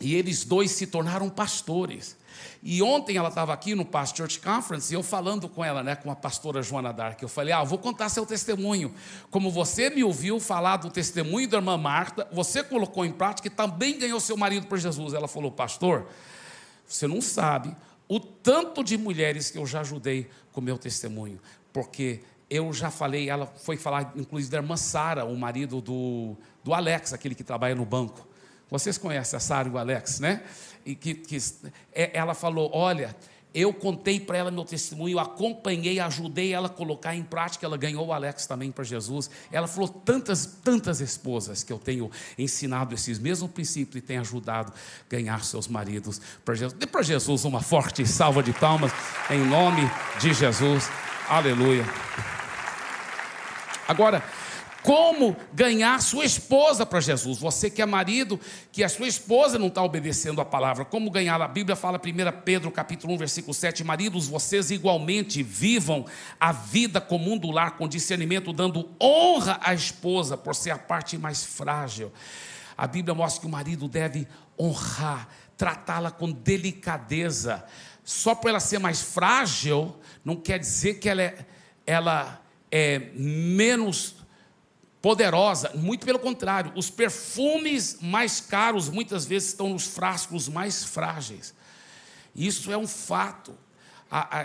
e 0.01 0.14
eles 0.14 0.45
dois 0.45 0.70
se 0.70 0.86
tornaram 0.86 1.28
pastores. 1.28 2.16
E 2.62 2.82
ontem 2.82 3.16
ela 3.16 3.28
estava 3.28 3.53
aqui 3.53 3.74
no 3.74 3.84
Pastor 3.84 4.30
Church 4.30 4.41
Conference 4.41 4.93
e 4.93 4.97
eu 4.97 5.03
falando 5.03 5.49
com 5.49 5.64
ela, 5.64 5.82
né, 5.82 5.95
com 5.97 6.11
a 6.11 6.16
pastora 6.16 6.62
Joana 6.62 6.93
Dark, 6.93 7.20
eu 7.22 7.28
falei: 7.28 7.53
"Ah, 7.53 7.62
vou 7.62 7.78
contar 7.78 8.09
seu 8.09 8.26
testemunho. 8.26 8.95
Como 9.30 9.51
você 9.51 9.91
me 9.91 10.03
ouviu 10.03 10.41
falar 10.41 10.78
do 10.78 10.91
testemunho 10.91 11.49
da 11.49 11.59
irmã 11.59 11.76
Marta, 11.76 12.28
você 12.32 12.62
colocou 12.62 13.05
em 13.05 13.12
prática 13.12 13.49
e 13.49 13.51
também 13.51 13.99
ganhou 13.99 14.20
seu 14.20 14.36
marido 14.36 14.66
por 14.66 14.78
Jesus". 14.78 15.14
Ela 15.14 15.28
falou: 15.28 15.51
"Pastor, 15.51 16.07
você 16.86 17.07
não 17.07 17.20
sabe 17.20 17.74
o 18.09 18.18
tanto 18.18 18.82
de 18.82 18.97
mulheres 18.97 19.51
que 19.51 19.59
eu 19.59 19.66
já 19.66 19.80
ajudei 19.80 20.28
com 20.53 20.61
meu 20.61 20.78
testemunho, 20.78 21.39
porque 21.73 22.21
eu 22.51 22.73
já 22.73 22.91
falei, 22.91 23.29
ela 23.29 23.47
foi 23.47 23.77
falar 23.77 24.12
inclusive 24.16 24.51
da 24.51 24.59
irmã 24.59 24.77
Sara, 24.77 25.25
o 25.25 25.37
marido 25.37 25.81
do, 25.81 26.37
do 26.64 26.73
Alex, 26.73 27.12
aquele 27.12 27.35
que 27.35 27.45
trabalha 27.45 27.75
no 27.75 27.85
banco 27.85 28.27
Vocês 28.71 28.97
conhecem 28.97 29.37
a 29.37 29.41
Sara 29.41 29.69
e 29.69 29.71
o 29.71 29.79
Alex, 29.79 30.21
né? 30.21 30.43
E 30.85 30.95
que, 30.95 31.14
que 31.14 31.37
é, 31.93 32.16
ela 32.16 32.33
falou: 32.35 32.71
Olha, 32.73 33.14
eu 33.55 33.73
contei 33.73 34.21
para 34.21 34.37
ela 34.37 34.51
meu 34.51 34.64
testemunho, 34.64 35.19
acompanhei, 35.19 35.99
ajudei 36.01 36.53
ela 36.53 36.66
a 36.66 36.71
colocar 36.71 37.14
em 37.14 37.23
prática. 37.23 37.66
Ela 37.66 37.77
ganhou 37.77 38.07
o 38.07 38.12
Alex 38.12 38.47
também 38.47 38.71
para 38.71 38.85
Jesus. 38.85 39.31
Ela 39.51 39.66
falou 39.66 39.89
tantas, 39.89 40.47
tantas 40.62 41.01
esposas 41.01 41.62
que 41.62 41.73
eu 41.73 41.79
tenho 41.79 42.11
ensinado 42.39 42.95
esses 42.95 43.19
mesmos 43.19 43.51
princípios 43.51 43.97
e 43.97 44.07
tenho 44.07 44.21
ajudado 44.21 44.73
a 44.73 45.11
ganhar 45.11 45.43
seus 45.45 45.66
maridos 45.66 46.21
para 46.45 46.55
Jesus. 46.55 46.79
Dê 46.79 46.87
para 46.87 47.03
Jesus 47.03 47.45
uma 47.45 47.61
forte 47.61 48.07
salva 48.07 48.43
de 48.43 48.53
palmas 48.53 48.93
em 49.31 49.45
nome 49.45 49.83
de 50.21 50.33
Jesus. 50.35 50.89
Aleluia. 51.29 51.85
Agora, 53.87 54.24
como 54.83 55.37
ganhar 55.53 56.01
sua 56.01 56.24
esposa 56.24 56.87
para 56.87 57.01
Jesus. 57.01 57.39
Você 57.39 57.68
que 57.68 57.83
é 57.83 57.87
marido, 57.87 58.41
que 58.72 58.83
a 58.83 58.89
sua 58.89 59.07
esposa 59.07 59.59
não 59.59 59.66
está 59.66 59.83
obedecendo 59.83 60.41
a 60.41 60.45
palavra. 60.45 60.87
Como 60.87 61.11
ganhar? 61.11 61.41
A 61.43 61.47
Bíblia 61.49 61.76
fala, 61.76 61.99
1 61.99 62.43
Pedro 62.43 62.70
capítulo 62.70 63.12
1, 63.12 63.18
versículo 63.18 63.53
7, 63.53 63.85
maridos, 63.85 64.29
vocês 64.29 64.70
igualmente 64.70 65.43
vivam 65.43 66.07
a 66.41 66.53
vida 66.53 67.01
comum 67.01 67.37
do 67.37 67.51
lar 67.51 67.72
com 67.72 67.87
discernimento, 67.87 68.51
dando 68.51 68.89
honra 68.99 69.61
à 69.62 69.74
esposa 69.74 70.37
por 70.37 70.55
ser 70.55 70.70
a 70.70 70.79
parte 70.79 71.18
mais 71.18 71.45
frágil. 71.45 72.11
A 72.74 72.87
Bíblia 72.87 73.14
mostra 73.14 73.43
que 73.43 73.47
o 73.47 73.51
marido 73.51 73.89
deve 73.89 74.26
honrar, 74.59 75.29
tratá-la 75.59 76.11
com 76.11 76.33
delicadeza. 76.33 77.65
Só 78.05 78.35
por 78.35 78.49
ela 78.49 78.61
ser 78.61 78.79
mais 78.79 79.03
frágil, 79.03 79.95
não 80.25 80.37
quer 80.37 80.59
dizer 80.59 80.95
que 80.95 81.09
ela 81.09 81.23
é, 81.23 81.47
ela 81.85 82.41
é 82.71 83.11
menos 83.15 84.15
poderosa, 85.03 85.73
muito 85.75 86.05
pelo 86.07 86.19
contrário, 86.19 86.73
os 86.75 86.91
perfumes 86.91 87.99
mais 88.01 88.41
caros 88.41 88.89
muitas 88.89 89.27
vezes 89.27 89.49
estão 89.49 89.69
nos 89.69 89.87
frascos 89.87 90.49
mais 90.49 90.85
frágeis. 90.85 91.55
Isso 92.35 92.73
é 92.73 92.79
um 92.79 92.87
fato. 92.87 93.57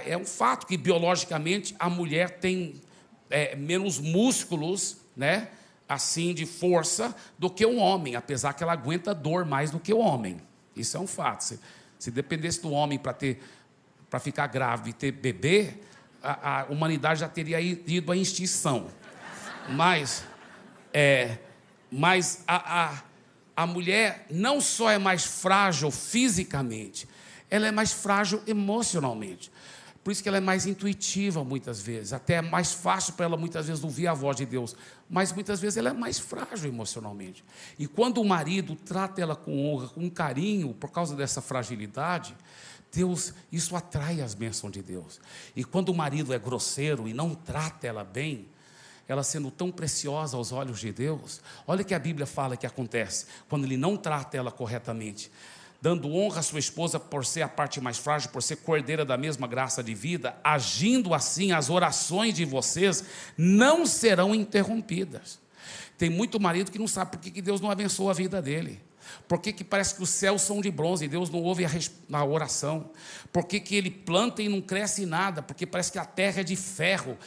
É 0.05 0.17
um 0.17 0.25
fato 0.25 0.67
que 0.67 0.75
biologicamente 0.75 1.75
a 1.79 1.89
mulher 1.89 2.39
tem 2.39 2.81
é, 3.29 3.55
menos 3.55 3.97
músculos, 3.97 4.97
né? 5.15 5.49
Assim 5.87 6.33
de 6.33 6.45
força 6.45 7.15
do 7.37 7.49
que 7.49 7.65
o 7.65 7.77
homem, 7.77 8.15
apesar 8.15 8.53
que 8.53 8.63
ela 8.63 8.73
aguenta 8.73 9.13
dor 9.13 9.45
mais 9.45 9.71
do 9.71 9.79
que 9.79 9.93
o 9.93 9.99
homem. 9.99 10.41
Isso 10.75 10.97
é 10.97 10.99
um 10.99 11.07
fato. 11.07 11.43
Se, 11.43 11.59
se 11.99 12.11
dependesse 12.11 12.61
do 12.61 12.71
homem 12.71 12.99
para 12.99 13.13
ter, 13.13 13.41
para 14.09 14.19
ficar 14.19 14.47
grávida 14.47 14.89
e 14.89 14.93
ter 14.93 15.11
bebê, 15.11 15.75
a, 16.21 16.61
a 16.61 16.65
humanidade 16.65 17.19
já 17.21 17.29
teria 17.29 17.59
ido 17.59 18.11
à 18.11 18.17
extinção. 18.17 18.89
Mas 19.69 20.23
é, 20.93 21.37
mas 21.91 22.43
a, 22.47 22.85
a, 22.85 23.03
a 23.55 23.67
mulher 23.67 24.27
não 24.29 24.61
só 24.61 24.89
é 24.89 24.97
mais 24.97 25.25
frágil 25.25 25.89
fisicamente, 25.89 27.07
ela 27.49 27.67
é 27.67 27.71
mais 27.71 27.91
frágil 27.91 28.41
emocionalmente. 28.47 29.51
Por 30.03 30.11
isso 30.11 30.21
que 30.21 30.27
ela 30.27 30.37
é 30.37 30.41
mais 30.41 30.65
intuitiva 30.65 31.43
muitas 31.43 31.81
vezes, 31.81 32.13
até 32.13 32.35
é 32.35 32.41
mais 32.41 32.73
fácil 32.73 33.13
para 33.13 33.25
ela 33.25 33.37
muitas 33.37 33.67
vezes 33.67 33.83
ouvir 33.83 34.07
a 34.07 34.13
voz 34.13 34.37
de 34.37 34.45
Deus, 34.45 34.75
mas 35.09 35.31
muitas 35.31 35.59
vezes 35.59 35.77
ela 35.77 35.89
é 35.89 35.93
mais 35.93 36.19
frágil 36.19 36.69
emocionalmente. 36.69 37.43
E 37.77 37.87
quando 37.87 38.19
o 38.19 38.25
marido 38.25 38.75
trata 38.75 39.21
ela 39.21 39.35
com 39.35 39.65
honra, 39.65 39.89
com 39.89 40.09
carinho, 40.09 40.73
por 40.73 40.91
causa 40.91 41.15
dessa 41.15 41.41
fragilidade, 41.41 42.35
Deus, 42.91 43.33
isso 43.51 43.75
atrai 43.75 44.21
as 44.21 44.33
bênçãos 44.33 44.71
de 44.71 44.81
Deus. 44.81 45.19
E 45.55 45.63
quando 45.63 45.89
o 45.89 45.95
marido 45.95 46.33
é 46.33 46.39
grosseiro 46.39 47.07
e 47.07 47.13
não 47.13 47.33
trata 47.33 47.87
ela 47.87 48.03
bem, 48.03 48.47
ela 49.07 49.23
sendo 49.23 49.51
tão 49.51 49.71
preciosa 49.71 50.37
aos 50.37 50.51
olhos 50.51 50.79
de 50.79 50.91
Deus, 50.91 51.41
olha 51.67 51.83
que 51.83 51.93
a 51.93 51.99
Bíblia 51.99 52.25
fala 52.25 52.55
que 52.55 52.65
acontece 52.65 53.25
quando 53.49 53.65
ele 53.65 53.77
não 53.77 53.97
trata 53.97 54.37
ela 54.37 54.51
corretamente, 54.51 55.31
dando 55.83 56.15
honra 56.15 56.39
à 56.39 56.41
sua 56.41 56.59
esposa 56.59 56.97
por 56.97 57.25
ser 57.25 57.41
a 57.41 57.49
parte 57.49 57.81
mais 57.81 57.97
frágil, 57.97 58.29
por 58.29 58.41
ser 58.41 58.55
cordeira 58.55 59.03
da 59.03 59.17
mesma 59.17 59.45
graça 59.45 59.83
de 59.83 59.93
vida, 59.93 60.33
agindo 60.41 61.13
assim, 61.13 61.51
as 61.51 61.69
orações 61.69 62.33
de 62.33 62.45
vocês 62.45 63.03
não 63.37 63.85
serão 63.85 64.33
interrompidas. 64.33 65.39
Tem 65.97 66.09
muito 66.09 66.39
marido 66.39 66.71
que 66.71 66.79
não 66.79 66.87
sabe 66.87 67.11
por 67.11 67.19
que 67.19 67.41
Deus 67.41 67.59
não 67.59 67.69
abençoa 67.69 68.11
a 68.11 68.13
vida 68.13 68.41
dele. 68.41 68.79
Por 69.27 69.39
que, 69.39 69.53
que 69.53 69.63
parece 69.63 69.95
que 69.95 70.03
os 70.03 70.09
céus 70.09 70.41
são 70.41 70.61
de 70.61 70.69
bronze 70.69 71.05
e 71.05 71.07
Deus 71.07 71.29
não 71.29 71.41
ouve 71.41 71.65
a, 71.65 71.69
a 72.11 72.25
oração? 72.25 72.91
Por 73.31 73.45
que, 73.45 73.59
que 73.59 73.75
ele 73.75 73.89
planta 73.89 74.41
e 74.41 74.49
não 74.49 74.61
cresce 74.61 75.05
nada? 75.05 75.41
Porque 75.41 75.65
parece 75.65 75.91
que 75.91 75.99
a 75.99 76.05
terra 76.05 76.41
é 76.41 76.43
de 76.43 76.55
ferro, 76.55 77.17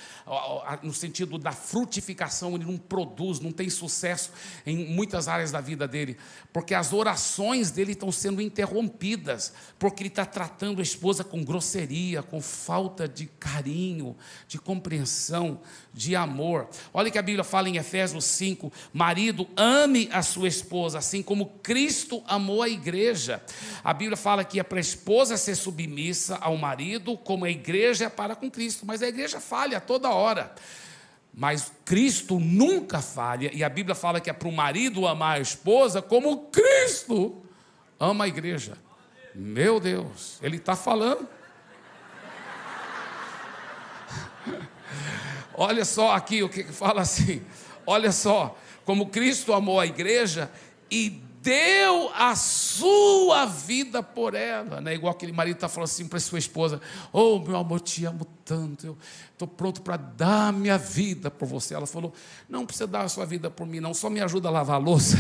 no 0.82 0.92
sentido 0.92 1.38
da 1.38 1.52
frutificação, 1.52 2.54
ele 2.54 2.64
não 2.64 2.78
produz, 2.78 3.40
não 3.40 3.52
tem 3.52 3.68
sucesso 3.68 4.30
em 4.64 4.86
muitas 4.86 5.28
áreas 5.28 5.50
da 5.50 5.60
vida 5.60 5.86
dele. 5.88 6.16
Porque 6.52 6.74
as 6.74 6.92
orações 6.92 7.70
dele 7.70 7.92
estão 7.92 8.12
sendo 8.12 8.40
interrompidas, 8.40 9.52
porque 9.78 10.02
ele 10.02 10.08
está 10.08 10.24
tratando 10.24 10.80
a 10.80 10.82
esposa 10.82 11.24
com 11.24 11.44
grosseria, 11.44 12.22
com 12.22 12.40
falta 12.40 13.08
de 13.08 13.26
carinho, 13.26 14.16
de 14.46 14.58
compreensão, 14.58 15.60
de 15.92 16.14
amor. 16.14 16.68
Olha 16.92 17.10
que 17.10 17.18
a 17.18 17.22
Bíblia 17.22 17.44
fala 17.44 17.68
em 17.68 17.76
Efésios 17.76 18.24
5: 18.24 18.72
marido, 18.92 19.48
ame 19.56 20.08
a 20.12 20.22
sua 20.22 20.48
esposa, 20.48 20.98
assim 20.98 21.22
como 21.22 21.46
Cristo 21.66 22.22
amou 22.28 22.62
a 22.62 22.68
igreja. 22.68 23.42
A 23.82 23.92
Bíblia 23.92 24.16
fala 24.16 24.44
que 24.44 24.60
é 24.60 24.62
para 24.62 24.78
a 24.78 24.80
esposa 24.80 25.36
ser 25.36 25.56
submissa 25.56 26.36
ao 26.36 26.56
marido, 26.56 27.18
como 27.18 27.44
a 27.44 27.50
igreja 27.50 28.04
é 28.04 28.08
para 28.08 28.36
com 28.36 28.48
Cristo, 28.48 28.86
mas 28.86 29.02
a 29.02 29.08
igreja 29.08 29.40
falha 29.40 29.80
toda 29.80 30.08
hora. 30.10 30.54
Mas 31.34 31.72
Cristo 31.84 32.38
nunca 32.38 33.02
falha, 33.02 33.50
e 33.52 33.64
a 33.64 33.68
Bíblia 33.68 33.96
fala 33.96 34.20
que 34.20 34.30
é 34.30 34.32
para 34.32 34.46
o 34.46 34.52
marido 34.52 35.08
amar 35.08 35.38
a 35.38 35.40
esposa 35.40 36.00
como 36.00 36.52
Cristo 36.52 37.42
ama 37.98 38.26
a 38.26 38.28
igreja. 38.28 38.78
Meu 39.34 39.80
Deus, 39.80 40.38
ele 40.42 40.58
está 40.58 40.76
falando. 40.76 41.26
Olha 45.52 45.84
só 45.84 46.12
aqui 46.12 46.44
o 46.44 46.48
que 46.48 46.62
fala 46.62 47.00
assim. 47.00 47.42
Olha 47.84 48.12
só, 48.12 48.56
como 48.84 49.08
Cristo 49.08 49.52
amou 49.52 49.80
a 49.80 49.86
igreja 49.86 50.48
e 50.88 51.25
deu 51.46 52.10
a 52.12 52.34
sua 52.34 53.46
vida 53.46 54.02
por 54.02 54.34
ela, 54.34 54.80
né? 54.80 54.96
Igual 54.96 55.12
aquele 55.12 55.30
marido 55.30 55.54
está 55.54 55.68
falando 55.68 55.88
assim 55.88 56.08
para 56.08 56.18
sua 56.18 56.40
esposa: 56.40 56.80
Oh, 57.12 57.38
meu 57.38 57.56
amor, 57.56 57.80
te 57.80 58.04
amo 58.04 58.24
tanto, 58.44 58.84
eu 58.84 58.98
estou 59.30 59.46
pronto 59.46 59.80
para 59.80 59.96
dar 59.96 60.52
minha 60.52 60.76
vida 60.76 61.30
por 61.30 61.46
você. 61.46 61.72
Ela 61.72 61.86
falou: 61.86 62.12
Não 62.48 62.66
precisa 62.66 62.88
dar 62.88 63.02
a 63.02 63.08
sua 63.08 63.24
vida 63.24 63.48
por 63.48 63.64
mim, 63.64 63.78
não, 63.78 63.94
só 63.94 64.10
me 64.10 64.20
ajuda 64.20 64.48
a 64.48 64.50
lavar 64.50 64.74
a 64.74 64.78
louça. 64.78 65.16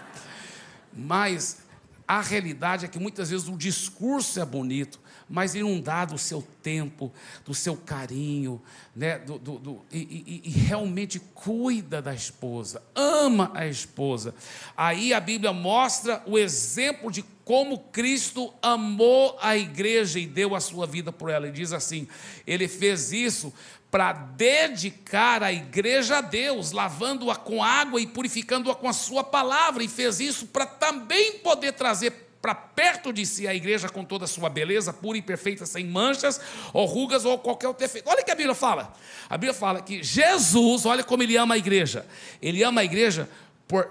Mas 0.92 1.62
a 2.06 2.20
realidade 2.20 2.84
é 2.84 2.88
que 2.88 2.98
muitas 2.98 3.30
vezes 3.30 3.48
o 3.48 3.56
discurso 3.56 4.38
é 4.38 4.44
bonito, 4.44 5.00
mas 5.28 5.54
inundado 5.54 6.14
do 6.14 6.18
seu 6.18 6.42
tempo, 6.62 7.12
do 7.44 7.54
seu 7.54 7.76
carinho, 7.76 8.60
né? 8.94 9.18
do, 9.18 9.38
do, 9.38 9.58
do 9.58 9.80
e, 9.92 9.98
e, 9.98 10.42
e, 10.44 10.50
realmente 10.50 11.18
cuida 11.18 12.00
da 12.00 12.14
esposa, 12.14 12.82
ama 12.94 13.50
a 13.54 13.66
esposa. 13.66 14.34
Aí 14.76 15.12
a 15.12 15.20
Bíblia 15.20 15.52
mostra 15.52 16.22
o 16.26 16.38
exemplo 16.38 17.10
de 17.10 17.22
como 17.44 17.78
Cristo 17.78 18.52
amou 18.60 19.38
a 19.40 19.56
igreja 19.56 20.18
e 20.18 20.26
deu 20.26 20.54
a 20.54 20.60
sua 20.60 20.86
vida 20.86 21.10
por 21.10 21.30
ela. 21.30 21.48
E 21.48 21.52
diz 21.52 21.72
assim: 21.72 22.06
Ele 22.46 22.68
fez 22.68 23.12
isso 23.12 23.52
para 23.90 24.12
dedicar 24.12 25.42
a 25.42 25.52
igreja 25.52 26.18
a 26.18 26.20
Deus, 26.20 26.72
lavando-a 26.72 27.34
com 27.34 27.62
água 27.62 28.00
e 28.00 28.06
purificando-a 28.06 28.74
com 28.74 28.86
a 28.86 28.92
sua 28.92 29.24
palavra, 29.24 29.82
e 29.82 29.88
fez 29.88 30.20
isso 30.20 30.46
para 30.48 30.66
também 30.66 31.38
poder 31.38 31.72
trazer 31.72 32.27
para 32.40 32.54
perto 32.54 33.12
de 33.12 33.26
si 33.26 33.48
a 33.48 33.54
igreja 33.54 33.88
com 33.88 34.04
toda 34.04 34.24
a 34.24 34.28
sua 34.28 34.48
beleza, 34.48 34.92
pura 34.92 35.18
e 35.18 35.22
perfeita, 35.22 35.66
sem 35.66 35.84
manchas 35.84 36.40
ou 36.72 36.86
rugas 36.86 37.24
ou 37.24 37.38
qualquer 37.38 37.68
outro 37.68 37.84
defeito. 37.84 38.08
Olha 38.08 38.22
o 38.22 38.24
que 38.24 38.30
a 38.30 38.34
Bíblia 38.34 38.54
fala. 38.54 38.94
A 39.28 39.36
Bíblia 39.36 39.54
fala 39.54 39.82
que 39.82 40.02
Jesus, 40.02 40.86
olha 40.86 41.02
como 41.02 41.22
ele 41.22 41.36
ama 41.36 41.54
a 41.54 41.58
igreja. 41.58 42.06
Ele 42.40 42.62
ama 42.62 42.80
a 42.80 42.84
igreja 42.84 43.28
por, 43.66 43.90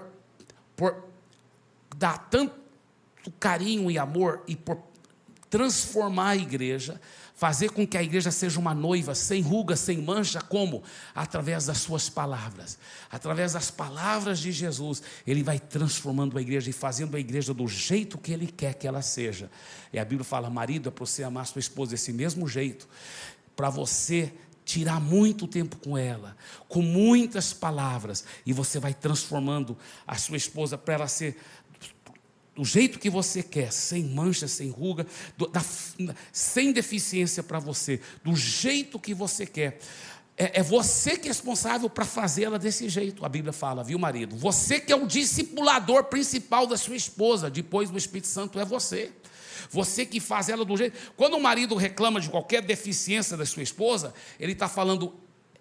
por 0.74 1.04
dar 1.96 2.28
tanto 2.30 2.56
carinho 3.38 3.90
e 3.90 3.98
amor 3.98 4.42
e 4.48 4.56
por 4.56 4.82
transformar 5.50 6.30
a 6.30 6.36
igreja 6.36 7.00
fazer 7.38 7.70
com 7.70 7.86
que 7.86 7.96
a 7.96 8.02
igreja 8.02 8.32
seja 8.32 8.58
uma 8.58 8.74
noiva 8.74 9.14
sem 9.14 9.40
ruga, 9.40 9.76
sem 9.76 9.98
mancha, 9.98 10.40
como? 10.40 10.82
Através 11.14 11.66
das 11.66 11.78
suas 11.78 12.10
palavras, 12.10 12.76
através 13.08 13.52
das 13.52 13.70
palavras 13.70 14.40
de 14.40 14.50
Jesus, 14.50 15.00
ele 15.24 15.44
vai 15.44 15.60
transformando 15.60 16.36
a 16.36 16.42
igreja 16.42 16.68
e 16.68 16.72
fazendo 16.72 17.16
a 17.16 17.20
igreja 17.20 17.54
do 17.54 17.68
jeito 17.68 18.18
que 18.18 18.32
ele 18.32 18.48
quer 18.48 18.74
que 18.74 18.88
ela 18.88 19.02
seja. 19.02 19.48
E 19.92 20.00
a 20.00 20.04
Bíblia 20.04 20.24
fala: 20.24 20.50
marido, 20.50 20.88
é 20.88 20.90
para 20.90 21.06
você 21.06 21.22
amar 21.22 21.46
sua 21.46 21.60
esposa 21.60 21.92
desse 21.92 22.12
mesmo 22.12 22.48
jeito, 22.48 22.88
para 23.54 23.70
você 23.70 24.32
tirar 24.64 25.00
muito 25.00 25.46
tempo 25.46 25.76
com 25.76 25.96
ela, 25.96 26.36
com 26.68 26.82
muitas 26.82 27.54
palavras, 27.54 28.24
e 28.44 28.52
você 28.52 28.78
vai 28.78 28.92
transformando 28.92 29.78
a 30.06 30.16
sua 30.16 30.36
esposa 30.36 30.76
para 30.76 30.94
ela 30.94 31.08
ser 31.08 31.38
do 32.58 32.64
jeito 32.64 32.98
que 32.98 33.08
você 33.08 33.40
quer, 33.40 33.72
sem 33.72 34.02
mancha, 34.02 34.48
sem 34.48 34.68
ruga, 34.68 35.06
do, 35.36 35.46
da, 35.46 35.64
sem 36.32 36.72
deficiência 36.72 37.40
para 37.40 37.60
você, 37.60 38.00
do 38.24 38.34
jeito 38.34 38.98
que 38.98 39.14
você 39.14 39.46
quer. 39.46 39.78
é, 40.36 40.58
é 40.58 40.62
você 40.64 41.16
que 41.16 41.28
é 41.28 41.30
responsável 41.30 41.88
para 41.88 42.04
fazê-la 42.04 42.58
desse 42.58 42.88
jeito, 42.88 43.24
a 43.24 43.28
Bíblia 43.28 43.52
fala, 43.52 43.84
viu, 43.84 43.96
marido? 43.96 44.34
Você 44.34 44.80
que 44.80 44.92
é 44.92 44.96
o 44.96 45.06
discipulador 45.06 46.02
principal 46.06 46.66
da 46.66 46.76
sua 46.76 46.96
esposa, 46.96 47.48
depois 47.48 47.90
do 47.90 47.96
Espírito 47.96 48.26
Santo 48.26 48.58
é 48.58 48.64
você. 48.64 49.12
Você 49.70 50.04
que 50.04 50.18
faz 50.18 50.48
ela 50.48 50.64
do 50.64 50.76
jeito. 50.76 50.98
Quando 51.16 51.34
o 51.36 51.40
marido 51.40 51.76
reclama 51.76 52.20
de 52.20 52.28
qualquer 52.28 52.60
deficiência 52.60 53.36
da 53.36 53.46
sua 53.46 53.62
esposa, 53.62 54.12
ele 54.40 54.50
está 54.50 54.68
falando 54.68 55.14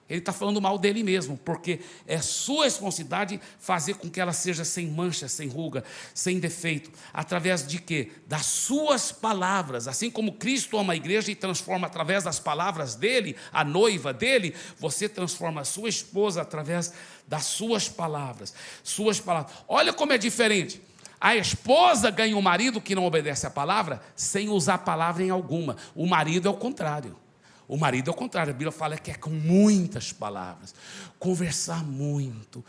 ele 0.09 0.19
está 0.19 0.31
falando 0.31 0.61
mal 0.61 0.77
dele 0.77 1.03
mesmo, 1.03 1.37
porque 1.37 1.81
é 2.07 2.19
sua 2.19 2.63
responsabilidade 2.63 3.41
fazer 3.59 3.95
com 3.95 4.09
que 4.09 4.21
ela 4.21 4.31
seja 4.31 4.63
sem 4.63 4.87
mancha, 4.87 5.27
sem 5.27 5.49
ruga, 5.49 5.83
sem 6.13 6.39
defeito. 6.39 6.89
Através 7.13 7.67
de 7.67 7.79
quê? 7.79 8.11
Das 8.25 8.45
suas 8.45 9.11
palavras. 9.11 9.85
Assim 9.85 10.09
como 10.09 10.33
Cristo 10.33 10.77
ama 10.77 10.93
a 10.93 10.95
igreja 10.95 11.29
e 11.29 11.35
transforma 11.35 11.87
através 11.87 12.23
das 12.23 12.39
palavras 12.39 12.95
dele, 12.95 13.35
a 13.51 13.65
noiva 13.65 14.13
dele, 14.13 14.55
você 14.79 15.09
transforma 15.09 15.61
a 15.61 15.65
sua 15.65 15.89
esposa 15.89 16.41
através 16.41 16.93
das 17.27 17.43
suas 17.43 17.89
palavras. 17.89 18.53
Suas 18.83 19.19
palavras. 19.19 19.53
Olha 19.67 19.91
como 19.91 20.13
é 20.13 20.17
diferente. 20.17 20.81
A 21.19 21.35
esposa 21.35 22.09
ganha 22.09 22.37
um 22.37 22.41
marido 22.41 22.79
que 22.79 22.95
não 22.95 23.03
obedece 23.03 23.45
a 23.45 23.49
palavra 23.49 24.01
sem 24.15 24.47
usar 24.47 24.77
palavra 24.79 25.23
em 25.23 25.29
alguma. 25.29 25.75
O 25.93 26.07
marido 26.07 26.47
é 26.47 26.51
o 26.51 26.55
contrário. 26.55 27.26
O 27.67 27.77
marido 27.77 28.09
é 28.09 28.13
o 28.13 28.15
contrário, 28.15 28.51
a 28.51 28.53
Bíblia 28.53 28.71
fala 28.71 28.97
que 28.97 29.11
é 29.11 29.15
com 29.15 29.29
muitas 29.29 30.13
palavras, 30.13 30.73
conversar 31.19 31.83
muito. 31.83 32.63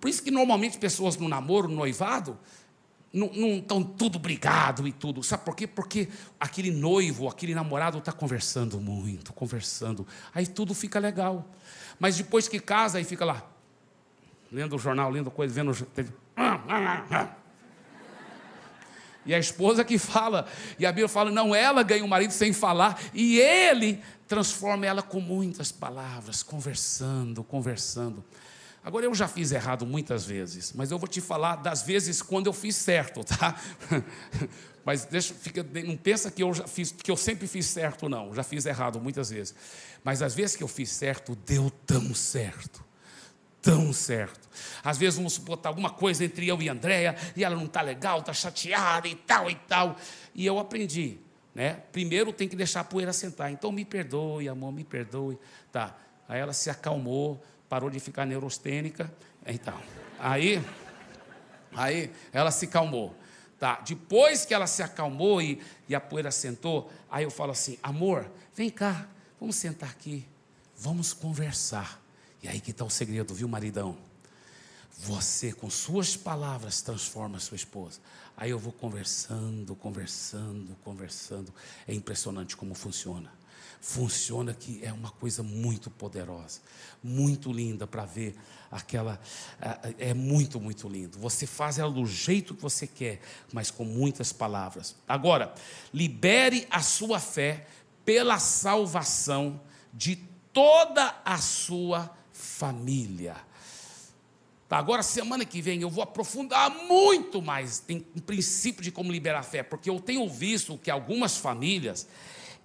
Por 0.00 0.08
isso 0.08 0.22
que 0.22 0.30
normalmente 0.30 0.78
pessoas 0.78 1.16
no 1.16 1.28
namoro, 1.28 1.66
no 1.68 1.76
noivado, 1.76 2.38
não, 3.12 3.26
estão 3.58 3.82
tudo 3.82 4.18
brigado 4.18 4.86
e 4.86 4.92
tudo. 4.92 5.22
Sabe 5.22 5.44
por 5.44 5.56
quê? 5.56 5.66
Porque 5.66 6.08
aquele 6.38 6.70
noivo, 6.70 7.28
aquele 7.28 7.54
namorado 7.54 7.98
está 7.98 8.12
conversando 8.12 8.80
muito, 8.80 9.32
conversando. 9.32 10.06
Aí 10.32 10.46
tudo 10.46 10.74
fica 10.74 10.98
legal. 11.00 11.48
Mas 11.98 12.16
depois 12.16 12.46
que 12.46 12.60
casa, 12.60 12.98
aí 12.98 13.04
fica 13.04 13.24
lá, 13.24 13.44
lendo 14.50 14.76
o 14.76 14.78
jornal, 14.78 15.10
lendo 15.10 15.30
coisa, 15.30 15.52
vendo. 15.52 15.76
E 19.24 19.34
a 19.34 19.38
esposa 19.38 19.84
que 19.84 19.98
fala, 19.98 20.46
e 20.78 20.86
a 20.86 20.90
Bíblia 20.90 21.08
fala, 21.08 21.30
não, 21.30 21.54
ela 21.54 21.82
ganha 21.82 22.04
o 22.04 22.08
marido 22.08 22.32
sem 22.32 22.52
falar, 22.52 23.00
e 23.12 23.38
ele 23.38 24.02
transforma 24.26 24.86
ela 24.86 25.02
com 25.02 25.20
muitas 25.20 25.70
palavras, 25.70 26.42
conversando, 26.42 27.44
conversando. 27.44 28.24
Agora 28.82 29.04
eu 29.04 29.14
já 29.14 29.28
fiz 29.28 29.52
errado 29.52 29.84
muitas 29.84 30.24
vezes, 30.24 30.72
mas 30.74 30.90
eu 30.90 30.98
vou 30.98 31.08
te 31.08 31.20
falar 31.20 31.56
das 31.56 31.82
vezes 31.82 32.22
quando 32.22 32.46
eu 32.46 32.52
fiz 32.52 32.76
certo, 32.76 33.22
tá? 33.22 33.60
Mas 34.82 35.04
deixa, 35.04 35.34
fica, 35.34 35.62
não 35.84 35.94
pensa 35.94 36.30
que 36.30 36.42
eu 36.42 36.54
já 36.54 36.66
fiz, 36.66 36.90
que 36.90 37.10
eu 37.10 37.16
sempre 37.16 37.46
fiz 37.46 37.66
certo, 37.66 38.08
não. 38.08 38.34
Já 38.34 38.42
fiz 38.42 38.64
errado 38.64 38.98
muitas 38.98 39.28
vezes. 39.28 39.54
Mas 40.02 40.22
as 40.22 40.34
vezes 40.34 40.56
que 40.56 40.62
eu 40.62 40.68
fiz 40.68 40.90
certo, 40.90 41.36
deu 41.46 41.70
tão 41.86 42.14
certo. 42.14 42.82
Tão 43.62 43.92
certo. 43.92 44.48
Às 44.82 44.96
vezes 44.96 45.16
vamos 45.16 45.36
botar 45.38 45.68
alguma 45.68 45.90
coisa 45.90 46.24
entre 46.24 46.48
eu 46.48 46.60
e 46.62 46.68
a 46.68 46.72
Andréia, 46.72 47.16
e 47.36 47.44
ela 47.44 47.54
não 47.54 47.66
está 47.66 47.82
legal, 47.82 48.20
está 48.20 48.32
chateada 48.32 49.06
e 49.06 49.14
tal 49.14 49.50
e 49.50 49.54
tal. 49.54 49.96
E 50.34 50.46
eu 50.46 50.58
aprendi. 50.58 51.18
Né? 51.54 51.74
Primeiro 51.92 52.32
tem 52.32 52.48
que 52.48 52.56
deixar 52.56 52.80
a 52.80 52.84
poeira 52.84 53.12
sentar. 53.12 53.50
Então 53.50 53.70
me 53.70 53.84
perdoe, 53.84 54.48
amor, 54.48 54.72
me 54.72 54.84
perdoe. 54.84 55.38
Tá. 55.70 55.96
Aí 56.28 56.40
ela 56.40 56.52
se 56.52 56.70
acalmou, 56.70 57.42
parou 57.68 57.90
de 57.90 58.00
ficar 58.00 58.24
neurostênica. 58.24 59.12
Então, 59.46 59.78
aí, 60.18 60.62
aí 61.74 62.10
ela 62.32 62.50
se 62.50 62.66
acalmou. 62.66 63.14
Tá. 63.58 63.80
Depois 63.86 64.46
que 64.46 64.54
ela 64.54 64.66
se 64.66 64.82
acalmou 64.82 65.42
e, 65.42 65.60
e 65.88 65.94
a 65.94 66.00
poeira 66.00 66.30
sentou, 66.30 66.90
aí 67.10 67.24
eu 67.24 67.30
falo 67.30 67.52
assim: 67.52 67.78
amor, 67.82 68.30
vem 68.54 68.70
cá, 68.70 69.06
vamos 69.38 69.56
sentar 69.56 69.90
aqui, 69.90 70.26
vamos 70.76 71.12
conversar. 71.12 72.00
E 72.42 72.48
aí 72.48 72.60
que 72.60 72.70
está 72.70 72.84
o 72.84 72.90
segredo, 72.90 73.34
viu, 73.34 73.48
maridão? 73.48 73.96
Você, 74.98 75.52
com 75.52 75.70
suas 75.70 76.16
palavras, 76.16 76.82
transforma 76.82 77.38
a 77.38 77.40
sua 77.40 77.56
esposa. 77.56 78.00
Aí 78.36 78.50
eu 78.50 78.58
vou 78.58 78.72
conversando, 78.72 79.74
conversando, 79.74 80.76
conversando. 80.84 81.52
É 81.86 81.94
impressionante 81.94 82.56
como 82.56 82.74
funciona. 82.74 83.32
Funciona 83.80 84.52
que 84.52 84.84
é 84.84 84.92
uma 84.92 85.10
coisa 85.10 85.42
muito 85.42 85.90
poderosa, 85.90 86.60
muito 87.02 87.50
linda 87.50 87.86
para 87.86 88.04
ver 88.04 88.36
aquela. 88.70 89.18
É 89.98 90.12
muito, 90.12 90.60
muito 90.60 90.86
lindo. 90.86 91.18
Você 91.18 91.46
faz 91.46 91.78
ela 91.78 91.90
do 91.90 92.04
jeito 92.04 92.54
que 92.54 92.60
você 92.60 92.86
quer, 92.86 93.22
mas 93.52 93.70
com 93.70 93.84
muitas 93.84 94.34
palavras. 94.34 94.94
Agora, 95.08 95.54
libere 95.94 96.66
a 96.70 96.82
sua 96.82 97.18
fé 97.18 97.66
pela 98.04 98.38
salvação 98.38 99.60
de 99.94 100.16
toda 100.52 101.18
a 101.24 101.38
sua 101.38 102.14
família. 102.40 103.36
Tá, 104.68 104.78
agora, 104.78 105.02
semana 105.02 105.44
que 105.44 105.60
vem, 105.60 105.82
eu 105.82 105.90
vou 105.90 106.02
aprofundar 106.02 106.70
muito 106.86 107.42
mais 107.42 107.82
em, 107.88 108.06
em 108.14 108.20
princípio 108.20 108.82
de 108.82 108.92
como 108.92 109.10
liberar 109.10 109.40
a 109.40 109.42
fé, 109.42 109.62
porque 109.62 109.90
eu 109.90 110.00
tenho 110.00 110.28
visto 110.28 110.78
que 110.78 110.90
algumas 110.90 111.36
famílias, 111.36 112.06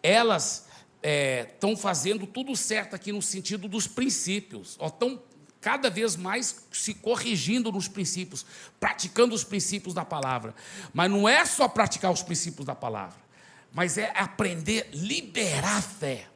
elas 0.04 0.68
estão 1.02 1.72
é, 1.72 1.76
fazendo 1.76 2.28
tudo 2.28 2.56
certo 2.56 2.96
aqui 2.96 3.12
no 3.12 3.22
sentido 3.22 3.68
dos 3.68 3.88
princípios, 3.88 4.78
estão 4.82 5.20
cada 5.60 5.90
vez 5.90 6.16
mais 6.16 6.68
se 6.72 6.94
corrigindo 6.94 7.72
nos 7.72 7.88
princípios, 7.88 8.46
praticando 8.80 9.34
os 9.34 9.44
princípios 9.44 9.96
da 9.96 10.06
palavra. 10.06 10.54
Mas 10.94 11.10
não 11.10 11.28
é 11.28 11.44
só 11.44 11.68
praticar 11.68 12.12
os 12.12 12.22
princípios 12.22 12.68
da 12.68 12.76
palavra, 12.76 13.18
mas 13.74 13.98
é 13.98 14.14
aprender 14.16 14.92
a 14.94 14.96
liberar 14.96 15.78
a 15.78 15.82
fé. 15.82 16.28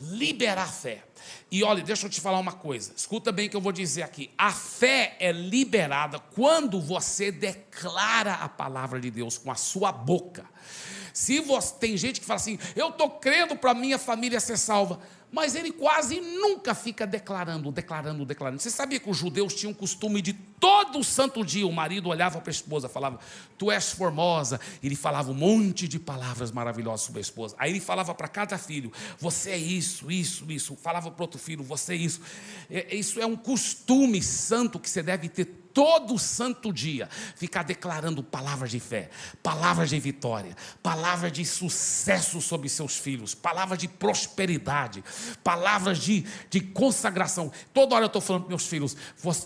Liberar 0.00 0.72
fé. 0.72 1.04
E 1.50 1.62
olha, 1.64 1.82
deixa 1.82 2.06
eu 2.06 2.10
te 2.10 2.20
falar 2.20 2.38
uma 2.38 2.52
coisa, 2.52 2.92
escuta 2.96 3.32
bem 3.32 3.46
o 3.46 3.50
que 3.50 3.56
eu 3.56 3.60
vou 3.60 3.72
dizer 3.72 4.02
aqui. 4.02 4.30
A 4.36 4.52
fé 4.52 5.16
é 5.18 5.32
liberada 5.32 6.18
quando 6.18 6.80
você 6.80 7.32
declara 7.32 8.34
a 8.34 8.48
palavra 8.48 9.00
de 9.00 9.10
Deus 9.10 9.38
com 9.38 9.50
a 9.50 9.54
sua 9.54 9.90
boca. 9.90 10.44
Se 11.12 11.40
você 11.40 11.74
tem 11.74 11.96
gente 11.96 12.20
que 12.20 12.26
fala 12.26 12.40
assim, 12.40 12.58
eu 12.74 12.90
estou 12.90 13.10
crendo 13.10 13.56
para 13.56 13.74
minha 13.74 13.98
família 13.98 14.40
ser 14.40 14.56
salva, 14.56 15.00
mas 15.30 15.54
ele 15.54 15.70
quase 15.70 16.20
nunca 16.20 16.74
fica 16.74 17.06
declarando, 17.06 17.70
declarando, 17.70 18.24
declarando. 18.24 18.62
Você 18.62 18.70
sabia 18.70 18.98
que 18.98 19.10
os 19.10 19.16
judeus 19.16 19.52
tinham 19.52 19.72
o 19.72 19.74
costume 19.74 20.22
de 20.22 20.32
todo 20.32 21.04
santo 21.04 21.44
dia 21.44 21.66
o 21.66 21.72
marido 21.72 22.08
olhava 22.08 22.40
para 22.40 22.50
a 22.50 22.52
esposa, 22.52 22.88
falava, 22.88 23.18
tu 23.58 23.70
és 23.70 23.90
formosa. 23.90 24.58
Ele 24.82 24.96
falava 24.96 25.30
um 25.30 25.34
monte 25.34 25.86
de 25.86 25.98
palavras 25.98 26.50
maravilhosas 26.50 27.02
sobre 27.02 27.18
a 27.18 27.22
esposa. 27.22 27.54
Aí 27.58 27.70
ele 27.70 27.80
falava 27.80 28.14
para 28.14 28.26
cada 28.26 28.56
filho, 28.56 28.90
você 29.18 29.50
é 29.50 29.58
isso, 29.58 30.10
isso, 30.10 30.50
isso. 30.50 30.76
Falava 30.76 31.10
para 31.10 31.22
outro 31.22 31.38
filho, 31.38 31.62
você 31.62 31.92
é 31.92 31.96
isso. 31.96 32.20
É, 32.70 32.94
isso 32.96 33.20
é 33.20 33.26
um 33.26 33.36
costume 33.36 34.22
santo 34.22 34.78
que 34.78 34.88
você 34.88 35.02
deve 35.02 35.28
ter 35.28 35.44
todo 35.78 36.18
santo 36.18 36.72
dia 36.72 37.08
ficar 37.36 37.62
declarando 37.62 38.20
palavras 38.20 38.72
de 38.72 38.80
fé, 38.80 39.10
palavras 39.44 39.90
de 39.90 40.00
vitória, 40.00 40.56
palavras 40.82 41.30
de 41.30 41.44
sucesso 41.44 42.40
sobre 42.40 42.68
seus 42.68 42.96
filhos, 42.96 43.32
palavras 43.32 43.78
de 43.78 43.86
prosperidade, 43.86 45.04
palavras 45.44 46.00
de, 46.00 46.26
de 46.50 46.60
consagração. 46.60 47.52
Toda 47.72 47.94
hora 47.94 48.06
eu 48.06 48.08
estou 48.08 48.20
falando 48.20 48.42
para 48.42 48.48
meus 48.48 48.66
filhos, 48.66 48.96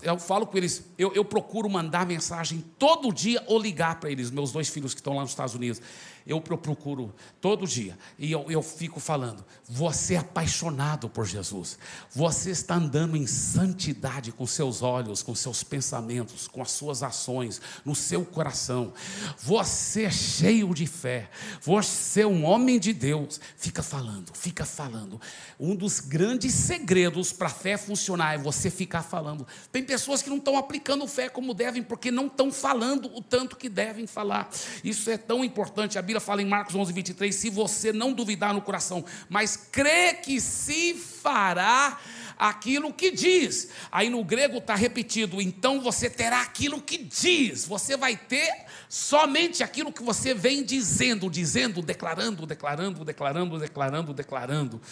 eu 0.03 0.18
falo 0.18 0.47
com 0.47 0.57
eles, 0.57 0.83
eu, 0.97 1.12
eu 1.12 1.22
procuro 1.22 1.68
mandar 1.68 2.07
mensagem 2.07 2.64
todo 2.78 3.12
dia 3.12 3.45
ou 3.47 3.59
ligar 3.59 4.01
para 4.01 4.11
eles, 4.11 4.30
meus 4.30 4.53
dois 4.53 4.70
filhos 4.70 4.95
que 4.95 5.01
estão 5.01 5.16
lá 5.16 5.20
nos 5.20 5.33
Estados 5.33 5.55
Unidos 5.55 5.83
eu 6.27 6.41
procuro 6.41 7.14
todo 7.41 7.66
dia 7.66 7.99
e 8.18 8.31
eu, 8.31 8.51
eu 8.51 8.62
fico 8.62 9.01
falando: 9.01 9.45
você 9.68 10.14
é 10.14 10.18
apaixonado 10.18 11.09
por 11.09 11.27
Jesus, 11.27 11.79
você 12.11 12.51
está 12.51 12.77
andando 12.77 13.16
em 13.16 13.27
santidade 13.27 14.33
com 14.33 14.47
seus 14.47 14.83
olhos, 14.83 15.23
com 15.23 15.35
seus 15.35 15.62
pensamentos, 15.62 16.47
com 16.49 16.62
as 16.62 16.70
suas 16.70 17.03
ações, 17.03 17.61
no 17.85 17.95
seu 17.95 18.25
coração, 18.25 18.93
você 19.39 20.05
é 20.05 20.11
cheio 20.11 20.75
de 20.75 20.87
fé, 20.87 21.31
você 21.61 22.23
é 22.23 22.27
um 22.27 22.45
homem 22.45 22.79
de 22.79 22.93
Deus. 22.93 23.41
Fica 23.57 23.83
falando, 23.83 24.33
fica 24.35 24.64
falando. 24.64 25.20
Um 25.59 25.75
dos 25.75 26.01
grandes 26.01 26.55
segredos 26.55 27.33
para 27.33 27.49
a 27.49 27.51
fé 27.51 27.77
funcionar 27.77 28.35
é 28.35 28.39
você 28.39 28.70
ficar 28.70 29.03
falando. 29.03 29.47
Tem 29.70 29.83
pessoas 29.83 30.23
que 30.23 30.31
não 30.31 30.39
estão 30.39 30.57
aplicando 30.57 31.07
fé 31.07 31.29
como 31.29 31.55
devem, 31.55 31.83
porque 31.83 32.11
não 32.11 32.27
estão 32.27 32.53
falando 32.53 33.14
o 33.14 33.23
tanto 33.23 33.57
que 33.57 33.68
devem 33.68 34.07
falar. 34.07 34.51
Isso 34.83 35.11
é 35.11 35.16
tão 35.16 35.45
importante. 35.45 35.99
A 35.99 36.03
Bíblia 36.13 36.21
fala 36.21 36.43
em 36.43 36.47
Marcos 36.47 36.75
11, 36.75 36.93
23, 36.93 37.35
se 37.35 37.49
você 37.49 37.91
não 37.91 38.13
duvidar 38.13 38.53
no 38.53 38.61
coração, 38.61 39.03
mas 39.31 39.57
crê 39.57 40.13
que 40.13 40.43
se 40.43 40.93
fará 40.93 41.99
aquilo 42.39 42.93
que 42.93 43.11
diz. 43.11 43.71
Aí 43.91 44.11
no 44.11 44.23
grego 44.23 44.59
está 44.59 44.75
repetido, 44.75 45.41
então 45.41 45.81
você 45.81 46.11
terá 46.11 46.43
aquilo 46.43 46.83
que 46.83 46.99
diz, 46.99 47.65
você 47.65 47.97
vai 47.97 48.15
ter 48.15 48.67
somente 48.91 49.63
aquilo 49.63 49.91
que 49.91 50.03
você 50.03 50.35
vem 50.35 50.63
dizendo, 50.63 51.31
dizendo, 51.31 51.81
declarando, 51.81 52.45
declarando, 52.45 53.05
declarando, 53.07 53.59
declarando, 53.59 54.13
declarando. 54.13 54.83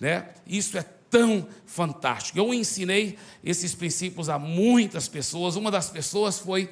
Né? 0.00 0.28
Isso 0.44 0.76
é 0.76 0.84
tão 1.10 1.46
fantástico. 1.66 2.38
Eu 2.38 2.52
ensinei 2.52 3.18
esses 3.42 3.74
princípios 3.74 4.28
a 4.28 4.38
muitas 4.38 5.08
pessoas. 5.08 5.56
Uma 5.56 5.70
das 5.70 5.90
pessoas 5.90 6.38
foi 6.38 6.70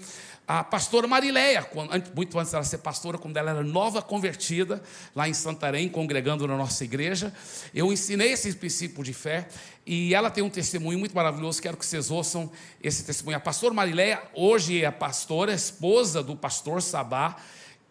a 0.49 0.63
pastora 0.63 1.09
Marileia, 1.09 1.69
muito 2.15 2.39
antes 2.39 2.53
dela 2.53 2.63
ser 2.63 2.79
pastora, 2.79 3.19
quando 3.19 3.37
ela 3.37 3.51
era 3.51 3.65
nova 3.65 4.01
convertida, 4.01 4.81
lá 5.13 5.29
em 5.29 5.35
Santarém, 5.35 5.89
congregando 5.89 6.47
na 6.47 6.57
nossa 6.57 6.85
igreja, 6.85 7.35
eu 7.75 7.93
ensinei 7.93 8.31
esse 8.31 8.55
princípio 8.55 9.03
de 9.03 9.13
fé 9.13 9.49
e 9.85 10.15
ela 10.15 10.31
tem 10.31 10.45
um 10.45 10.51
testemunho 10.51 11.01
muito 11.01 11.17
maravilhoso, 11.17 11.61
quero 11.61 11.77
que 11.77 11.85
vocês 11.85 12.13
ouçam 12.13 12.49
esse 12.81 13.03
testemunho. 13.03 13.37
A 13.37 13.41
pastora 13.41 13.75
Marileia, 13.75 14.23
hoje 14.35 14.83
é 14.83 14.87
a 14.87 14.93
pastora, 14.93 15.53
esposa 15.53 16.23
do 16.23 16.37
pastor 16.37 16.81
Sabá, 16.81 17.37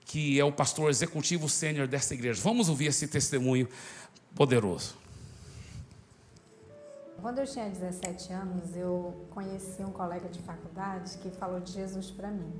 que 0.05 0.39
é 0.39 0.45
o 0.45 0.51
pastor 0.51 0.89
executivo 0.89 1.49
sênior 1.49 1.87
dessa 1.87 2.13
igreja. 2.13 2.39
Vamos 2.41 2.69
ouvir 2.69 2.85
esse 2.85 3.05
testemunho 3.05 3.67
poderoso. 4.33 5.04
Quando 7.25 7.39
eu 7.39 7.47
tinha 7.47 7.67
17 7.67 8.31
anos, 8.33 8.77
eu 8.77 9.25
conheci 9.31 9.81
um 9.81 9.89
colega 9.89 10.29
de 10.29 10.37
faculdade 10.43 11.17
que 11.17 11.31
falou 11.31 11.59
de 11.59 11.71
Jesus 11.71 12.11
para 12.11 12.29
mim. 12.29 12.53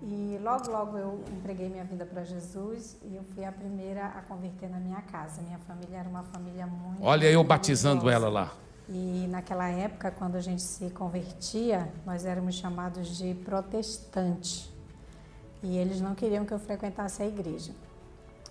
E 0.00 0.38
logo, 0.40 0.70
logo 0.70 0.96
eu 0.96 1.24
entreguei 1.32 1.68
minha 1.68 1.82
vida 1.82 2.06
para 2.06 2.22
Jesus 2.22 2.96
e 3.02 3.16
eu 3.16 3.24
fui 3.34 3.44
a 3.44 3.50
primeira 3.50 4.06
a 4.06 4.22
converter 4.22 4.70
na 4.70 4.78
minha 4.78 5.02
casa. 5.02 5.42
Minha 5.42 5.58
família 5.58 5.96
era 5.96 6.08
uma 6.08 6.22
família 6.22 6.68
muito. 6.68 7.02
Olha, 7.02 7.28
eu 7.28 7.42
batizando 7.42 8.08
ela 8.08 8.28
lá. 8.28 8.52
E 8.88 9.26
naquela 9.28 9.68
época, 9.68 10.12
quando 10.12 10.36
a 10.36 10.40
gente 10.40 10.62
se 10.62 10.88
convertia, 10.90 11.92
nós 12.06 12.24
éramos 12.24 12.54
chamados 12.54 13.18
de 13.18 13.34
protestante. 13.34 14.72
E 15.64 15.76
eles 15.76 16.00
não 16.00 16.14
queriam 16.14 16.44
que 16.44 16.54
eu 16.54 16.60
frequentasse 16.60 17.24
a 17.24 17.26
igreja. 17.26 17.72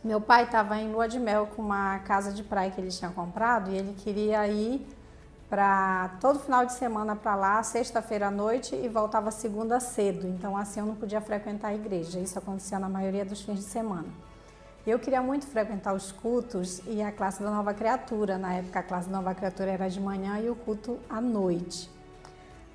Meu 0.04 0.20
pai 0.20 0.44
estava 0.44 0.78
em 0.82 0.92
lua 0.92 1.08
de 1.08 1.18
mel 1.18 1.48
com 1.48 1.62
uma 1.62 1.98
casa 2.00 2.34
de 2.34 2.44
praia 2.44 2.70
que 2.70 2.82
ele 2.82 2.92
tinha 2.92 3.10
comprado 3.10 3.72
e 3.72 3.78
ele 3.78 3.94
queria 3.94 4.46
ir 4.46 4.99
para 5.50 6.12
todo 6.22 6.40
final 6.40 6.64
de 6.64 6.74
semana 6.74 7.16
para 7.16 7.36
lá, 7.36 7.64
sexta-feira 7.64 8.28
à 8.28 8.32
noite 8.32 8.76
e 8.76 8.88
voltava 8.88 9.32
segunda 9.32 9.80
cedo. 9.80 10.28
Então 10.28 10.56
assim 10.56 10.80
eu 10.80 10.86
não 10.86 10.96
podia 10.96 11.20
frequentar 11.20 11.70
a 11.70 11.76
igreja. 11.76 12.20
Isso 12.20 12.38
acontecia 12.38 12.78
na 12.78 12.88
maioria 12.88 13.26
dos 13.26 13.42
fins 13.42 13.58
de 13.58 13.66
semana. 13.66 14.08
Eu 14.86 15.00
queria 15.00 15.22
muito 15.22 15.48
frequentar 15.48 15.94
os 15.94 16.12
cultos 16.12 16.82
e 16.86 17.02
a 17.02 17.12
classe 17.12 17.42
da 17.42 17.50
Nova 17.50 17.74
Criatura. 17.74 18.38
Na 18.38 18.54
época 18.54 18.80
a 18.80 18.84
classe 18.84 19.10
da 19.10 19.18
Nova 19.18 19.34
Criatura 19.34 19.72
era 19.72 19.90
de 19.90 20.00
manhã 20.00 20.40
e 20.40 20.50
o 20.50 20.56
culto 20.56 21.00
à 21.10 21.20
noite. 21.20 21.90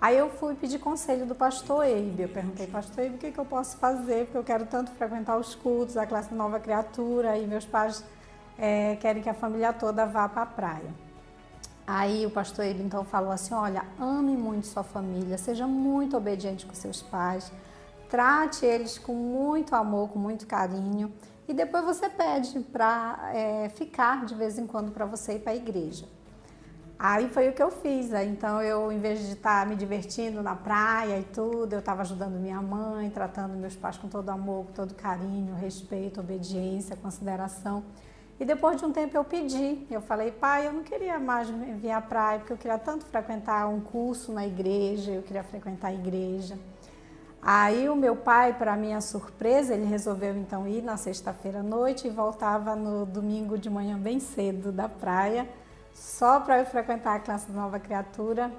Aí 0.01 0.19
eu 0.19 0.29
fui 0.29 0.55
pedir 0.55 0.81
conselho 0.81 1.25
do 1.27 1.35
pastor 1.35 1.85
Eibe. 1.85 2.25
Eu 2.25 2.29
perguntei, 2.29 2.67
pastor 2.67 3.05
Eibe, 3.05 3.15
o 3.15 3.19
que, 3.19 3.31
que 3.31 3.39
eu 3.39 3.45
posso 3.45 3.77
fazer? 3.79 4.25
Porque 4.25 4.37
eu 4.37 4.45
quero 4.45 4.67
tanto 4.67 4.91
frequentar 4.91 5.39
os 5.39 5.55
cultos, 5.55 5.97
a 5.97 6.07
classe 6.07 6.29
da 6.29 6.37
Nova 6.37 6.59
Criatura 6.59 7.39
e 7.39 7.47
meus 7.47 7.65
pais 7.65 8.05
é, 8.59 8.97
querem 8.97 9.23
que 9.23 9.29
a 9.29 9.35
família 9.35 9.73
toda 9.73 10.05
vá 10.05 10.29
para 10.29 10.43
a 10.43 10.47
praia. 10.47 11.04
Aí 11.87 12.25
o 12.25 12.31
pastor 12.31 12.65
ele 12.65 12.83
então 12.83 13.05
falou 13.05 13.31
assim: 13.31 13.55
olha, 13.55 13.85
ame 13.99 14.37
muito 14.37 14.67
sua 14.67 14.83
família, 14.83 15.37
seja 15.37 15.67
muito 15.67 16.17
obediente 16.17 16.65
com 16.65 16.75
seus 16.75 17.03
pais, 17.03 17.53
trate 18.09 18.65
eles 18.65 18.99
com 18.99 19.15
muito 19.15 19.75
amor, 19.75 20.09
com 20.09 20.19
muito 20.19 20.47
carinho, 20.47 21.13
e 21.47 21.53
depois 21.53 21.85
você 21.85 22.09
pede 22.09 22.61
para 22.61 23.31
é, 23.35 23.69
ficar 23.69 24.25
de 24.25 24.35
vez 24.35 24.59
em 24.59 24.67
quando 24.67 24.93
para 24.93 25.05
você 25.05 25.35
ir 25.35 25.41
para 25.41 25.53
a 25.53 25.57
igreja. 25.57 26.07
Aí 26.99 27.29
foi 27.29 27.49
o 27.49 27.53
que 27.53 27.63
eu 27.63 27.71
fiz. 27.71 28.13
Então 28.13 28.63
eu, 28.63 28.91
em 28.91 28.99
vez 28.99 29.19
de 29.19 29.33
estar 29.33 29.61
tá 29.61 29.67
me 29.67 29.77
divertindo 29.77 30.43
na 30.43 30.55
praia 30.55 31.19
e 31.19 31.25
tudo, 31.25 31.75
eu 31.75 31.81
estava 31.81 32.03
ajudando 32.03 32.35
minha 32.41 32.63
mãe, 32.63 33.11
tratando 33.11 33.55
meus 33.59 33.77
pais 33.77 33.99
com 33.99 34.09
todo 34.09 34.31
amor, 34.31 34.67
com 34.67 34.73
todo 34.73 34.95
carinho, 34.95 35.55
respeito, 35.55 36.21
obediência, 36.21 36.97
consideração. 36.97 37.83
E 38.39 38.45
depois 38.45 38.77
de 38.77 38.85
um 38.85 38.91
tempo 38.91 39.17
eu 39.17 39.25
pedi, 39.25 39.87
eu 39.89 40.01
falei, 40.01 40.33
pai, 40.33 40.67
eu 40.67 40.73
não 40.73 40.83
queria 40.83 41.21
mais 41.21 41.49
vir 41.49 41.91
à 41.91 42.01
praia, 42.01 42.41
porque 42.41 42.53
eu 42.53 42.57
queria 42.57 42.79
tanto 42.79 43.05
frequentar 43.07 43.69
um 43.69 43.81
curso 43.81 44.33
na 44.33 44.45
igreja, 44.45 45.13
eu 45.13 45.23
queria 45.23 45.45
frequentar 45.45 45.89
a 45.89 45.95
igreja. 45.95 46.59
Aí 47.41 47.89
o 47.89 47.95
meu 47.95 48.17
pai, 48.17 48.55
para 48.55 48.75
minha 48.75 49.01
surpresa, 49.01 49.75
ele 49.75 49.85
resolveu 49.85 50.37
então 50.37 50.67
ir 50.67 50.83
na 50.83 50.97
sexta-feira 50.97 51.61
à 51.61 51.63
noite 51.63 52.09
e 52.09 52.11
voltava 52.11 52.75
no 52.75 53.05
domingo 53.05 53.59
de 53.59 53.69
manhã 53.69 53.99
bem 53.99 54.19
cedo 54.19 54.73
da 54.73 54.89
praia, 54.89 55.49
só 55.93 56.41
para 56.41 56.59
eu 56.59 56.67
frequentar 56.67 57.17
a 57.17 57.21
classe 57.21 57.53
Nova 57.53 57.79
Criatura 57.79 58.51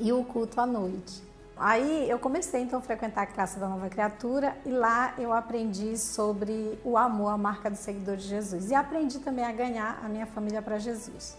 e 0.00 0.12
o 0.12 0.24
culto 0.24 0.60
à 0.60 0.66
noite. 0.66 1.25
Aí 1.58 2.08
eu 2.10 2.18
comecei 2.18 2.60
então 2.60 2.78
a 2.78 2.82
frequentar 2.82 3.22
a 3.22 3.26
classe 3.26 3.58
da 3.58 3.66
Nova 3.66 3.88
Criatura 3.88 4.54
e 4.66 4.68
lá 4.68 5.14
eu 5.16 5.32
aprendi 5.32 5.96
sobre 5.96 6.78
o 6.84 6.98
amor, 6.98 7.30
a 7.30 7.38
marca 7.38 7.70
do 7.70 7.76
seguidor 7.76 8.16
de 8.16 8.24
Jesus. 8.28 8.70
E 8.70 8.74
aprendi 8.74 9.18
também 9.20 9.44
a 9.44 9.52
ganhar 9.52 10.00
a 10.04 10.08
minha 10.08 10.26
família 10.26 10.60
para 10.60 10.78
Jesus. 10.78 11.34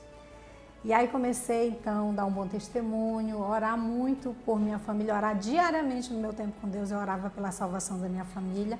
E 0.83 0.91
aí 0.91 1.07
comecei 1.07 1.69
então 1.69 2.09
a 2.09 2.13
dar 2.13 2.25
um 2.25 2.31
bom 2.31 2.47
testemunho, 2.47 3.39
orar 3.39 3.77
muito 3.77 4.35
por 4.43 4.59
minha 4.59 4.79
família, 4.79 5.13
orar 5.13 5.37
diariamente 5.37 6.11
no 6.11 6.19
meu 6.19 6.33
tempo 6.33 6.53
com 6.61 6.67
Deus, 6.67 6.89
eu 6.89 6.97
orava 6.97 7.29
pela 7.29 7.51
salvação 7.51 7.99
da 7.99 8.09
minha 8.09 8.25
família. 8.25 8.79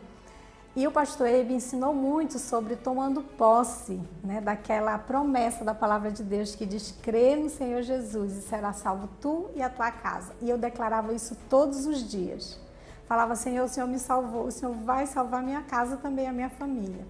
E 0.78 0.86
o 0.86 0.92
pastor 0.92 1.26
Ebe 1.26 1.56
ensinou 1.56 1.92
muito 1.92 2.38
sobre 2.38 2.76
tomando 2.76 3.24
posse 3.24 4.00
né, 4.24 4.40
daquela 4.40 4.96
promessa 5.00 5.66
da 5.66 5.74
palavra 5.74 6.12
de 6.12 6.22
Deus 6.22 6.54
que 6.54 6.68
diz: 6.68 6.94
crê 7.02 7.36
no 7.36 7.50
Senhor 7.50 7.82
Jesus 7.82 8.38
e 8.38 8.42
será 8.44 8.72
salvo 8.74 9.10
tu 9.20 9.50
e 9.56 9.64
a 9.64 9.72
tua 9.72 9.90
casa. 9.90 10.36
E 10.40 10.48
eu 10.48 10.56
declarava 10.56 11.14
isso 11.14 11.36
todos 11.50 11.88
os 11.88 12.08
dias. 12.08 12.60
Falava: 13.08 13.36
Senhor, 13.36 13.66
o 13.66 13.68
Senhor 13.68 13.88
me 13.88 13.98
salvou, 13.98 14.46
o 14.46 14.52
Senhor 14.52 14.76
vai 14.76 15.08
salvar 15.08 15.42
minha 15.42 15.64
casa 15.64 15.98
também, 15.98 16.28
a 16.28 16.32
minha 16.32 16.52
família. 16.52 17.08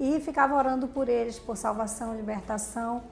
E 0.00 0.18
ficava 0.20 0.54
orando 0.54 0.88
por 0.88 1.06
eles, 1.06 1.38
por 1.38 1.54
salvação, 1.54 2.16
libertação. 2.16 3.02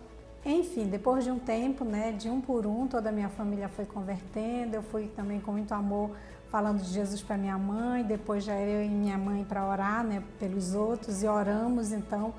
Enfim, 0.46 0.86
depois 0.86 1.24
de 1.24 1.30
um 1.30 1.38
tempo, 1.38 1.84
né, 1.84 2.12
de 2.12 2.30
um 2.30 2.40
por 2.40 2.66
um, 2.66 2.86
toda 2.86 3.10
a 3.10 3.12
minha 3.12 3.28
família 3.28 3.68
foi 3.68 3.84
convertendo. 3.84 4.76
Eu 4.76 4.82
fui 4.82 5.08
também 5.08 5.40
com 5.40 5.52
muito 5.52 5.74
amor 5.74 6.10
falando 6.54 6.82
de 6.82 6.90
Jesus 6.90 7.20
para 7.20 7.36
minha 7.36 7.58
mãe, 7.58 8.04
depois 8.04 8.44
já 8.44 8.54
eu 8.54 8.84
e 8.84 8.88
minha 8.88 9.18
mãe 9.18 9.42
para 9.42 9.66
orar, 9.66 10.04
né, 10.04 10.22
pelos 10.38 10.72
outros 10.72 11.20
e 11.20 11.26
oramos 11.26 11.90
então 11.90 12.32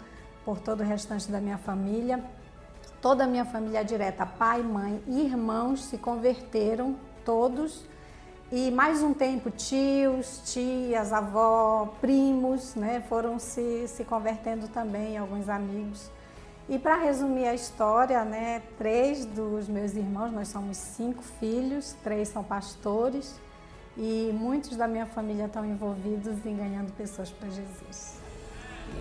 por 0.45 0.57
todo 0.57 0.79
o 0.79 0.83
restante 0.85 1.29
da 1.29 1.41
minha 1.41 1.57
família. 1.57 2.23
Toda 3.01 3.25
a 3.25 3.27
minha 3.27 3.43
família 3.43 3.83
direta, 3.83 4.25
pai, 4.25 4.63
mãe 4.63 5.03
e 5.05 5.25
irmãos 5.25 5.83
se 5.83 5.97
converteram 5.97 6.95
todos. 7.25 7.83
E 8.49 8.71
mais 8.71 9.03
um 9.03 9.13
tempo, 9.13 9.51
tios, 9.51 10.43
tias, 10.45 11.11
avó, 11.11 11.93
primos, 11.99 12.73
né, 12.73 13.03
foram 13.09 13.37
se, 13.37 13.85
se 13.89 14.05
convertendo 14.05 14.69
também, 14.69 15.17
alguns 15.17 15.49
amigos. 15.49 16.09
E 16.69 16.79
para 16.79 16.95
resumir 16.95 17.47
a 17.47 17.53
história, 17.53 18.23
né, 18.23 18.61
três 18.77 19.25
dos 19.25 19.67
meus 19.67 19.93
irmãos, 19.93 20.31
nós 20.31 20.47
somos 20.47 20.77
cinco 20.77 21.21
filhos, 21.21 21.97
três 22.01 22.29
são 22.29 22.45
pastores, 22.45 23.43
e 23.97 24.31
muitos 24.33 24.75
da 24.75 24.87
minha 24.87 25.05
família 25.05 25.45
estão 25.45 25.65
envolvidos 25.65 26.45
em 26.45 26.55
ganhando 26.55 26.91
pessoas 26.93 27.29
para 27.29 27.49
Jesus. 27.49 28.19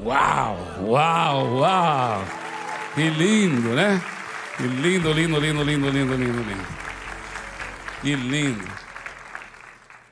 Uau, 0.05 0.57
uau, 0.83 1.57
uau! 1.57 2.25
Que 2.95 3.11
lindo, 3.11 3.71
né? 3.71 4.01
Que 4.57 4.63
lindo, 4.63 5.13
lindo, 5.13 5.39
lindo, 5.41 5.63
lindo, 5.63 5.91
lindo, 5.91 6.15
lindo, 6.15 6.43
lindo. 6.43 6.67
Que 8.01 8.15
lindo. 8.15 8.69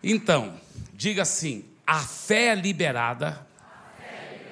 Então, 0.02 0.54
diga 0.92 1.22
assim: 1.22 1.64
a 1.86 2.00
fé 2.00 2.46
é 2.46 2.54
liberada 2.54 3.46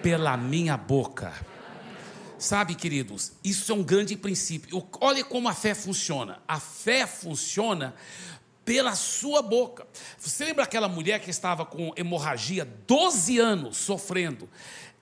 pela 0.02 0.36
minha 0.36 0.76
boca. 0.76 1.32
Sabe, 2.38 2.74
queridos, 2.74 3.32
isso 3.44 3.70
é 3.70 3.74
um 3.74 3.82
grande 3.82 4.16
princípio. 4.16 4.86
Olha 5.00 5.24
como 5.24 5.48
a 5.48 5.54
fé 5.54 5.74
funciona. 5.74 6.38
A 6.48 6.58
fé 6.58 7.06
funciona 7.06 7.94
pela 8.70 8.94
sua 8.94 9.42
boca. 9.42 9.84
Você 10.16 10.44
lembra 10.44 10.62
aquela 10.62 10.86
mulher 10.86 11.18
que 11.18 11.28
estava 11.28 11.66
com 11.66 11.92
hemorragia 11.96 12.64
12 12.86 13.36
anos 13.36 13.76
sofrendo? 13.76 14.48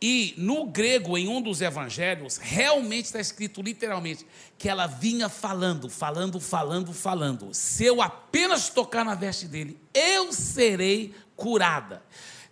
E 0.00 0.32
no 0.38 0.64
grego, 0.64 1.18
em 1.18 1.28
um 1.28 1.42
dos 1.42 1.60
evangelhos, 1.60 2.38
realmente 2.38 3.04
está 3.04 3.20
escrito 3.20 3.60
literalmente 3.60 4.26
que 4.56 4.70
ela 4.70 4.86
vinha 4.86 5.28
falando, 5.28 5.90
falando, 5.90 6.40
falando, 6.40 6.94
falando. 6.94 7.52
Se 7.52 7.84
eu 7.84 8.00
apenas 8.00 8.70
tocar 8.70 9.04
na 9.04 9.14
veste 9.14 9.46
dele, 9.46 9.78
eu 9.92 10.32
serei 10.32 11.14
curada. 11.36 12.02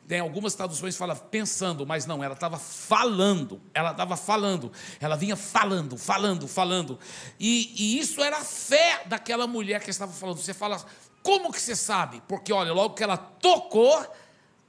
Tem 0.07 0.21
algumas 0.21 0.55
traduções 0.55 0.97
fala 0.97 1.17
pensando, 1.17 1.85
mas 1.85 2.07
não, 2.07 2.23
ela 2.23 2.35
estava 2.35 2.59
falando, 2.59 3.61
ela 3.75 3.91
estava 3.91 4.17
falando, 4.17 4.71
ela 5.01 5.17
vinha 5.17 5.35
falando, 5.35 5.99
falando, 5.99 6.47
falando. 6.47 6.99
E, 7.41 7.75
e, 7.77 7.99
isso 7.99 8.23
era 8.23 8.39
a 8.39 8.45
fé 8.45 9.03
daquela 9.07 9.49
mulher 9.49 9.83
que 9.83 9.91
estava 9.91 10.13
falando. 10.13 10.39
Você 10.39 10.55
fala, 10.55 10.85
como 11.27 11.53
que 11.53 11.61
você 11.61 11.75
sabe? 11.75 12.23
Porque 12.29 12.53
olha, 12.53 12.73
logo 12.73 12.95
que 12.95 13.03
ela 13.03 13.17
tocou, 13.17 14.07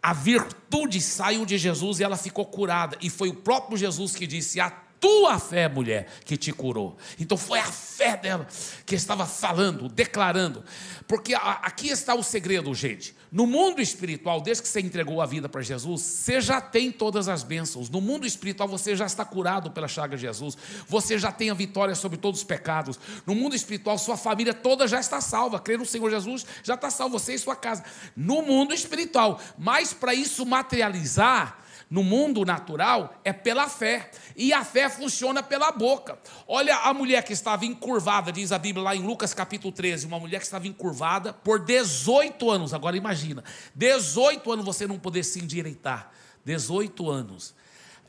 a 0.02 0.12
virtude 0.12 1.00
saiu 1.00 1.46
de 1.46 1.56
Jesus 1.56 2.00
e 2.00 2.04
ela 2.04 2.18
ficou 2.18 2.48
curada. 2.48 2.98
E 3.00 3.12
foi 3.12 3.30
o 3.30 3.36
próprio 3.36 3.78
Jesus 3.78 4.16
que 4.16 4.26
disse: 4.26 4.60
a 4.60 4.72
tua 4.72 5.38
fé, 5.38 5.70
mulher, 5.70 6.08
que 6.26 6.36
te 6.36 6.52
curou. 6.52 6.98
Então 7.20 7.38
foi 7.38 7.60
a 7.60 7.72
fé 7.72 8.18
dela 8.18 8.48
que 8.88 8.96
estava 8.96 9.28
falando, 9.28 9.88
declarando. 9.88 10.64
Porque 11.08 11.36
aqui 11.36 11.90
está 11.90 12.16
o 12.16 12.24
segredo, 12.24 12.74
gente. 12.74 13.16
No 13.32 13.46
mundo 13.46 13.82
espiritual, 13.82 14.40
desde 14.40 14.64
que 14.64 14.70
você 14.70 14.80
entregou 14.80 15.22
a 15.22 15.26
vida 15.26 15.50
para 15.50 15.62
Jesus, 15.62 16.02
você 16.02 16.40
já 16.40 16.62
tem 16.62 16.92
todas 16.92 17.28
as 17.28 17.44
bênçãos. 17.44 17.90
No 17.90 18.00
mundo 18.00 18.26
espiritual, 18.26 18.70
você 18.70 18.96
já 18.96 19.06
está 19.06 19.26
curado 19.26 19.72
pela 19.72 19.88
chaga 19.88 20.16
de 20.16 20.22
Jesus. 20.22 20.58
Você 20.88 21.18
já 21.18 21.32
tem 21.32 21.50
a 21.50 21.54
vitória 21.54 21.94
sobre 21.94 22.18
todos 22.18 22.40
os 22.40 22.46
pecados. 22.46 22.98
No 23.26 23.36
mundo 23.36 23.56
espiritual, 23.56 23.98
sua 23.98 24.16
família 24.16 24.54
toda 24.54 24.88
já 24.88 25.00
está 25.00 25.20
salva. 25.20 25.60
Crer 25.60 25.78
no 25.78 25.86
Senhor 25.86 26.10
Jesus 26.10 26.46
já 26.64 26.76
está 26.76 26.90
salvo, 26.90 27.20
você 27.20 27.34
e 27.34 27.40
sua 27.40 27.56
casa. 27.56 27.84
No 28.16 28.42
mundo 28.42 28.74
espiritual. 28.74 29.42
Mas 29.58 29.94
para 29.94 30.14
isso 30.14 30.46
materializar, 30.46 31.67
no 31.90 32.04
mundo 32.04 32.44
natural 32.44 33.20
é 33.24 33.32
pela 33.32 33.70
fé. 33.70 34.12
E 34.36 34.54
a 34.54 34.64
fé 34.64 34.90
funciona 34.90 35.42
pela 35.42 35.72
boca. 35.72 36.20
Olha 36.48 36.76
a 36.78 36.94
mulher 36.94 37.24
que 37.24 37.34
estava 37.34 37.66
encurvada, 37.66 38.32
diz 38.32 38.52
a 38.52 38.60
Bíblia 38.60 38.84
lá 38.84 38.96
em 38.96 39.02
Lucas 39.02 39.34
capítulo 39.34 39.72
13, 39.72 40.06
uma 40.06 40.20
mulher 40.20 40.40
que 40.40 40.46
estava 40.46 40.68
encurvada 40.68 41.34
por 41.34 41.60
18 41.60 42.50
anos. 42.50 42.74
Agora 42.74 42.98
imagina, 42.98 43.44
18 43.74 44.52
anos 44.52 44.66
você 44.66 44.86
não 44.86 45.00
poder 45.00 45.24
se 45.24 45.40
endireitar. 45.40 46.12
18 46.44 47.10
anos. 47.10 47.56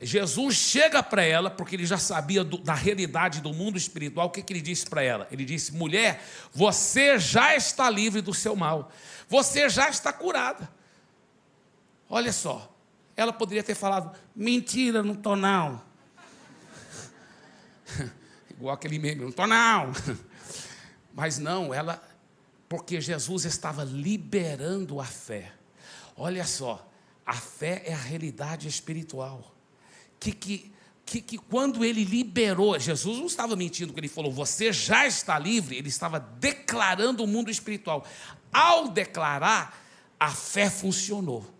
Jesus 0.01 0.55
chega 0.55 1.03
para 1.03 1.23
ela, 1.23 1.49
porque 1.49 1.75
ele 1.75 1.85
já 1.85 1.97
sabia 1.97 2.41
do, 2.43 2.57
da 2.57 2.73
realidade 2.73 3.41
do 3.41 3.53
mundo 3.53 3.77
espiritual, 3.77 4.27
o 4.27 4.29
que, 4.29 4.41
que 4.41 4.53
ele 4.53 4.61
disse 4.61 4.85
para 4.85 5.03
ela? 5.03 5.27
Ele 5.29 5.43
disse: 5.43 5.73
mulher, 5.73 6.23
você 6.53 7.19
já 7.19 7.53
está 7.55 7.89
livre 7.89 8.21
do 8.21 8.33
seu 8.33 8.55
mal, 8.55 8.91
você 9.27 9.67
já 9.67 9.89
está 9.89 10.13
curada. 10.13 10.69
Olha 12.09 12.31
só, 12.31 12.73
ela 13.19 13.33
poderia 13.33 13.63
ter 13.63 13.75
falado: 13.75 14.17
mentira, 14.35 15.03
não 15.03 15.13
estou 15.13 15.35
não. 15.35 15.81
Igual 18.49 18.73
aquele 18.73 18.99
meme, 18.99 19.21
não 19.21 19.29
estou 19.29 19.47
não. 19.47 19.91
Mas 21.13 21.37
não, 21.37 21.73
ela, 21.73 22.01
porque 22.67 23.01
Jesus 23.01 23.45
estava 23.45 23.83
liberando 23.83 24.99
a 25.01 25.05
fé. 25.05 25.51
Olha 26.15 26.45
só, 26.45 26.87
a 27.25 27.33
fé 27.33 27.83
é 27.85 27.93
a 27.93 27.97
realidade 27.97 28.67
espiritual. 28.67 29.55
Que, 30.19 30.31
que, 30.31 30.71
que, 31.05 31.21
que 31.21 31.37
quando 31.37 31.83
ele 31.83 32.03
liberou, 32.03 32.77
Jesus 32.79 33.17
não 33.17 33.25
estava 33.25 33.55
mentindo 33.55 33.91
quando 33.91 33.99
ele 33.99 34.07
falou, 34.07 34.31
você 34.31 34.71
já 34.71 35.07
está 35.07 35.37
livre, 35.39 35.77
ele 35.77 35.89
estava 35.89 36.19
declarando 36.19 37.23
o 37.23 37.27
mundo 37.27 37.49
espiritual. 37.49 38.05
Ao 38.51 38.89
declarar, 38.89 39.77
a 40.19 40.31
fé 40.31 40.69
funcionou. 40.69 41.58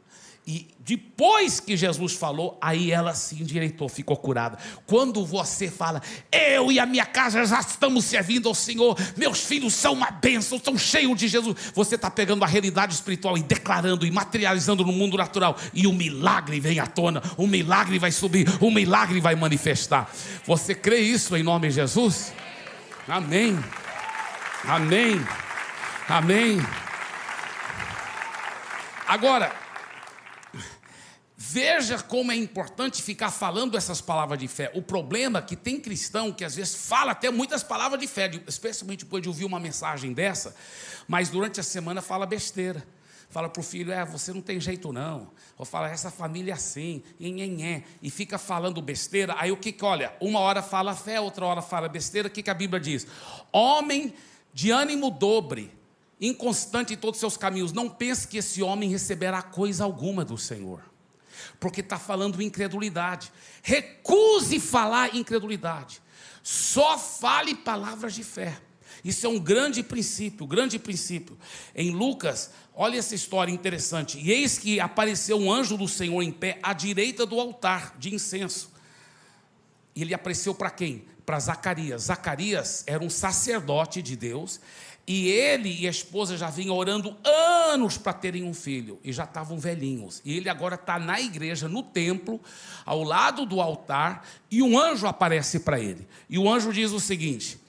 E 0.52 0.66
depois 0.80 1.60
que 1.60 1.78
Jesus 1.78 2.14
falou, 2.14 2.58
aí 2.60 2.92
ela 2.92 3.14
se 3.14 3.36
endireitou, 3.40 3.88
ficou 3.88 4.18
curada. 4.18 4.58
Quando 4.88 5.24
você 5.24 5.70
fala, 5.70 6.02
eu 6.32 6.72
e 6.72 6.80
a 6.80 6.88
minha 6.88 7.06
casa 7.06 7.46
já 7.46 7.60
estamos 7.60 8.06
servindo 8.06 8.50
ao 8.50 8.56
Senhor, 8.56 8.98
meus 9.16 9.44
filhos 9.44 9.76
são 9.76 9.94
uma 9.94 10.10
bênção, 10.10 10.60
são 10.60 10.76
cheios 10.76 11.16
de 11.20 11.28
Jesus, 11.28 11.56
você 11.76 11.94
está 11.94 12.10
pegando 12.10 12.44
a 12.44 12.48
realidade 12.48 12.96
espiritual 12.96 13.38
e 13.38 13.44
declarando 13.44 14.08
e 14.08 14.10
materializando 14.10 14.84
no 14.84 14.92
mundo 14.92 15.18
natural, 15.18 15.56
e 15.72 15.86
o 15.86 15.94
milagre 15.94 16.60
vem 16.60 16.80
à 16.80 16.88
tona, 16.88 17.22
o 17.38 17.46
milagre 17.46 18.00
vai 18.00 18.12
subir, 18.12 18.48
o 18.60 18.72
milagre 18.72 19.22
vai 19.22 19.36
manifestar. 19.36 20.12
Você 20.48 20.74
crê 20.74 20.98
isso 20.98 21.38
em 21.38 21.44
nome 21.44 21.68
de 21.68 21.76
Jesus? 21.76 22.34
Amém. 23.08 23.56
Amém. 24.66 25.24
Amém. 26.08 26.60
Agora, 29.06 29.59
Veja 31.52 31.98
como 31.98 32.32
é 32.32 32.36
importante 32.36 33.02
ficar 33.02 33.32
falando 33.32 33.76
essas 33.76 34.00
palavras 34.00 34.38
de 34.38 34.48
fé. 34.48 34.72
O 34.76 34.84
problema 34.84 35.40
é 35.40 35.42
que 35.42 35.56
tem 35.56 35.80
cristão 35.80 36.32
que 36.32 36.46
às 36.46 36.56
vezes 36.56 36.76
fala 36.76 37.14
até 37.14 37.32
muitas 37.32 37.64
palavras 37.64 38.00
de 38.00 38.06
fé, 38.06 38.30
especialmente 38.48 39.04
depois 39.04 39.24
de 39.24 39.30
ouvir 39.30 39.46
uma 39.46 39.60
mensagem 39.60 40.14
dessa, 40.14 40.56
mas 41.08 41.30
durante 41.30 41.60
a 41.60 41.64
semana 41.64 42.04
fala 42.04 42.28
besteira. 42.28 42.86
Fala 43.32 43.50
para 43.50 43.62
o 43.62 43.64
filho, 43.64 43.92
é, 43.92 44.06
você 44.06 44.32
não 44.32 44.42
tem 44.42 44.60
jeito 44.60 44.94
não. 44.94 45.32
Ou 45.58 45.66
fala, 45.66 45.90
essa 45.90 46.12
família 46.12 46.52
é 46.52 46.54
assim, 46.54 47.02
nhenhenhé, 47.20 47.84
e 48.00 48.12
fica 48.12 48.38
falando 48.38 48.80
besteira. 48.80 49.36
Aí 49.40 49.52
o 49.52 49.58
que 49.58 49.72
que, 49.72 49.84
olha, 49.84 50.14
uma 50.22 50.40
hora 50.40 50.62
fala 50.62 50.94
fé, 50.94 51.20
outra 51.20 51.48
hora 51.48 51.64
fala 51.64 51.90
besteira. 51.90 52.28
O 52.28 52.32
que, 52.32 52.44
que 52.44 52.50
a 52.52 52.54
Bíblia 52.54 52.80
diz? 52.80 53.08
Homem 53.52 54.14
de 54.54 54.70
ânimo 54.70 55.10
dobre, 55.10 55.74
inconstante 56.22 56.94
em 56.94 56.98
todos 56.98 57.18
os 57.18 57.22
seus 57.22 57.38
caminhos, 57.38 57.74
não 57.74 57.90
pense 57.90 58.28
que 58.28 58.38
esse 58.38 58.62
homem 58.62 58.88
receberá 58.88 59.42
coisa 59.42 59.84
alguma 59.84 60.24
do 60.24 60.38
Senhor 60.38 60.89
porque 61.60 61.82
está 61.82 61.98
falando 61.98 62.42
incredulidade. 62.42 63.32
Recuse 63.62 64.60
falar 64.60 65.16
incredulidade. 65.16 66.02
Só 66.44 66.98
fale 66.98 67.56
palavras 67.56 68.14
de 68.14 68.24
fé. 68.24 68.58
Isso 69.04 69.26
é 69.26 69.30
um 69.30 69.40
grande 69.40 69.82
princípio, 69.82 70.46
grande 70.46 70.78
princípio. 70.78 71.38
Em 71.74 71.92
Lucas, 71.92 72.52
olha 72.74 72.98
essa 72.98 73.16
história 73.16 73.52
interessante. 73.52 74.20
E 74.20 74.32
eis 74.32 74.58
que 74.58 74.80
apareceu 74.80 75.38
um 75.38 75.52
anjo 75.52 75.78
do 75.78 75.88
Senhor 75.88 76.22
em 76.22 76.32
pé 76.32 76.60
à 76.62 76.74
direita 76.74 77.26
do 77.26 77.40
altar 77.40 77.96
de 77.98 78.14
incenso. 78.14 78.72
E 79.96 80.02
ele 80.02 80.14
apareceu 80.14 80.54
para 80.54 80.70
quem? 80.70 81.06
Para 81.26 81.40
Zacarias. 81.40 82.04
Zacarias 82.04 82.84
era 82.88 83.04
um 83.04 83.10
sacerdote 83.10 84.02
de 84.02 84.16
Deus 84.16 84.60
e 85.10 85.28
ele 85.28 85.76
e 85.82 85.88
a 85.88 85.90
esposa 85.90 86.38
já 86.38 86.52
vinham 86.52 86.78
orando 86.78 87.18
anos 87.26 87.98
para 87.98 88.14
terem 88.14 88.44
um 88.44 88.54
filho, 88.54 89.00
e 89.04 89.12
já 89.12 89.24
estavam 89.24 89.58
velhinhos. 89.58 90.22
E 90.24 90.38
ele 90.38 90.48
agora 90.48 90.76
está 90.76 91.00
na 91.00 91.20
igreja, 91.20 91.68
no 91.68 91.82
templo, 91.82 92.40
ao 92.86 93.04
lado 93.04 93.44
do 93.44 93.60
altar, 93.60 94.24
e 94.52 94.62
um 94.62 94.78
anjo 94.78 95.08
aparece 95.08 95.62
para 95.62 95.80
ele. 95.80 96.08
E 96.30 96.38
o 96.38 96.48
anjo 96.48 96.72
diz 96.72 96.92
o 96.92 97.00
seguinte: 97.00 97.60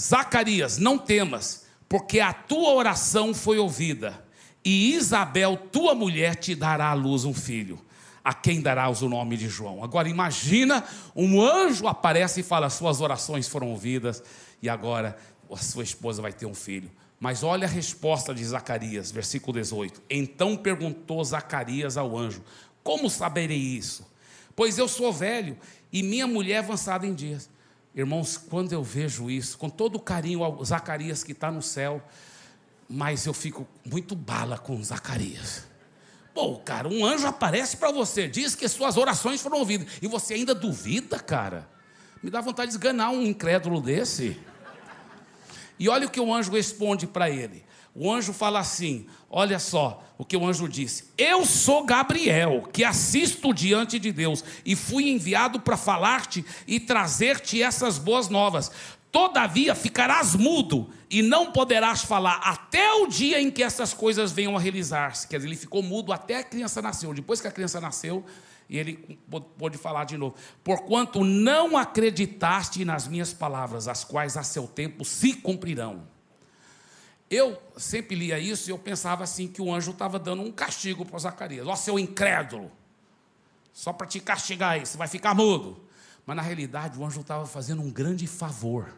Zacarias, 0.00 0.78
não 0.78 0.96
temas, 0.96 1.66
porque 1.88 2.20
a 2.20 2.32
tua 2.32 2.72
oração 2.74 3.34
foi 3.34 3.58
ouvida, 3.58 4.24
e 4.64 4.94
Isabel, 4.94 5.56
tua 5.56 5.92
mulher, 5.92 6.36
te 6.36 6.54
dará 6.54 6.90
à 6.90 6.94
luz 6.94 7.24
um 7.24 7.34
filho 7.34 7.84
a 8.22 8.32
quem 8.32 8.60
darás 8.60 9.02
o 9.02 9.08
nome 9.08 9.36
de 9.36 9.48
João. 9.48 9.82
Agora 9.82 10.08
imagina, 10.08 10.84
um 11.16 11.42
anjo 11.42 11.88
aparece 11.88 12.40
e 12.40 12.44
fala: 12.44 12.70
suas 12.70 13.00
orações 13.00 13.48
foram 13.48 13.70
ouvidas 13.70 14.22
e 14.62 14.68
agora 14.68 15.16
a 15.50 15.56
sua 15.56 15.84
esposa 15.84 16.22
vai 16.22 16.32
ter 16.32 16.46
um 16.46 16.54
filho. 16.54 16.90
Mas 17.18 17.42
olha 17.42 17.66
a 17.66 17.70
resposta 17.70 18.34
de 18.34 18.44
Zacarias, 18.44 19.10
versículo 19.10 19.58
18. 19.58 20.02
Então 20.10 20.56
perguntou 20.56 21.24
Zacarias 21.24 21.96
ao 21.96 22.16
anjo: 22.16 22.42
Como 22.82 23.08
saberei 23.08 23.58
isso? 23.58 24.06
Pois 24.54 24.78
eu 24.78 24.88
sou 24.88 25.12
velho 25.12 25.56
e 25.92 26.02
minha 26.02 26.26
mulher 26.26 26.58
avançada 26.58 27.06
em 27.06 27.14
dias. 27.14 27.48
Irmãos, 27.94 28.36
quando 28.36 28.72
eu 28.72 28.82
vejo 28.82 29.30
isso, 29.30 29.56
com 29.56 29.70
todo 29.70 29.96
o 29.96 30.00
carinho 30.00 30.44
ao 30.44 30.62
Zacarias 30.62 31.24
que 31.24 31.32
está 31.32 31.50
no 31.50 31.62
céu, 31.62 32.02
mas 32.88 33.24
eu 33.24 33.32
fico 33.32 33.66
muito 33.84 34.14
bala 34.14 34.58
com 34.58 34.82
Zacarias. 34.82 35.66
Pô, 36.34 36.58
cara, 36.58 36.86
um 36.86 37.04
anjo 37.04 37.26
aparece 37.26 37.78
para 37.78 37.90
você, 37.90 38.28
diz 38.28 38.54
que 38.54 38.68
suas 38.68 38.98
orações 38.98 39.40
foram 39.40 39.58
ouvidas, 39.58 39.88
e 40.02 40.06
você 40.06 40.34
ainda 40.34 40.54
duvida, 40.54 41.18
cara. 41.18 41.66
Me 42.22 42.30
dá 42.30 42.42
vontade 42.42 42.68
de 42.70 42.76
esganar 42.76 43.10
um 43.10 43.22
incrédulo 43.22 43.80
desse. 43.80 44.38
E 45.78 45.88
olha 45.88 46.06
o 46.06 46.10
que 46.10 46.20
o 46.20 46.32
anjo 46.32 46.52
responde 46.52 47.06
para 47.06 47.30
ele. 47.30 47.64
O 47.94 48.12
anjo 48.12 48.32
fala 48.32 48.60
assim: 48.60 49.06
olha 49.30 49.58
só 49.58 50.02
o 50.18 50.24
que 50.24 50.36
o 50.36 50.46
anjo 50.46 50.68
disse. 50.68 51.04
Eu 51.16 51.44
sou 51.44 51.84
Gabriel, 51.84 52.68
que 52.72 52.84
assisto 52.84 53.54
diante 53.54 53.98
de 53.98 54.12
Deus, 54.12 54.44
e 54.64 54.76
fui 54.76 55.10
enviado 55.10 55.60
para 55.60 55.76
falar-te 55.76 56.44
e 56.66 56.78
trazer-te 56.78 57.62
essas 57.62 57.98
boas 57.98 58.28
novas. 58.28 58.70
Todavia 59.10 59.74
ficarás 59.74 60.34
mudo 60.34 60.90
e 61.08 61.22
não 61.22 61.50
poderás 61.52 62.02
falar 62.02 62.36
até 62.42 62.92
o 62.94 63.06
dia 63.06 63.40
em 63.40 63.50
que 63.50 63.62
essas 63.62 63.94
coisas 63.94 64.30
venham 64.30 64.54
a 64.56 64.60
realizar-se. 64.60 65.26
Quer 65.26 65.36
dizer, 65.36 65.48
ele 65.48 65.56
ficou 65.56 65.82
mudo 65.82 66.12
até 66.12 66.38
a 66.38 66.44
criança 66.44 66.82
nasceu. 66.82 67.14
Depois 67.14 67.40
que 67.40 67.48
a 67.48 67.50
criança 67.50 67.80
nasceu, 67.80 68.24
e 68.68 68.78
ele 68.78 69.18
pôde 69.58 69.78
falar 69.78 70.04
de 70.04 70.16
novo. 70.16 70.34
Porquanto 70.64 71.24
não 71.24 71.76
acreditaste 71.76 72.84
nas 72.84 73.06
minhas 73.06 73.32
palavras, 73.32 73.86
as 73.88 74.02
quais 74.02 74.36
a 74.36 74.42
seu 74.42 74.66
tempo 74.66 75.04
se 75.04 75.34
cumprirão. 75.34 76.06
Eu 77.30 77.60
sempre 77.76 78.14
lia 78.14 78.38
isso 78.38 78.70
e 78.70 78.72
eu 78.72 78.78
pensava 78.78 79.24
assim 79.24 79.48
que 79.48 79.60
o 79.60 79.72
anjo 79.72 79.90
estava 79.90 80.18
dando 80.18 80.42
um 80.42 80.52
castigo 80.52 81.04
para 81.04 81.18
Zacarias. 81.18 81.66
Ó, 81.66 81.74
seu 81.74 81.98
incrédulo, 81.98 82.70
só 83.72 83.92
para 83.92 84.06
te 84.06 84.20
castigar 84.20 84.72
aí, 84.72 84.86
você 84.86 84.96
vai 84.96 85.08
ficar 85.08 85.34
mudo. 85.34 85.80
Mas 86.24 86.36
na 86.36 86.42
realidade 86.42 86.98
o 86.98 87.04
anjo 87.04 87.20
estava 87.20 87.46
fazendo 87.46 87.82
um 87.82 87.90
grande 87.90 88.26
favor. 88.26 88.92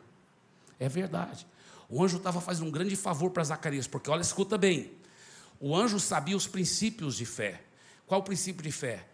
É 0.78 0.88
verdade. 0.88 1.46
O 1.88 2.02
anjo 2.02 2.18
estava 2.18 2.40
fazendo 2.40 2.68
um 2.68 2.70
grande 2.70 2.96
favor 2.96 3.30
para 3.30 3.44
Zacarias, 3.44 3.86
porque 3.86 4.10
olha, 4.10 4.20
escuta 4.20 4.56
bem. 4.56 4.92
O 5.58 5.74
anjo 5.74 5.98
sabia 5.98 6.36
os 6.36 6.46
princípios 6.46 7.16
de 7.16 7.24
fé. 7.24 7.62
Qual 8.06 8.20
o 8.20 8.24
princípio 8.24 8.62
de 8.62 8.70
fé? 8.70 9.06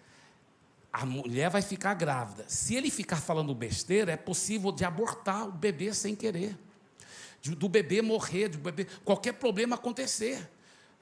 A 0.95 1.05
mulher 1.05 1.51
vai 1.51 1.61
ficar 1.61 1.93
grávida. 1.95 2.45
Se 2.47 2.77
ele 2.77 2.89
ficar 2.89 3.17
falando 3.17 3.53
besteira, 3.53 4.13
é 4.13 4.17
possível 4.17 4.71
de 4.71 4.85
abortar 4.85 5.49
o 5.49 5.51
bebê 5.51 5.93
sem 5.93 6.15
querer, 6.15 6.57
de, 7.43 7.53
do 7.53 7.69
bebê 7.69 8.01
morrer, 8.01 8.47
do 8.47 8.59
bebê, 8.59 8.87
qualquer 9.05 9.33
problema 9.33 9.75
acontecer. 9.75 10.49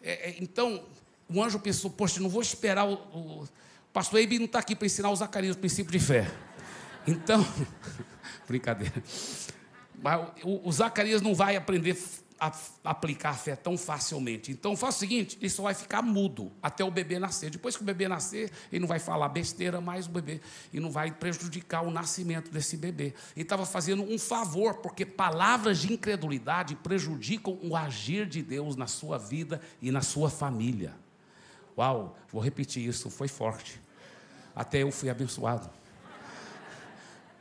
É, 0.03 0.31
é, 0.31 0.37
então, 0.41 0.83
o 1.29 1.43
anjo 1.43 1.59
pensou: 1.59 1.91
Poxa, 1.91 2.21
não 2.21 2.31
vou 2.31 2.41
esperar 2.41 2.89
o. 2.89 2.95
o 2.95 3.49
pastor 3.93 4.21
Eibe 4.21 4.39
não 4.39 4.47
está 4.47 4.61
aqui 4.61 4.75
para 4.75 4.87
ensinar 4.87 5.11
o 5.11 5.17
Zacarias 5.17 5.57
o 5.57 5.59
princípio 5.59 5.93
de 5.93 5.99
fé. 5.99 6.27
Então, 7.07 7.47
brincadeira. 8.49 8.95
Mas 10.03 10.27
o, 10.43 10.67
o 10.67 10.73
Zacarias 10.73 11.21
não 11.21 11.35
vai 11.35 11.55
aprender 11.55 11.99
aplicar 12.83 13.35
fé 13.35 13.55
tão 13.55 13.79
facilmente. 13.79 14.51
Então, 14.51 14.77
faz 14.77 14.97
o 14.97 14.99
seguinte: 14.99 15.39
ele 15.41 15.49
só 15.49 15.63
vai 15.63 15.75
ficar 15.75 16.03
mudo 16.03 16.51
até 16.61 16.85
o 16.85 16.91
bebê 16.91 17.19
nascer. 17.19 17.51
Depois 17.51 17.77
que 17.77 17.83
o 17.83 17.85
bebê 17.85 18.09
nascer, 18.09 18.51
ele 18.71 18.81
não 18.81 18.89
vai 18.89 18.99
falar 18.99 19.29
besteira 19.29 19.81
mais 19.81 20.07
o 20.07 20.11
bebê 20.11 20.41
e 20.73 20.81
não 20.81 20.91
vai 20.91 21.13
prejudicar 21.13 21.83
o 21.83 21.91
nascimento 21.91 22.51
desse 22.51 22.77
bebê. 22.77 23.15
Ele 23.37 23.45
estava 23.45 23.65
fazendo 23.65 24.03
um 24.03 24.19
favor, 24.19 24.75
porque 24.79 25.07
palavras 25.07 25.79
de 25.79 25.93
incredulidade 25.93 26.75
prejudicam 26.77 27.59
o 27.63 27.77
agir 27.77 28.27
de 28.27 28.43
Deus 28.43 28.75
na 28.75 28.87
sua 28.87 29.19
vida 29.19 29.61
e 29.81 29.91
na 29.93 30.03
sua 30.03 30.29
família. 30.29 30.95
Uau, 31.79 32.19
vou 32.31 32.43
repetir 32.43 32.87
isso, 32.87 33.09
foi 33.09 33.29
forte. 33.29 33.81
Até 34.55 34.83
eu 34.83 34.91
fui 34.91 35.09
abençoado. 35.09 35.71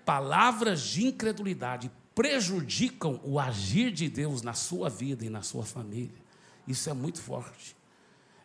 Palavras 0.06 0.82
de 0.82 1.06
incredulidade 1.06 1.92
prejudicam 2.14 3.20
o 3.24 3.40
agir 3.40 3.92
de 3.92 4.10
Deus 4.10 4.42
na 4.42 4.54
sua 4.54 4.90
vida 4.90 5.26
e 5.26 5.30
na 5.30 5.42
sua 5.42 5.64
família. 5.64 6.22
Isso 6.68 6.90
é 6.90 6.94
muito 6.94 7.22
forte. 7.22 7.76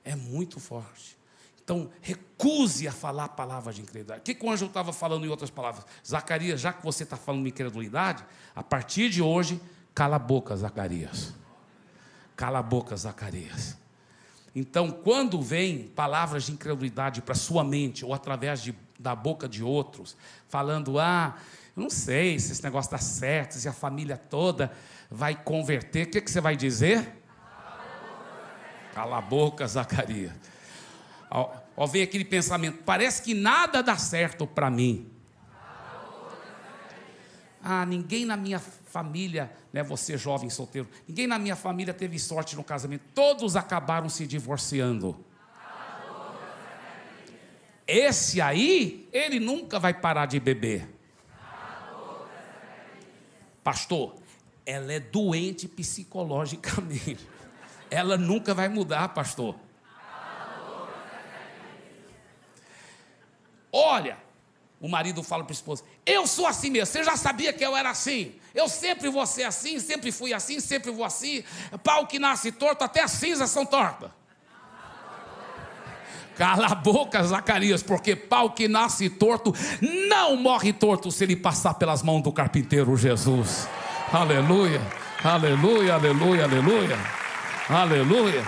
É 0.04 0.14
muito 0.14 0.60
forte. 0.60 1.16
Então, 1.62 1.90
recuse 2.00 2.86
a 2.86 2.92
falar 2.92 3.24
a 3.24 3.28
palavra 3.28 3.72
de 3.72 3.80
incredulidade. 3.80 4.20
O 4.20 4.22
que, 4.22 4.34
que 4.34 4.46
o 4.46 4.50
anjo 4.50 4.66
estava 4.66 4.92
falando 4.92 5.26
em 5.26 5.28
outras 5.28 5.50
palavras? 5.50 5.84
Zacarias, 6.06 6.60
já 6.60 6.72
que 6.72 6.84
você 6.84 7.02
está 7.02 7.16
falando 7.16 7.42
de 7.42 7.48
incredulidade, 7.48 8.24
a 8.54 8.62
partir 8.62 9.10
de 9.10 9.20
hoje, 9.20 9.60
cala 9.92 10.14
a 10.14 10.18
boca, 10.20 10.56
Zacarias. 10.56 11.34
Cala 12.36 12.60
a 12.60 12.62
boca, 12.62 12.96
Zacarias. 12.96 13.76
Então, 14.54 14.92
quando 14.92 15.42
vem 15.42 15.88
palavras 15.88 16.44
de 16.44 16.52
incredulidade 16.52 17.20
para 17.20 17.34
sua 17.34 17.64
mente 17.64 18.04
ou 18.04 18.14
através 18.14 18.62
de, 18.62 18.72
da 18.96 19.16
boca 19.16 19.48
de 19.48 19.64
outros, 19.64 20.16
falando, 20.48 21.00
ah, 21.00 21.36
eu 21.76 21.82
não 21.82 21.90
sei 21.90 22.38
se 22.38 22.52
esse 22.52 22.64
negócio 22.64 22.88
está 22.88 22.98
certo, 22.98 23.52
se 23.52 23.68
a 23.68 23.72
família 23.72 24.16
toda 24.16 24.72
vai 25.10 25.36
converter. 25.36 26.06
O 26.06 26.10
que, 26.10 26.20
que 26.22 26.30
você 26.30 26.40
vai 26.40 26.56
dizer? 26.56 27.22
Cala 28.94 29.18
a 29.18 29.20
boca, 29.20 29.66
Zacarias. 29.68 30.32
Ó, 31.30 31.54
ó, 31.76 31.86
vem 31.86 32.02
aquele 32.02 32.24
pensamento: 32.24 32.82
parece 32.82 33.20
que 33.20 33.34
nada 33.34 33.82
dá 33.82 33.98
certo 33.98 34.46
para 34.46 34.70
mim. 34.70 35.10
Ah, 37.62 37.84
ninguém 37.84 38.24
na 38.24 38.36
minha 38.36 38.58
família, 38.58 39.52
né, 39.72 39.82
você 39.82 40.16
jovem 40.16 40.48
solteiro, 40.48 40.88
ninguém 41.06 41.26
na 41.26 41.38
minha 41.38 41.56
família 41.56 41.92
teve 41.92 42.18
sorte 42.18 42.56
no 42.56 42.64
casamento, 42.64 43.02
todos 43.12 43.54
acabaram 43.54 44.08
se 44.08 44.26
divorciando. 44.26 45.22
Esse 47.86 48.40
aí, 48.40 49.08
ele 49.12 49.38
nunca 49.38 49.78
vai 49.78 49.92
parar 49.92 50.26
de 50.26 50.40
beber. 50.40 50.95
Pastor, 53.66 54.14
ela 54.64 54.92
é 54.92 55.00
doente 55.00 55.66
psicologicamente. 55.66 57.18
Ela 57.90 58.16
nunca 58.16 58.54
vai 58.54 58.68
mudar, 58.68 59.08
pastor. 59.08 59.56
Olha, 63.72 64.18
o 64.80 64.88
marido 64.88 65.20
fala 65.20 65.42
para 65.42 65.52
a 65.52 65.54
esposa: 65.54 65.82
Eu 66.04 66.28
sou 66.28 66.46
assim 66.46 66.70
mesmo. 66.70 66.86
Você 66.86 67.02
já 67.02 67.16
sabia 67.16 67.52
que 67.52 67.64
eu 67.64 67.76
era 67.76 67.90
assim. 67.90 68.36
Eu 68.54 68.68
sempre 68.68 69.08
vou 69.08 69.26
ser 69.26 69.42
assim, 69.42 69.80
sempre 69.80 70.12
fui 70.12 70.32
assim, 70.32 70.60
sempre 70.60 70.92
vou 70.92 71.04
assim. 71.04 71.42
Pau 71.82 72.06
que 72.06 72.20
nasce 72.20 72.52
torto, 72.52 72.84
até 72.84 73.02
as 73.02 73.10
cinzas 73.12 73.50
são 73.50 73.66
tortas. 73.66 74.12
Cala 76.36 76.66
a 76.66 76.74
boca, 76.74 77.22
Zacarias, 77.22 77.82
porque 77.82 78.14
pau 78.14 78.50
que 78.50 78.68
nasce 78.68 79.08
torto 79.08 79.54
não 80.08 80.36
morre 80.36 80.70
torto 80.72 81.10
se 81.10 81.24
ele 81.24 81.34
passar 81.34 81.74
pelas 81.74 82.02
mãos 82.02 82.22
do 82.22 82.30
carpinteiro 82.30 82.94
Jesus. 82.94 83.66
Aleluia, 84.12 84.80
aleluia, 85.24 85.94
aleluia, 85.94 86.44
aleluia, 86.44 86.98
aleluia. 87.70 88.44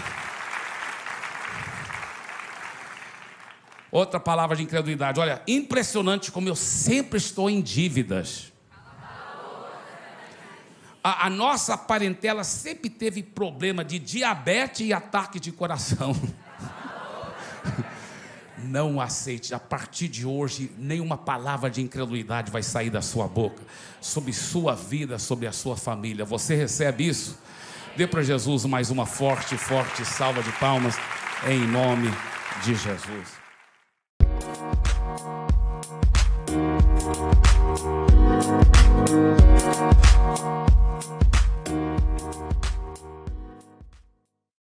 Outra 3.90 4.20
palavra 4.20 4.54
de 4.54 4.62
incredulidade. 4.62 5.18
Olha, 5.18 5.40
impressionante 5.48 6.30
como 6.30 6.46
eu 6.46 6.54
sempre 6.54 7.16
estou 7.16 7.48
em 7.48 7.62
dívidas. 7.62 8.52
A, 11.02 11.26
a, 11.26 11.30
nossa 11.30 11.78
parentela 11.78 12.44
sempre 12.44 12.90
teve 12.90 13.22
problema 13.22 13.82
de 13.82 13.98
diabetes 13.98 14.86
e 14.86 14.92
ataque 14.92 15.40
de 15.40 15.50
coração. 15.50 16.14
Não 18.64 19.00
aceite, 19.00 19.54
a 19.54 19.58
partir 19.58 20.08
de 20.08 20.26
hoje, 20.26 20.72
nenhuma 20.76 21.16
palavra 21.16 21.70
de 21.70 21.80
incredulidade 21.80 22.50
vai 22.50 22.62
sair 22.62 22.90
da 22.90 23.00
sua 23.00 23.28
boca, 23.28 23.62
sobre 24.00 24.32
sua 24.32 24.74
vida, 24.74 25.18
sobre 25.18 25.46
a 25.46 25.52
sua 25.52 25.76
família. 25.76 26.24
Você 26.24 26.56
recebe 26.56 27.06
isso? 27.06 27.38
Dê 27.96 28.06
para 28.06 28.22
Jesus 28.22 28.64
mais 28.64 28.90
uma 28.90 29.06
forte, 29.06 29.56
forte 29.56 30.04
salva 30.04 30.42
de 30.42 30.50
palmas, 30.52 30.96
em 31.46 31.66
nome 31.66 32.10
de 32.64 32.74
Jesus. 32.74 33.38